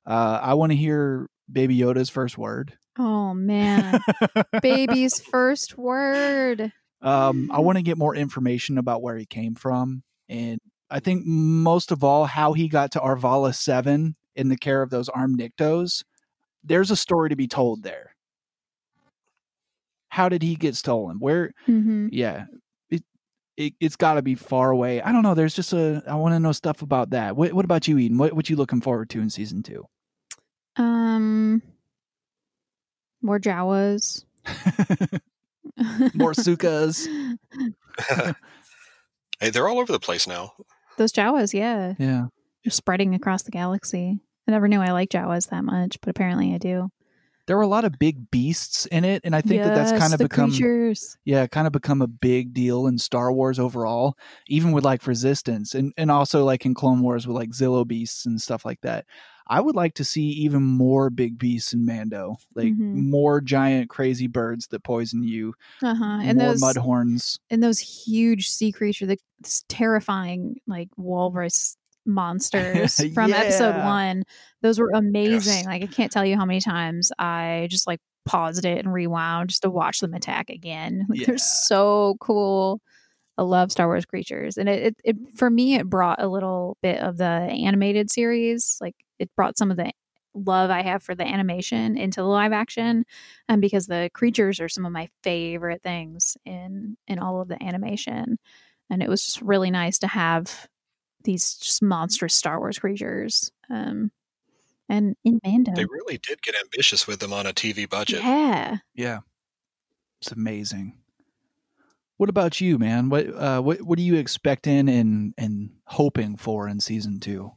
Uh, 0.06 0.38
I 0.44 0.56
want 0.56 0.74
to 0.74 0.78
hear 0.78 1.30
Baby 1.50 1.78
Yoda's 1.78 2.10
first 2.10 2.38
word. 2.38 2.78
Oh 2.98 3.34
man, 3.34 4.04
baby's 4.62 5.20
first 5.32 5.78
word. 5.78 6.72
um, 7.02 7.50
I 7.52 7.60
want 7.60 7.78
to 7.78 7.84
get 7.84 7.98
more 7.98 8.16
information 8.16 8.78
about 8.78 9.02
where 9.02 9.16
he 9.18 9.26
came 9.26 9.56
from, 9.56 10.04
and 10.28 10.60
I 10.90 11.00
think 11.00 11.26
most 11.26 11.92
of 11.92 12.04
all 12.04 12.26
how 12.26 12.54
he 12.54 12.68
got 12.68 12.92
to 12.92 13.00
Arvala 13.00 13.54
Seven 13.56 14.16
in 14.36 14.50
the 14.50 14.58
care 14.58 14.82
of 14.82 14.90
those 14.90 15.10
armed 15.10 15.40
Niktos. 15.40 16.04
There's 16.64 16.92
a 16.92 16.96
story 16.96 17.30
to 17.30 17.36
be 17.36 17.48
told 17.48 17.84
there. 17.84 18.16
How 20.10 20.28
did 20.28 20.42
he 20.42 20.56
get 20.56 20.76
stolen? 20.76 21.18
Where? 21.20 21.52
hmm 21.66 22.08
Yeah, 22.12 22.46
it, 22.90 23.04
it 23.56 23.74
it's 23.80 23.96
got 23.96 24.16
to 24.16 24.22
be 24.22 24.36
far 24.36 24.72
away. 24.72 25.02
I 25.02 25.12
don't 25.12 25.24
know. 25.24 25.36
There's 25.36 25.56
just 25.56 25.72
a. 25.72 26.04
I 26.08 26.16
want 26.16 26.34
to 26.34 26.40
know 26.40 26.52
stuff 26.52 26.82
about 26.82 27.12
that. 27.12 27.36
What 27.38 27.54
What 27.54 27.66
about 27.66 27.88
you, 27.88 27.98
Eden? 27.98 28.18
What 28.18 28.34
What 28.34 28.50
you 28.50 28.56
looking 28.56 28.82
forward 28.82 29.10
to 29.12 29.22
in 29.22 29.30
season 29.30 29.64
two? 29.64 29.86
Um, 30.76 31.62
more 33.22 33.40
Jawas. 33.40 34.24
More 36.14 36.34
Sukas. 36.34 37.08
hey, 39.40 39.50
they're 39.50 39.68
all 39.68 39.80
over 39.80 39.92
the 39.92 40.00
place 40.00 40.28
now. 40.28 40.54
Those 40.98 41.14
Jawas, 41.14 41.54
yeah, 41.54 41.94
Yeah, 41.98 42.26
they're 42.64 42.72
spreading 42.72 43.16
across 43.16 43.44
the 43.44 43.52
galaxy. 43.52 44.20
I 44.48 44.52
never 44.52 44.68
knew 44.68 44.82
I 44.82 44.92
liked 44.92 45.14
Jawas 45.14 45.50
that 45.50 45.64
much, 45.64 46.00
but 46.02 46.10
apparently 46.10 46.54
I 46.54 46.58
do. 46.58 46.90
there 47.48 47.56
were 47.56 47.64
a 47.64 47.68
lot 47.68 47.86
of 47.86 47.98
big 48.00 48.30
beasts 48.32 48.86
in 48.88 49.06
it, 49.06 49.22
and 49.24 49.34
I 49.36 49.42
think 49.42 49.64
that 49.64 49.74
that's 49.76 49.98
kind 49.98 50.14
of 50.14 50.20
become 50.20 50.50
creatures. 50.50 51.18
yeah, 51.24 51.48
kind 51.48 51.68
of 51.68 51.72
become 51.74 52.02
a 52.02 52.08
big 52.08 52.54
deal 52.54 52.88
in 52.88 52.98
Star 52.98 53.32
Wars 53.32 53.60
overall, 53.60 54.18
even 54.48 54.72
with 54.74 54.84
like 54.84 55.08
Resistance 55.08 55.76
and 55.76 55.94
and 55.98 56.12
also 56.12 56.44
like 56.44 56.66
in 56.66 56.74
Clone 56.74 57.02
Wars 57.02 57.26
with 57.26 57.36
like 57.38 57.52
Zillo 57.52 57.88
beasts 57.88 58.26
and 58.26 58.42
stuff 58.42 58.66
like 58.66 58.82
that. 58.82 59.06
I 59.50 59.60
would 59.62 59.76
like 59.76 59.96
to 59.96 60.04
see 60.04 60.22
even 60.46 60.62
more 60.62 61.10
big 61.10 61.40
beasts 61.40 61.74
in 61.74 61.86
Mando, 61.86 62.38
like 62.56 62.68
Mhm. 62.74 63.10
more 63.10 63.42
giant 63.42 63.90
crazy 63.90 64.28
birds 64.28 64.68
that 64.68 64.84
poison 64.84 65.24
you, 65.24 65.56
Uh 65.82 65.96
huh. 65.96 66.20
And 66.22 66.38
more 66.38 66.50
those 66.50 66.62
mudhorns. 66.62 67.40
and 67.50 67.64
those 67.64 67.80
huge 67.80 68.50
sea 68.50 68.72
creature, 68.72 69.06
the 69.08 69.18
this 69.42 69.64
terrifying 69.70 70.58
like 70.68 70.90
walrus 70.98 71.78
monsters 72.06 72.96
from 73.14 73.34
episode 73.34 73.76
one. 73.86 74.24
Those 74.62 74.80
were 74.80 74.92
amazing. 74.94 75.54
Yes. 75.60 75.66
Like 75.66 75.84
I 75.84 75.88
can't 75.88 76.12
tell 76.12 76.26
you 76.26 76.36
how 76.38 76.46
many 76.46 76.60
times 76.62 77.12
I 77.18 77.68
just 77.72 77.88
like 77.88 78.00
paused 78.26 78.66
it 78.66 78.80
and 78.86 78.94
rewound 78.94 79.50
just 79.50 79.62
to 79.64 79.70
watch 79.70 80.00
them 80.00 80.14
attack 80.14 80.50
again. 80.50 81.06
Like, 81.10 81.20
Yeah. 81.22 81.26
They're 81.28 81.38
so 81.38 82.16
cool. 82.20 82.82
I 83.38 83.42
love 83.44 83.72
Star 83.72 83.88
Wars 83.88 84.06
creatures, 84.06 84.58
and 84.58 84.68
it, 84.68 84.84
it, 84.84 84.96
it 85.06 85.16
for 85.38 85.50
me 85.50 85.76
it 85.76 85.90
brought 85.90 86.22
a 86.22 86.28
little 86.28 86.78
bit 86.84 87.00
of 87.00 87.16
the 87.18 87.24
animated 87.26 88.12
series. 88.12 88.78
Like 88.82 88.96
it 89.20 89.30
brought 89.36 89.58
some 89.58 89.72
of 89.72 89.78
the 89.78 89.92
love 90.34 90.70
I 90.70 90.82
have 90.84 91.04
for 91.04 91.16
the 91.16 91.28
animation 91.28 91.98
into 91.98 92.22
the 92.22 92.28
live 92.28 92.54
action, 92.54 93.06
and 93.48 93.62
because 93.62 93.88
the 93.88 94.10
creatures 94.14 94.60
are 94.60 94.70
some 94.70 94.86
of 94.86 94.92
my 94.92 95.10
favorite 95.24 95.84
things 95.84 96.38
in 96.46 96.98
in 97.08 97.20
all 97.20 97.42
of 97.42 97.48
the 97.48 97.62
animation, 97.64 98.40
and 98.90 99.04
it 99.04 99.10
was 99.10 99.26
just 99.26 99.42
really 99.42 99.72
nice 99.72 100.00
to 100.00 100.08
have 100.08 100.68
these 101.24 101.56
just 101.56 101.82
monstrous 101.82 102.36
Star 102.36 102.60
Wars 102.60 102.80
creatures. 102.80 103.52
Um, 103.70 104.12
and 104.88 105.16
in 105.24 105.40
Mando, 105.46 105.74
They 105.76 105.86
really 105.86 106.18
did 106.18 106.42
get 106.42 106.56
ambitious 106.56 107.06
with 107.06 107.20
them 107.20 107.34
on 107.34 107.46
a 107.46 107.54
TV 107.54 107.88
budget. 107.88 108.24
yeah, 108.24 108.78
Yeah, 108.96 109.20
it's 110.22 110.32
amazing. 110.32 110.98
What 112.18 112.30
about 112.30 112.60
you, 112.60 112.78
man? 112.78 113.10
What 113.10 113.28
uh, 113.34 113.62
what 113.62 113.82
what 113.82 113.98
are 113.98 114.04
you 114.04 114.16
expecting 114.16 114.90
and 114.90 115.34
and 115.38 115.72
hoping 115.86 116.36
for 116.36 116.68
in 116.68 116.80
season 116.82 117.20
two? 117.20 117.54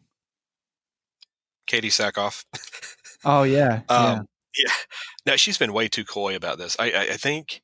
Katee 1.67 1.87
Sackhoff. 1.87 2.45
Oh 3.25 3.43
yeah, 3.43 3.83
yeah. 3.91 3.97
Um, 3.97 4.27
yeah. 4.57 4.71
No, 5.27 5.37
she's 5.37 5.59
been 5.59 5.73
way 5.73 5.89
too 5.89 6.05
coy 6.05 6.37
about 6.37 6.59
this. 6.59 6.77
I, 6.79 6.91
I, 6.91 7.01
I 7.01 7.17
think, 7.17 7.63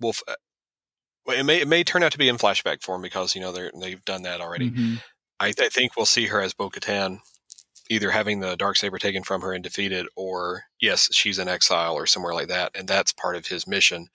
well, 0.00 0.10
f- 0.10 0.22
uh, 0.28 0.34
well, 1.26 1.38
it 1.38 1.44
may 1.44 1.60
it 1.60 1.68
may 1.68 1.82
turn 1.84 2.02
out 2.02 2.12
to 2.12 2.18
be 2.18 2.28
in 2.28 2.36
flashback 2.36 2.82
form 2.82 3.02
because 3.02 3.34
you 3.34 3.40
know 3.40 3.52
they're 3.52 3.72
they've 3.80 4.04
done 4.04 4.22
that 4.22 4.40
already. 4.40 4.70
Mhm. 4.70 5.02
I, 5.40 5.48
I 5.48 5.68
think 5.68 5.96
we'll 5.96 6.06
see 6.06 6.26
her 6.26 6.40
as 6.40 6.54
Bo 6.54 6.70
Katan, 6.70 7.18
either 7.90 8.10
having 8.10 8.40
the 8.40 8.56
dark 8.56 8.76
saber 8.76 8.98
taken 8.98 9.24
from 9.24 9.40
her 9.40 9.52
and 9.52 9.64
defeated, 9.64 10.06
or 10.14 10.64
yes, 10.80 11.08
she's 11.12 11.38
in 11.38 11.48
exile 11.48 11.94
or 11.94 12.06
somewhere 12.06 12.34
like 12.34 12.48
that, 12.48 12.70
and 12.76 12.86
that's 12.86 13.12
part 13.12 13.34
of 13.36 13.46
his 13.46 13.66
mission 13.66 14.08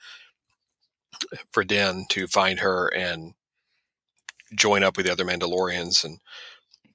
for 1.52 1.64
Den 1.64 2.06
to 2.10 2.28
find 2.28 2.60
her 2.60 2.88
and 2.88 3.34
join 4.56 4.84
up 4.84 4.96
with 4.96 5.06
the 5.06 5.12
other 5.12 5.26
Mandalorians. 5.26 6.06
And 6.06 6.20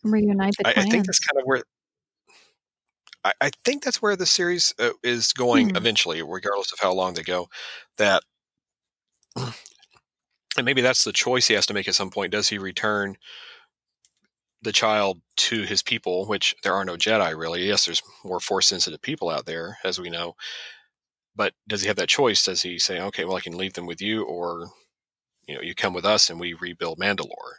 reunite 0.03 0.55
the 0.59 0.69
I, 0.69 0.83
I 0.83 0.85
think 0.89 1.07
that's 1.07 1.19
kind 1.21 1.39
of 1.41 1.45
where. 1.45 1.63
I, 3.25 3.33
I 3.41 3.51
think 3.65 3.83
that's 3.83 4.03
where 4.03 4.17
the 4.17 4.27
series 4.27 4.75
uh, 4.79 4.91
is 5.03 5.33
going 5.33 5.71
Hmm. 5.71 5.77
eventually, 5.77 6.23
regardless 6.23 6.73
of 6.73 6.81
how 6.81 6.93
long 6.93 7.15
they 7.15 7.23
go. 7.23 7.49
That, 7.99 8.23
and 9.37 9.55
maybe 10.65 10.81
that's 10.83 11.05
the 11.05 11.13
choice 11.13 11.47
he 11.49 11.55
has 11.55 11.67
to 11.67 11.75
make 11.75 11.89
at 11.89 11.95
some 11.95 12.11
point. 12.11 12.33
Does 12.33 12.49
he 12.49 12.59
return 12.59 13.17
the 14.63 14.73
child 14.73 15.21
to 15.37 15.63
his 15.63 15.83
people, 15.83 16.27
which 16.27 16.55
there 16.63 16.75
are 16.75 16.85
no 16.85 16.97
Jedi 16.97 17.37
really? 17.37 17.67
Yes, 17.67 17.85
there's 17.85 18.03
more 18.25 18.41
force 18.41 18.67
sensitive 18.69 19.03
people 19.03 19.31
out 19.31 19.47
there, 19.47 19.79
as 19.85 19.99
we 20.01 20.11
know. 20.11 20.35
But 21.37 21.53
does 21.69 21.83
he 21.83 21.89
have 21.89 21.97
that 21.97 22.09
choice? 22.09 22.45
Does 22.45 22.63
he 22.63 22.79
say, 22.79 23.01
okay, 23.01 23.25
well, 23.25 23.37
I 23.37 23.41
can 23.41 23.57
leave 23.57 23.75
them 23.75 23.87
with 23.87 24.01
you, 24.01 24.25
or 24.25 24.69
you 25.47 25.55
know, 25.55 25.61
you 25.63 25.75
come 25.75 25.93
with 25.95 26.05
us 26.05 26.31
and 26.31 26.41
we 26.41 26.55
rebuild 26.55 26.99
Mandalore? 26.99 27.59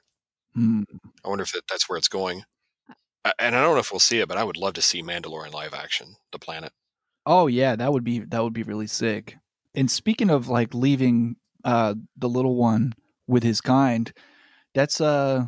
Hmm. 0.55 0.83
I 1.23 1.29
wonder 1.29 1.43
if 1.43 1.53
that's 1.69 1.89
where 1.89 1.97
it's 1.97 2.07
going. 2.07 2.43
I- 3.25 3.33
And 3.39 3.55
I 3.55 3.61
don't 3.61 3.73
know 3.73 3.79
if 3.79 3.91
we'll 3.91 3.99
see 3.99 4.19
it, 4.19 4.27
but 4.29 4.37
I 4.37 4.43
would 4.43 4.55
love 4.57 4.75
to 4.75 4.81
see 4.81 5.01
Mandalorian 5.03 5.51
live 5.51 5.73
action, 5.73 6.15
the 6.31 6.39
planet. 6.39 6.71
Oh 7.25 7.47
yeah, 7.47 7.75
that 7.75 7.91
would 7.91 8.03
be 8.03 8.19
that 8.19 8.43
would 8.43 8.53
be 8.53 8.63
really 8.63 8.87
sick. 8.87 9.35
And 9.73 9.89
speaking 9.91 10.29
of 10.29 10.47
like 10.47 10.73
leaving 10.73 11.35
uh 11.63 11.95
the 12.15 12.29
little 12.29 12.55
one 12.55 12.93
with 13.27 13.43
his 13.43 13.59
kind, 13.61 14.13
that's 14.75 15.01
uh 15.01 15.45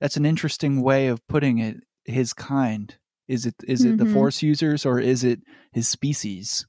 that's 0.00 0.16
an 0.18 0.26
interesting 0.26 0.82
way 0.82 1.08
of 1.08 1.26
putting 1.28 1.58
it. 1.58 1.78
His 2.04 2.32
kind. 2.34 2.94
Is 3.28 3.46
it 3.46 3.54
is 3.66 3.84
it 3.84 3.96
the 3.98 4.04
Mhm. 4.04 4.12
force 4.12 4.42
users 4.42 4.84
or 4.84 4.98
is 5.00 5.24
it 5.24 5.40
his 5.72 5.88
species? 5.88 6.66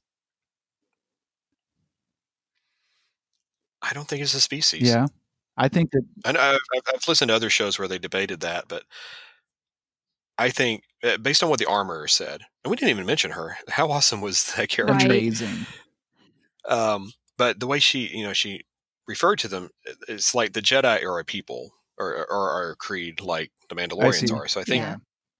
I 3.82 3.92
don't 3.92 4.08
think 4.08 4.22
it's 4.22 4.34
a 4.34 4.40
species. 4.40 4.88
Yeah. 4.88 5.06
I 5.56 5.68
think 5.68 5.90
that 5.92 6.02
And 6.24 6.36
I've, 6.38 6.58
I've- 6.74 6.82
I've 6.94 7.06
listened 7.08 7.28
to 7.28 7.34
other 7.34 7.50
shows 7.50 7.78
where 7.78 7.86
they 7.88 7.98
debated 7.98 8.40
that, 8.40 8.66
but 8.68 8.84
I 10.38 10.50
think 10.50 10.82
uh, 11.02 11.16
based 11.18 11.42
on 11.42 11.48
what 11.50 11.58
the 11.58 11.66
armorer 11.68 12.08
said, 12.08 12.42
and 12.64 12.70
we 12.70 12.76
didn't 12.76 12.90
even 12.90 13.06
mention 13.06 13.32
her. 13.32 13.56
How 13.68 13.90
awesome 13.90 14.20
was 14.20 14.52
that 14.56 14.68
character? 14.68 15.06
Amazing. 15.06 15.66
Um, 16.68 17.12
but 17.36 17.60
the 17.60 17.66
way 17.66 17.78
she, 17.78 18.06
you 18.16 18.24
know, 18.24 18.32
she 18.32 18.62
referred 19.06 19.38
to 19.40 19.48
them, 19.48 19.70
it's 20.08 20.34
like 20.34 20.52
the 20.52 20.62
Jedi 20.62 21.02
are 21.04 21.18
a 21.18 21.24
people 21.24 21.72
or, 21.98 22.26
or 22.30 22.50
are 22.50 22.74
creed 22.76 23.20
like 23.20 23.50
the 23.68 23.74
Mandalorians 23.74 24.32
are. 24.34 24.48
So 24.48 24.60
I 24.60 24.64
think 24.64 24.82
Yeah. 24.82 24.96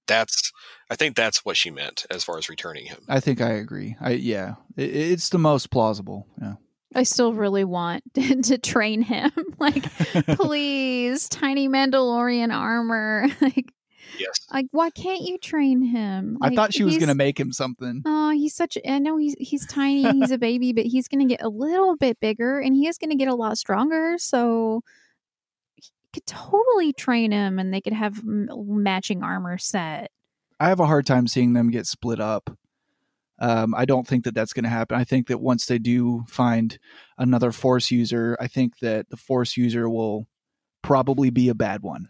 that's, 0.07 0.51
I 0.89 0.95
think 0.95 1.15
that's 1.15 1.43
what 1.43 1.57
she 1.57 1.71
meant 1.71 2.05
as 2.11 2.23
far 2.23 2.37
as 2.37 2.47
returning 2.47 2.85
him. 2.85 2.99
I 3.09 3.19
think 3.19 3.41
I 3.41 3.53
agree. 3.53 3.95
I 3.99 4.11
yeah. 4.11 4.55
It, 4.77 4.95
it's 4.95 5.29
the 5.29 5.39
most 5.39 5.71
plausible. 5.71 6.27
Yeah. 6.39 6.53
I 6.93 7.03
still 7.03 7.33
really 7.33 7.63
want 7.63 8.03
to 8.13 8.57
train 8.57 9.01
him. 9.01 9.31
like, 9.59 9.91
please, 10.37 11.27
tiny 11.27 11.67
Mandalorian 11.67 12.53
armor. 12.53 13.27
like, 13.41 13.73
Yes. 14.17 14.47
like, 14.51 14.67
why 14.71 14.89
can't 14.89 15.21
you 15.21 15.37
train 15.37 15.81
him? 15.81 16.37
I 16.41 16.55
thought 16.55 16.73
she 16.73 16.83
was 16.83 16.97
going 16.97 17.09
to 17.09 17.15
make 17.15 17.39
him 17.39 17.51
something. 17.51 18.01
Oh, 18.05 18.31
he's 18.31 18.55
such. 18.55 18.77
I 18.87 18.99
know 18.99 19.17
he's 19.17 19.35
he's 19.39 19.65
tiny. 19.65 20.03
He's 20.11 20.31
a 20.31 20.37
baby, 20.37 20.73
but 20.73 20.85
he's 20.85 21.07
going 21.07 21.27
to 21.27 21.31
get 21.31 21.43
a 21.43 21.49
little 21.49 21.95
bit 21.97 22.19
bigger, 22.19 22.59
and 22.59 22.75
he 22.75 22.87
is 22.87 22.97
going 22.97 23.09
to 23.09 23.15
get 23.15 23.27
a 23.27 23.35
lot 23.35 23.57
stronger. 23.57 24.17
So, 24.17 24.81
you 25.75 25.83
could 26.13 26.25
totally 26.25 26.93
train 26.93 27.31
him, 27.31 27.59
and 27.59 27.73
they 27.73 27.81
could 27.81 27.93
have 27.93 28.19
m- 28.19 28.49
matching 28.51 29.23
armor 29.23 29.57
set. 29.57 30.11
I 30.59 30.69
have 30.69 30.79
a 30.79 30.85
hard 30.85 31.05
time 31.05 31.27
seeing 31.27 31.53
them 31.53 31.69
get 31.69 31.85
split 31.85 32.19
up. 32.19 32.57
Um, 33.39 33.75
I 33.75 33.83
don't 33.83 34.07
think 34.07 34.23
that 34.23 34.33
that's 34.33 34.53
going 34.53 34.63
to 34.63 34.69
happen. 34.69 34.97
I 34.97 35.03
think 35.03 35.27
that 35.27 35.41
once 35.41 35.65
they 35.65 35.77
do 35.77 36.23
find 36.29 36.77
another 37.17 37.51
force 37.51 37.91
user, 37.91 38.37
I 38.39 38.47
think 38.47 38.79
that 38.79 39.09
the 39.09 39.17
force 39.17 39.57
user 39.57 39.89
will 39.89 40.27
probably 40.81 41.29
be 41.29 41.49
a 41.49 41.55
bad 41.55 41.81
one. 41.81 42.09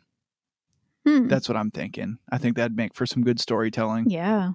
Hmm. 1.07 1.27
That's 1.27 1.47
what 1.47 1.55
I'm 1.57 1.71
thinking. 1.71 2.17
I 2.31 2.37
think 2.37 2.55
that'd 2.55 2.75
make 2.75 2.93
for 2.95 3.05
some 3.05 3.23
good 3.23 3.39
storytelling. 3.39 4.09
yeah. 4.09 4.51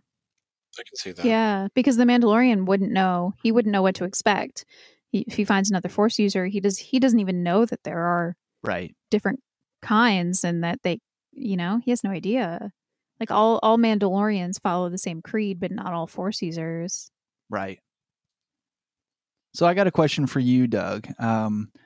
I 0.78 0.82
can 0.88 0.96
see 0.96 1.10
that. 1.10 1.24
Yeah, 1.26 1.66
because 1.74 1.96
the 1.96 2.04
Mandalorian 2.04 2.64
wouldn't 2.64 2.92
know. 2.92 3.34
He 3.42 3.50
wouldn't 3.50 3.72
know 3.72 3.82
what 3.82 3.96
to 3.96 4.04
expect. 4.04 4.64
He, 5.10 5.24
if 5.26 5.34
he 5.34 5.44
finds 5.44 5.68
another 5.68 5.88
Force 5.88 6.16
user, 6.18 6.46
he 6.46 6.60
does. 6.60 6.78
He 6.78 7.00
doesn't 7.00 7.18
even 7.18 7.42
know 7.42 7.64
that 7.66 7.82
there 7.82 7.98
are 7.98 8.36
Right. 8.62 8.94
different 9.10 9.40
kinds, 9.82 10.44
and 10.44 10.62
that 10.62 10.78
they, 10.84 11.00
you 11.32 11.56
know, 11.56 11.80
he 11.84 11.90
has 11.90 12.04
no 12.04 12.10
idea. 12.10 12.70
Like 13.18 13.32
all 13.32 13.58
all 13.64 13.78
Mandalorians 13.78 14.60
follow 14.62 14.88
the 14.88 14.96
same 14.96 15.20
creed, 15.22 15.58
but 15.58 15.72
not 15.72 15.92
all 15.92 16.06
Force 16.06 16.40
users. 16.40 17.10
Right. 17.50 17.80
So 19.52 19.66
I 19.66 19.74
got 19.74 19.88
a 19.88 19.90
question 19.92 20.26
for 20.28 20.38
you, 20.40 20.66
Doug. 20.68 21.08
Um, 21.18 21.70
Okay. 21.74 21.80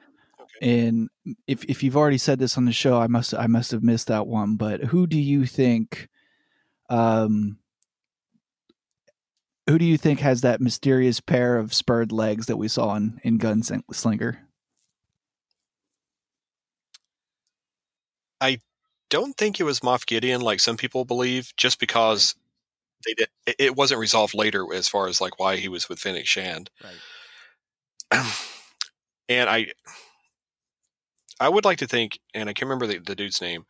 And 0.65 1.11
if 1.47 1.63
if 1.67 1.83
you've 1.83 1.97
already 1.97 2.17
said 2.17 2.39
this 2.39 2.57
on 2.57 2.65
the 2.65 2.73
show, 2.73 2.99
I 2.99 3.07
must 3.07 3.35
I 3.35 3.47
must 3.47 3.71
have 3.71 3.83
missed 3.83 4.07
that 4.09 4.27
one. 4.27 4.57
But 4.57 4.81
who 4.81 5.07
do 5.07 5.21
you 5.21 5.45
think? 5.45 6.09
Um, 6.89 7.59
who 9.69 9.79
do 9.79 9.85
you 9.85 9.99
think 9.99 10.21
has 10.21 10.41
that 10.41 10.63
mysterious 10.63 11.21
pair 11.21 11.59
of 11.59 11.75
spurred 11.75 12.13
legs 12.13 12.47
that 12.47 12.57
we 12.57 12.69
saw 12.69 12.95
in 12.95 13.21
in 13.23 13.39
Gunslinger? 13.39 14.39
I 18.41 18.59
don't 19.11 19.37
think 19.37 19.61
it 19.61 19.65
was 19.65 19.81
Moff 19.81 20.07
Gideon 20.07 20.41
like 20.41 20.61
some 20.61 20.79
people 20.79 21.05
believe, 21.05 21.53
just 21.59 21.79
because 21.79 22.35
they 23.05 23.13
did. 23.13 23.29
It, 23.59 23.77
wasn't 23.77 24.01
resolved 24.01 24.33
later 24.33 24.73
as 24.73 24.89
far 24.89 25.09
as 25.09 25.21
like 25.21 25.39
why 25.39 25.57
he 25.57 25.69
was 25.69 25.91
with 25.91 25.99
Fennec 25.99 26.27
Shand. 26.27 26.71
Right. 26.83 28.25
and 29.29 29.51
I, 29.51 29.73
I 31.41 31.49
would 31.49 31.65
like 31.65 31.79
to 31.79 31.87
think, 31.87 32.19
and 32.33 32.49
I 32.49 32.53
can't 32.53 32.69
remember 32.69 32.87
the, 32.87 32.99
the 32.99 33.15
dude's 33.17 33.41
name, 33.41 33.65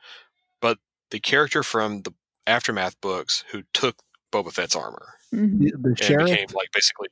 but 0.61 0.79
the 1.11 1.21
character 1.21 1.63
from 1.63 2.03
the 2.03 2.13
aftermath 2.47 3.01
books 3.01 3.45
who 3.51 3.63
took 3.73 3.97
Boba 4.33 4.53
Fett's 4.53 4.77
armor 4.77 5.15
Mhm. 5.33 5.59
The, 5.59 5.91
the 5.91 5.97
sheriff. 5.97 6.27
became 6.27 6.47
like 6.55 6.69
basically 6.73 7.09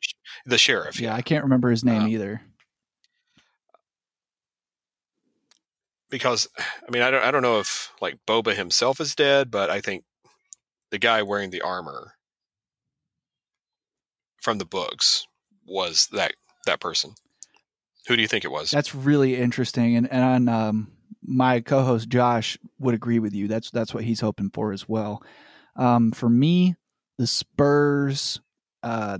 the 0.47 0.59
sheriff. 0.59 1.01
yeah, 1.01 1.15
I 1.15 1.23
can't 1.23 1.43
remember 1.45 1.71
his 1.71 1.85
name 1.85 2.03
Uh, 2.03 2.07
either. 2.09 2.43
because 6.11 6.47
I 6.59 6.91
mean 6.91 7.03
I 7.03 7.11
don't 7.11 7.25
I 7.25 7.31
don't 7.31 7.43
know 7.43 7.59
if 7.59 7.91
like 8.01 8.19
Boba 8.27 8.55
himself 8.55 9.01
is 9.01 9.15
dead, 9.15 9.51
but 9.51 9.71
I 9.71 9.81
think 9.81 10.05
the 10.91 10.99
guy 10.99 11.23
wearing 11.23 11.51
the 11.51 11.63
armor 11.63 12.15
from 14.43 14.59
the 14.59 14.67
books 14.67 15.27
was 15.67 16.09
that 16.13 16.35
that 16.67 16.81
person. 16.81 17.15
Who 18.09 18.17
do 18.17 18.23
you 18.23 18.29
think 18.29 18.45
it 18.45 18.51
was? 18.51 18.71
That's 18.71 18.95
really 18.95 19.37
interesting, 19.37 19.97
and 19.97 20.11
and 20.11 20.51
um, 20.51 20.93
my 21.23 21.61
co-host 21.61 22.09
Josh 22.09 22.59
would 22.79 22.95
agree 22.95 23.19
with 23.19 23.35
you. 23.35 23.49
That's 23.49 23.71
that's 23.71 23.95
what 23.95 24.05
he's 24.05 24.21
hoping 24.21 24.51
for 24.51 24.73
as 24.73 24.89
well. 24.89 25.23
Um, 25.77 26.11
for 26.11 26.29
me, 26.29 26.75
the 27.19 27.27
Spurs, 27.27 28.41
uh, 28.83 29.19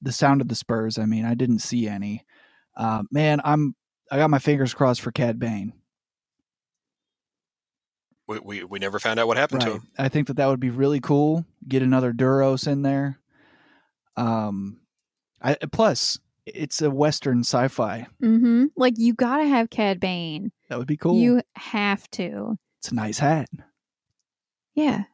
the 0.00 0.12
sound 0.12 0.40
of 0.40 0.48
the 0.48 0.54
Spurs. 0.54 0.98
I 0.98 1.06
mean, 1.06 1.24
I 1.24 1.34
didn't 1.34 1.58
see 1.58 1.88
any. 1.88 2.24
Uh, 2.76 3.02
man, 3.10 3.40
I'm 3.44 3.74
I 4.10 4.18
got 4.18 4.30
my 4.30 4.38
fingers 4.38 4.74
crossed 4.74 5.00
for 5.00 5.10
Cad 5.10 5.38
Bane. 5.38 5.72
we, 8.26 8.38
we 8.38 8.64
we 8.64 8.78
never 8.78 8.98
found 8.98 9.18
out 9.18 9.26
what 9.26 9.36
happened 9.36 9.62
to 9.62 9.72
him. 9.72 9.88
I 9.98 10.08
think 10.08 10.28
that 10.28 10.34
that 10.34 10.46
would 10.46 10.60
be 10.60 10.70
really 10.70 11.00
cool. 11.00 11.44
Get 11.66 11.82
another 11.82 12.12
Duros 12.12 12.66
in 12.66 12.82
there. 12.82 13.18
Um, 14.16 14.80
I 15.40 15.54
plus 15.54 16.18
it's 16.46 16.82
a 16.82 16.90
Western 16.90 17.40
sci-fi. 17.40 18.06
Mm-hmm. 18.22 18.66
Like 18.76 18.94
you 18.96 19.14
gotta 19.14 19.44
have 19.44 19.70
Cad 19.70 20.00
Bane. 20.00 20.52
That 20.68 20.78
would 20.78 20.88
be 20.88 20.96
cool. 20.96 21.16
You 21.16 21.42
have 21.56 22.08
to. 22.12 22.56
it's 22.78 22.90
a 22.90 22.94
nice 22.94 23.18
hat. 23.18 23.48
Yeah. 24.74 25.04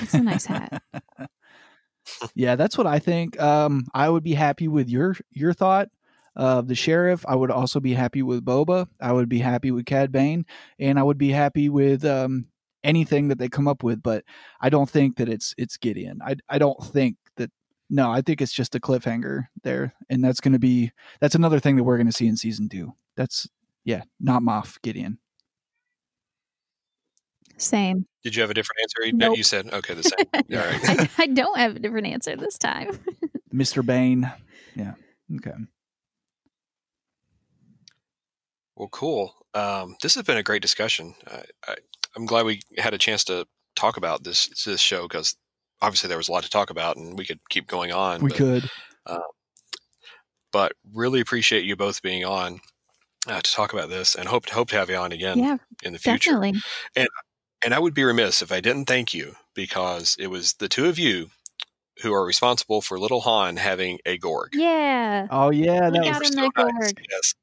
It's 0.00 0.14
a 0.14 0.22
nice 0.22 0.46
hat. 0.46 0.82
yeah, 2.34 2.56
that's 2.56 2.78
what 2.78 2.86
I 2.86 2.98
think. 2.98 3.40
Um, 3.40 3.86
I 3.94 4.08
would 4.08 4.22
be 4.22 4.34
happy 4.34 4.68
with 4.68 4.88
your 4.88 5.16
your 5.30 5.52
thought 5.52 5.88
of 6.36 6.68
the 6.68 6.74
sheriff. 6.74 7.24
I 7.28 7.34
would 7.34 7.50
also 7.50 7.80
be 7.80 7.94
happy 7.94 8.22
with 8.22 8.44
Boba. 8.44 8.86
I 9.00 9.12
would 9.12 9.28
be 9.28 9.40
happy 9.40 9.70
with 9.70 9.86
Cad 9.86 10.12
Bane, 10.12 10.46
and 10.78 10.98
I 10.98 11.02
would 11.02 11.18
be 11.18 11.30
happy 11.30 11.68
with 11.68 12.04
um, 12.04 12.46
anything 12.84 13.28
that 13.28 13.38
they 13.38 13.48
come 13.48 13.66
up 13.66 13.82
with. 13.82 14.02
But 14.02 14.24
I 14.60 14.70
don't 14.70 14.88
think 14.88 15.16
that 15.16 15.28
it's 15.28 15.54
it's 15.58 15.76
Gideon. 15.76 16.20
I 16.24 16.36
I 16.48 16.58
don't 16.58 16.82
think. 16.82 17.16
No, 17.90 18.10
I 18.10 18.20
think 18.20 18.42
it's 18.42 18.52
just 18.52 18.74
a 18.74 18.80
cliffhanger 18.80 19.46
there, 19.62 19.94
and 20.10 20.22
that's 20.22 20.40
going 20.40 20.52
to 20.52 20.58
be 20.58 20.92
that's 21.20 21.34
another 21.34 21.58
thing 21.58 21.76
that 21.76 21.84
we're 21.84 21.96
going 21.96 22.06
to 22.06 22.12
see 22.12 22.26
in 22.26 22.36
season 22.36 22.68
two. 22.68 22.94
That's 23.16 23.48
yeah, 23.84 24.02
not 24.20 24.42
Moff 24.42 24.80
Gideon. 24.82 25.18
Same. 27.56 28.06
Did 28.22 28.36
you 28.36 28.42
have 28.42 28.50
a 28.50 28.54
different 28.54 28.80
answer? 28.82 29.02
Eden? 29.06 29.18
No, 29.18 29.34
you 29.34 29.42
said 29.42 29.72
okay, 29.72 29.94
the 29.94 30.02
same. 30.02 30.26
All 30.34 30.66
right. 30.66 31.10
I, 31.18 31.22
I 31.22 31.26
don't 31.26 31.58
have 31.58 31.76
a 31.76 31.78
different 31.78 32.06
answer 32.06 32.36
this 32.36 32.58
time. 32.58 32.98
Mr. 33.54 33.84
Bane. 33.84 34.30
Yeah. 34.74 34.94
Okay. 35.36 35.52
Well, 38.76 38.88
cool. 38.88 39.34
Um, 39.54 39.96
this 40.02 40.14
has 40.14 40.24
been 40.24 40.36
a 40.36 40.42
great 40.42 40.62
discussion. 40.62 41.14
I, 41.26 41.42
I, 41.66 41.74
I'm 42.14 42.26
glad 42.26 42.46
we 42.46 42.60
had 42.76 42.94
a 42.94 42.98
chance 42.98 43.24
to 43.24 43.46
talk 43.74 43.96
about 43.96 44.24
this 44.24 44.48
this 44.64 44.80
show 44.80 45.08
because 45.08 45.36
obviously 45.80 46.08
there 46.08 46.18
was 46.18 46.28
a 46.28 46.32
lot 46.32 46.44
to 46.44 46.50
talk 46.50 46.70
about, 46.70 46.96
and 46.96 47.18
we 47.18 47.24
could 47.24 47.40
keep 47.48 47.66
going 47.66 47.92
on. 47.92 48.20
We 48.22 48.30
but, 48.30 48.36
could. 48.36 48.70
but 50.52 50.72
really 50.94 51.20
appreciate 51.20 51.64
you 51.64 51.76
both 51.76 52.02
being 52.02 52.24
on 52.24 52.60
uh, 53.26 53.40
to 53.40 53.52
talk 53.52 53.72
about 53.72 53.90
this, 53.90 54.14
and 54.14 54.28
hope 54.28 54.48
hope 54.48 54.68
to 54.70 54.76
have 54.76 54.90
you 54.90 54.96
on 54.96 55.12
again 55.12 55.38
yeah, 55.38 55.56
in 55.82 55.92
the 55.92 55.98
future. 55.98 56.32
definitely. 56.32 56.60
And 57.64 57.74
I 57.74 57.80
would 57.80 57.94
be 57.94 58.04
remiss 58.04 58.40
if 58.40 58.52
I 58.52 58.60
didn't 58.60 58.84
thank 58.84 59.12
you 59.12 59.34
because 59.54 60.16
it 60.20 60.28
was 60.28 60.54
the 60.54 60.68
two 60.68 60.86
of 60.86 60.96
you 60.98 61.30
who 62.02 62.14
are 62.14 62.24
responsible 62.24 62.80
for 62.80 63.00
Little 63.00 63.20
Han 63.22 63.56
having 63.56 63.98
a 64.06 64.16
Gorg. 64.16 64.50
Yeah. 64.52 65.26
Oh 65.30 65.50
yeah, 65.50 65.90
We 65.90 65.98
that 65.98 66.04
You 66.04 66.12
got 66.12 66.22
him 66.22 66.32
so 66.32 66.40
that 66.40 66.50
nice. 66.54 66.82
Gorg. 66.82 67.06
Yes. 67.10 67.34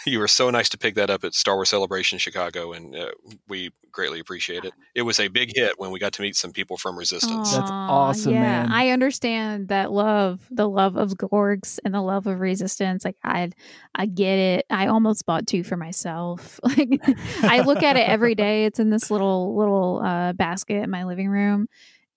You 0.06 0.20
were 0.20 0.28
so 0.28 0.48
nice 0.50 0.68
to 0.70 0.78
pick 0.78 0.94
that 0.94 1.10
up 1.10 1.24
at 1.24 1.34
Star 1.34 1.56
Wars 1.56 1.68
Celebration 1.68 2.18
Chicago, 2.18 2.72
and 2.72 2.96
uh, 2.96 3.10
we 3.48 3.72
greatly 3.90 4.20
appreciate 4.20 4.64
it. 4.64 4.72
It 4.94 5.02
was 5.02 5.18
a 5.20 5.28
big 5.28 5.50
hit 5.54 5.78
when 5.78 5.90
we 5.90 5.98
got 5.98 6.12
to 6.14 6.22
meet 6.22 6.36
some 6.36 6.52
people 6.52 6.76
from 6.76 6.96
Resistance. 6.96 7.52
That's 7.52 7.70
awesome, 7.70 8.32
yeah, 8.32 8.40
man. 8.40 8.72
I 8.72 8.90
understand 8.90 9.68
that 9.68 9.92
love, 9.92 10.46
the 10.50 10.68
love 10.68 10.96
of 10.96 11.12
Gorgs 11.14 11.78
and 11.84 11.92
the 11.92 12.00
love 12.00 12.26
of 12.26 12.40
resistance. 12.40 13.04
Like 13.04 13.16
I 13.24 13.50
I 13.94 14.06
get 14.06 14.38
it. 14.38 14.66
I 14.70 14.86
almost 14.86 15.26
bought 15.26 15.46
two 15.46 15.62
for 15.64 15.76
myself. 15.76 16.60
Like 16.78 17.00
I 17.42 17.62
look 17.62 17.82
at 17.82 17.96
it 17.96 18.08
every 18.08 18.34
day. 18.34 18.66
It's 18.66 18.78
in 18.78 18.90
this 18.90 19.10
little 19.10 19.56
little 19.56 20.00
uh, 20.04 20.32
basket 20.34 20.84
in 20.84 20.90
my 20.90 21.04
living 21.04 21.28
room. 21.28 21.66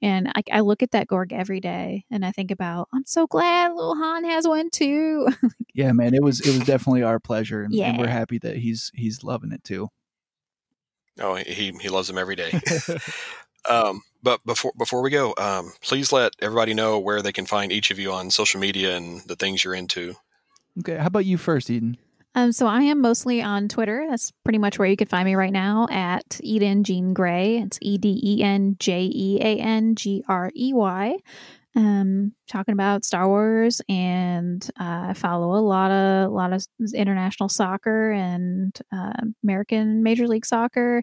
And 0.01 0.29
I, 0.29 0.41
I 0.51 0.59
look 0.61 0.81
at 0.81 0.91
that 0.91 1.07
Gorg 1.07 1.31
every 1.31 1.59
day 1.59 2.05
and 2.09 2.25
I 2.25 2.31
think 2.31 2.49
about, 2.49 2.87
I'm 2.93 3.05
so 3.05 3.27
glad 3.27 3.73
little 3.73 3.95
Han 3.95 4.23
has 4.23 4.47
one 4.47 4.69
too. 4.69 5.27
Yeah, 5.73 5.93
man, 5.93 6.13
it 6.13 6.21
was 6.21 6.41
it 6.41 6.49
was 6.49 6.67
definitely 6.67 7.03
our 7.03 7.17
pleasure, 7.17 7.63
and, 7.63 7.73
and 7.73 7.97
we're 7.97 8.07
happy 8.07 8.37
that 8.39 8.57
he's 8.57 8.91
he's 8.93 9.23
loving 9.23 9.53
it 9.53 9.63
too. 9.63 9.87
Oh, 11.17 11.35
he 11.35 11.71
he 11.79 11.87
loves 11.87 12.09
them 12.09 12.17
every 12.17 12.35
day. 12.35 12.59
um, 13.69 14.01
but 14.21 14.45
before 14.45 14.73
before 14.77 15.01
we 15.01 15.09
go, 15.09 15.33
um, 15.37 15.71
please 15.81 16.11
let 16.11 16.33
everybody 16.41 16.73
know 16.73 16.99
where 16.99 17.21
they 17.21 17.31
can 17.31 17.45
find 17.45 17.71
each 17.71 17.89
of 17.89 17.99
you 17.99 18.11
on 18.11 18.31
social 18.31 18.59
media 18.59 18.97
and 18.97 19.21
the 19.21 19.37
things 19.37 19.63
you're 19.63 19.73
into. 19.73 20.15
okay, 20.79 20.97
how 20.97 21.07
about 21.07 21.25
you 21.25 21.37
first, 21.37 21.69
Eden? 21.69 21.97
Um, 22.33 22.51
so 22.51 22.65
I 22.65 22.83
am 22.83 23.01
mostly 23.01 23.41
on 23.41 23.67
Twitter. 23.67 24.05
That's 24.09 24.31
pretty 24.43 24.57
much 24.57 24.79
where 24.79 24.87
you 24.87 24.95
can 24.95 25.07
find 25.07 25.25
me 25.25 25.35
right 25.35 25.51
now 25.51 25.87
at 25.91 26.39
Eden 26.41 26.83
Jean 26.83 27.13
Grey. 27.13 27.57
It's 27.57 27.77
E 27.81 27.97
D 27.97 28.19
E 28.23 28.41
N 28.41 28.77
J 28.79 29.09
E 29.13 29.39
A 29.41 29.57
N 29.57 29.95
G 29.95 30.23
R 30.27 30.51
E 30.55 30.73
Y. 30.73 31.17
Um, 31.75 32.33
talking 32.49 32.73
about 32.73 33.05
Star 33.05 33.27
Wars, 33.27 33.81
and 33.87 34.65
uh, 34.79 35.07
I 35.09 35.13
follow 35.13 35.55
a 35.57 35.63
lot 35.63 35.91
of 35.91 36.29
a 36.29 36.33
lot 36.33 36.51
of 36.51 36.65
international 36.93 37.47
soccer 37.49 38.11
and 38.11 38.77
uh, 38.93 39.13
American 39.43 40.03
Major 40.03 40.27
League 40.27 40.45
Soccer, 40.45 41.01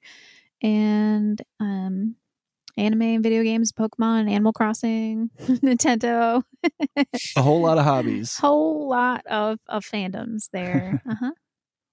and 0.62 1.40
um, 1.58 2.16
anime 2.78 3.02
and 3.02 3.22
video 3.22 3.42
games, 3.42 3.72
Pokemon, 3.72 4.30
Animal 4.30 4.52
Crossing, 4.52 5.30
Nintendo. 5.40 6.42
A 7.36 7.42
whole 7.42 7.60
lot 7.60 7.78
of 7.78 7.84
hobbies. 7.92 8.36
Whole 8.36 8.88
lot 8.88 9.26
of 9.26 9.58
of 9.66 9.84
fandoms 9.84 10.48
there. 10.52 11.02
Uh 11.08 11.14
huh. 11.20 11.32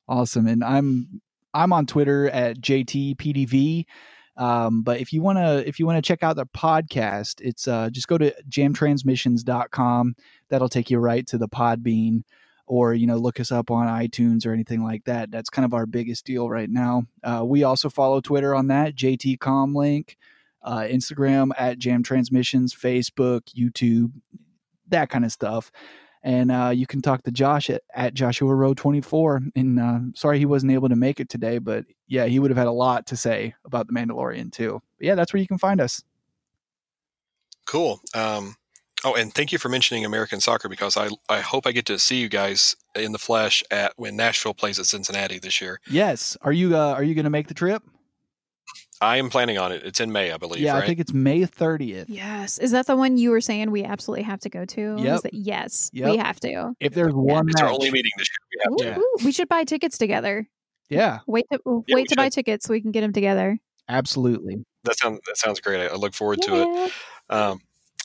Awesome, 0.07 0.47
and 0.47 0.63
I'm 0.63 1.21
I'm 1.53 1.73
on 1.73 1.86
Twitter 1.86 2.29
at 2.29 2.59
JTPDV. 2.59 3.86
Um, 4.38 4.81
but 4.83 4.99
if 4.99 5.13
you 5.13 5.21
want 5.21 5.38
to 5.38 5.67
if 5.67 5.79
you 5.79 5.86
want 5.86 5.97
to 5.97 6.07
check 6.07 6.21
out 6.21 6.36
the 6.36 6.45
podcast, 6.45 7.41
it's 7.41 7.67
uh, 7.67 7.89
just 7.89 8.07
go 8.07 8.17
to 8.17 8.33
jamtransmissions.com. 8.49 10.15
That'll 10.49 10.69
take 10.69 10.91
you 10.91 10.99
right 10.99 11.25
to 11.27 11.38
the 11.38 11.47
Podbean 11.47 12.23
or 12.67 12.93
you 12.93 13.07
know 13.07 13.17
look 13.17 13.39
us 13.39 13.51
up 13.51 13.71
on 13.71 13.88
iTunes 13.88 14.45
or 14.45 14.51
anything 14.51 14.83
like 14.83 15.05
that. 15.05 15.31
That's 15.31 15.49
kind 15.49 15.65
of 15.65 15.73
our 15.73 15.86
biggest 15.86 16.25
deal 16.25 16.49
right 16.49 16.69
now. 16.69 17.03
Uh, 17.23 17.43
we 17.45 17.63
also 17.63 17.89
follow 17.89 18.21
Twitter 18.21 18.53
on 18.53 18.67
that 18.67 18.95
JT 18.95 19.38
Comlink, 19.38 20.15
uh, 20.66 20.80
Instagram 20.82 21.51
at 21.57 21.80
Jam 21.80 22.03
Transmissions, 22.03 22.74
Facebook, 22.74 23.43
YouTube, 23.55 24.11
that 24.89 25.09
kind 25.09 25.24
of 25.24 25.32
stuff. 25.32 25.72
And 26.24 26.51
uh, 26.51 26.72
you 26.74 26.88
can 26.88 27.03
talk 27.03 27.22
to 27.24 27.32
Josh 27.32 27.70
at, 27.70 27.84
at 27.93 28.16
Joshua 28.16 28.53
Row 28.53 28.74
24. 28.74 29.41
And 29.55 29.80
uh, 29.80 29.99
sorry 30.16 30.39
he 30.39 30.47
wasn't 30.47 30.72
able 30.72 30.89
to 30.89 30.95
make 30.95 31.20
it 31.20 31.30
today, 31.30 31.59
but 31.59 31.86
yeah, 32.07 32.26
he 32.26 32.39
would 32.39 32.49
have 32.49 32.57
had 32.57 32.68
a 32.68 32.72
lot 32.72 33.05
to 33.07 33.16
say 33.16 33.53
about 33.63 33.86
The 33.88 33.93
Mandalorian 33.93 34.51
too. 34.51 34.82
But 34.97 35.05
yeah, 35.05 35.16
that's 35.16 35.32
where 35.32 35.39
you 35.39 35.47
can 35.47 35.59
find 35.59 35.80
us. 35.80 36.01
Cool. 37.68 38.01
Um, 38.16 38.55
oh, 39.03 39.13
and 39.13 39.34
thank 39.34 39.51
you 39.51 39.59
for 39.59 39.70
mentioning 39.70 40.03
American 40.03 40.39
soccer 40.41 40.68
because 40.68 40.97
I 40.97 41.09
I 41.30 41.41
hope 41.41 41.68
I 41.68 41.72
get 41.72 41.86
to 41.88 41.99
see 41.99 42.18
you 42.18 42.30
guys 42.30 42.76
in 42.95 43.11
the 43.11 43.20
flesh 43.20 43.63
at 43.70 43.93
when 43.95 44.16
Nashville 44.16 44.53
plays 44.53 44.80
at 44.80 44.86
Cincinnati 44.88 45.38
this 45.39 45.61
year. 45.61 45.80
Yes. 45.88 46.38
Are 46.41 46.53
you 46.53 46.76
uh, 46.76 46.93
are 46.93 47.03
you 47.03 47.13
going 47.13 47.26
to 47.26 47.32
make 47.32 47.47
the 47.47 47.53
trip? 47.55 47.84
I 49.01 49.17
am 49.17 49.29
planning 49.29 49.57
on 49.57 49.71
it. 49.71 49.83
It's 49.85 49.99
in 49.99 50.11
May, 50.11 50.31
I 50.31 50.37
believe. 50.37 50.61
yeah, 50.61 50.73
right? 50.73 50.83
I 50.83 50.87
think 50.87 50.99
it's 50.99 51.13
May 51.13 51.41
30th. 51.41 52.05
Yes. 52.07 52.57
Is 52.57 52.71
that 52.71 52.87
the 52.87 52.95
one 52.95 53.17
you 53.17 53.29
were 53.31 53.41
saying 53.41 53.71
we 53.71 53.83
absolutely 53.83 54.23
have 54.23 54.39
to 54.41 54.49
go 54.49 54.63
to? 54.65 54.95
Is 54.95 55.01
Yep. 55.03 55.21
that- 55.23 55.33
yes, 55.33 55.89
Yep. 55.93 56.11
we 56.11 56.17
have 56.17 56.39
to. 56.41 56.73
If 56.79 56.93
there's 56.93 57.13
one 57.13 57.49
it's 57.49 57.61
our 57.61 57.69
only 57.69 57.91
meeting 57.91 58.11
this 58.17 58.27
year. 58.29 58.69
We 58.77 58.85
have 58.85 58.95
Ooh, 58.95 58.95
to. 58.95 58.99
Ooh, 59.01 59.25
we 59.25 59.31
should 59.33 59.49
buy 59.49 59.63
tickets 59.65 59.97
together. 59.97 60.47
yeah, 60.89 61.19
Wait 61.27 61.45
to 61.51 61.59
Yeah, 61.65 61.71
wait 61.73 61.85
we 61.95 62.03
to 62.05 62.15
buy 62.15 62.29
tickets 62.29 62.65
so 62.65 62.71
we 62.73 62.79
can 62.81 62.91
get 62.91 63.01
them 63.01 63.11
together. 63.13 63.57
absolutely. 63.89 64.63
That 64.83 64.97
sounds 64.97 65.19
that 65.27 65.37
sounds 65.37 65.59
great. 65.59 65.81
I, 65.81 65.87
I 65.87 65.95
look 65.95 66.13
forward 66.13 66.41
to 66.43 66.55
it. 66.85 66.91
Um, 67.29 67.59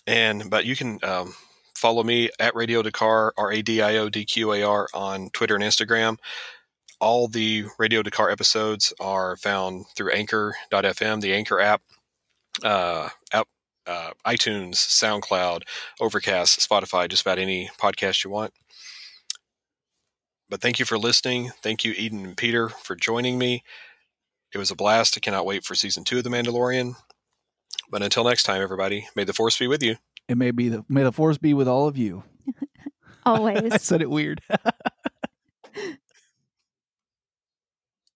and 0.07 0.49
but 0.51 0.64
you 0.64 0.74
can 0.74 0.99
um, 1.05 1.34
follow 1.74 2.03
me 2.03 2.30
at 2.38 2.55
Radio 2.55 2.82
D'Qar 2.82 3.32
R 3.36 3.53
A 3.53 3.61
D 3.62 3.82
I 3.82 3.97
O 3.99 4.09
D 4.09 4.24
Q 4.24 4.53
A 4.55 4.62
R 4.62 4.88
on 4.95 5.28
Twitter 5.30 5.55
and 5.55 5.62
Instagram. 5.62 6.16
All 7.01 7.28
the 7.28 7.64
Radio 7.78 8.03
D'Qar 8.03 8.30
episodes 8.30 8.92
are 9.01 9.36
found 9.36 9.86
through 9.96 10.12
Anchor.fm, 10.12 11.20
the 11.20 11.32
Anchor 11.34 11.59
app, 11.61 11.82
uh, 12.62 13.09
app 13.32 13.48
uh, 13.86 14.11
iTunes, 14.26 14.74
SoundCloud, 14.74 15.62
Overcast, 16.01 16.61
Spotify, 16.61 17.09
just 17.09 17.22
about 17.22 17.38
any 17.38 17.70
podcast 17.80 18.22
you 18.22 18.30
want. 18.30 18.53
But 20.51 20.61
thank 20.61 20.78
you 20.78 20.84
for 20.84 20.98
listening. 20.98 21.51
Thank 21.62 21.84
you, 21.84 21.92
Eden 21.96 22.24
and 22.24 22.36
Peter, 22.36 22.68
for 22.68 22.94
joining 22.94 23.38
me. 23.38 23.62
It 24.53 24.59
was 24.59 24.70
a 24.70 24.76
blast. 24.76 25.16
I 25.16 25.20
cannot 25.20 25.46
wait 25.46 25.64
for 25.64 25.74
season 25.74 26.05
two 26.05 26.18
of 26.18 26.24
The 26.24 26.30
Mandalorian. 26.30 26.96
But 27.90 28.03
until 28.03 28.24
next 28.24 28.42
time, 28.42 28.61
everybody, 28.61 29.09
may 29.16 29.24
the 29.24 29.32
force 29.32 29.59
be 29.59 29.66
with 29.68 29.82
you. 29.82 29.96
It 30.28 30.36
may 30.36 30.51
be 30.51 30.68
the 30.68 30.84
may 30.88 31.03
the 31.03 31.12
force 31.12 31.38
be 31.38 31.55
with 31.55 31.66
all 31.66 31.88
of 31.88 31.96
you. 31.96 32.22
Always. 33.24 33.57
I 33.57 33.61
Always. 33.64 33.82
said 33.82 34.03
it 34.03 34.11
weird. 34.11 34.42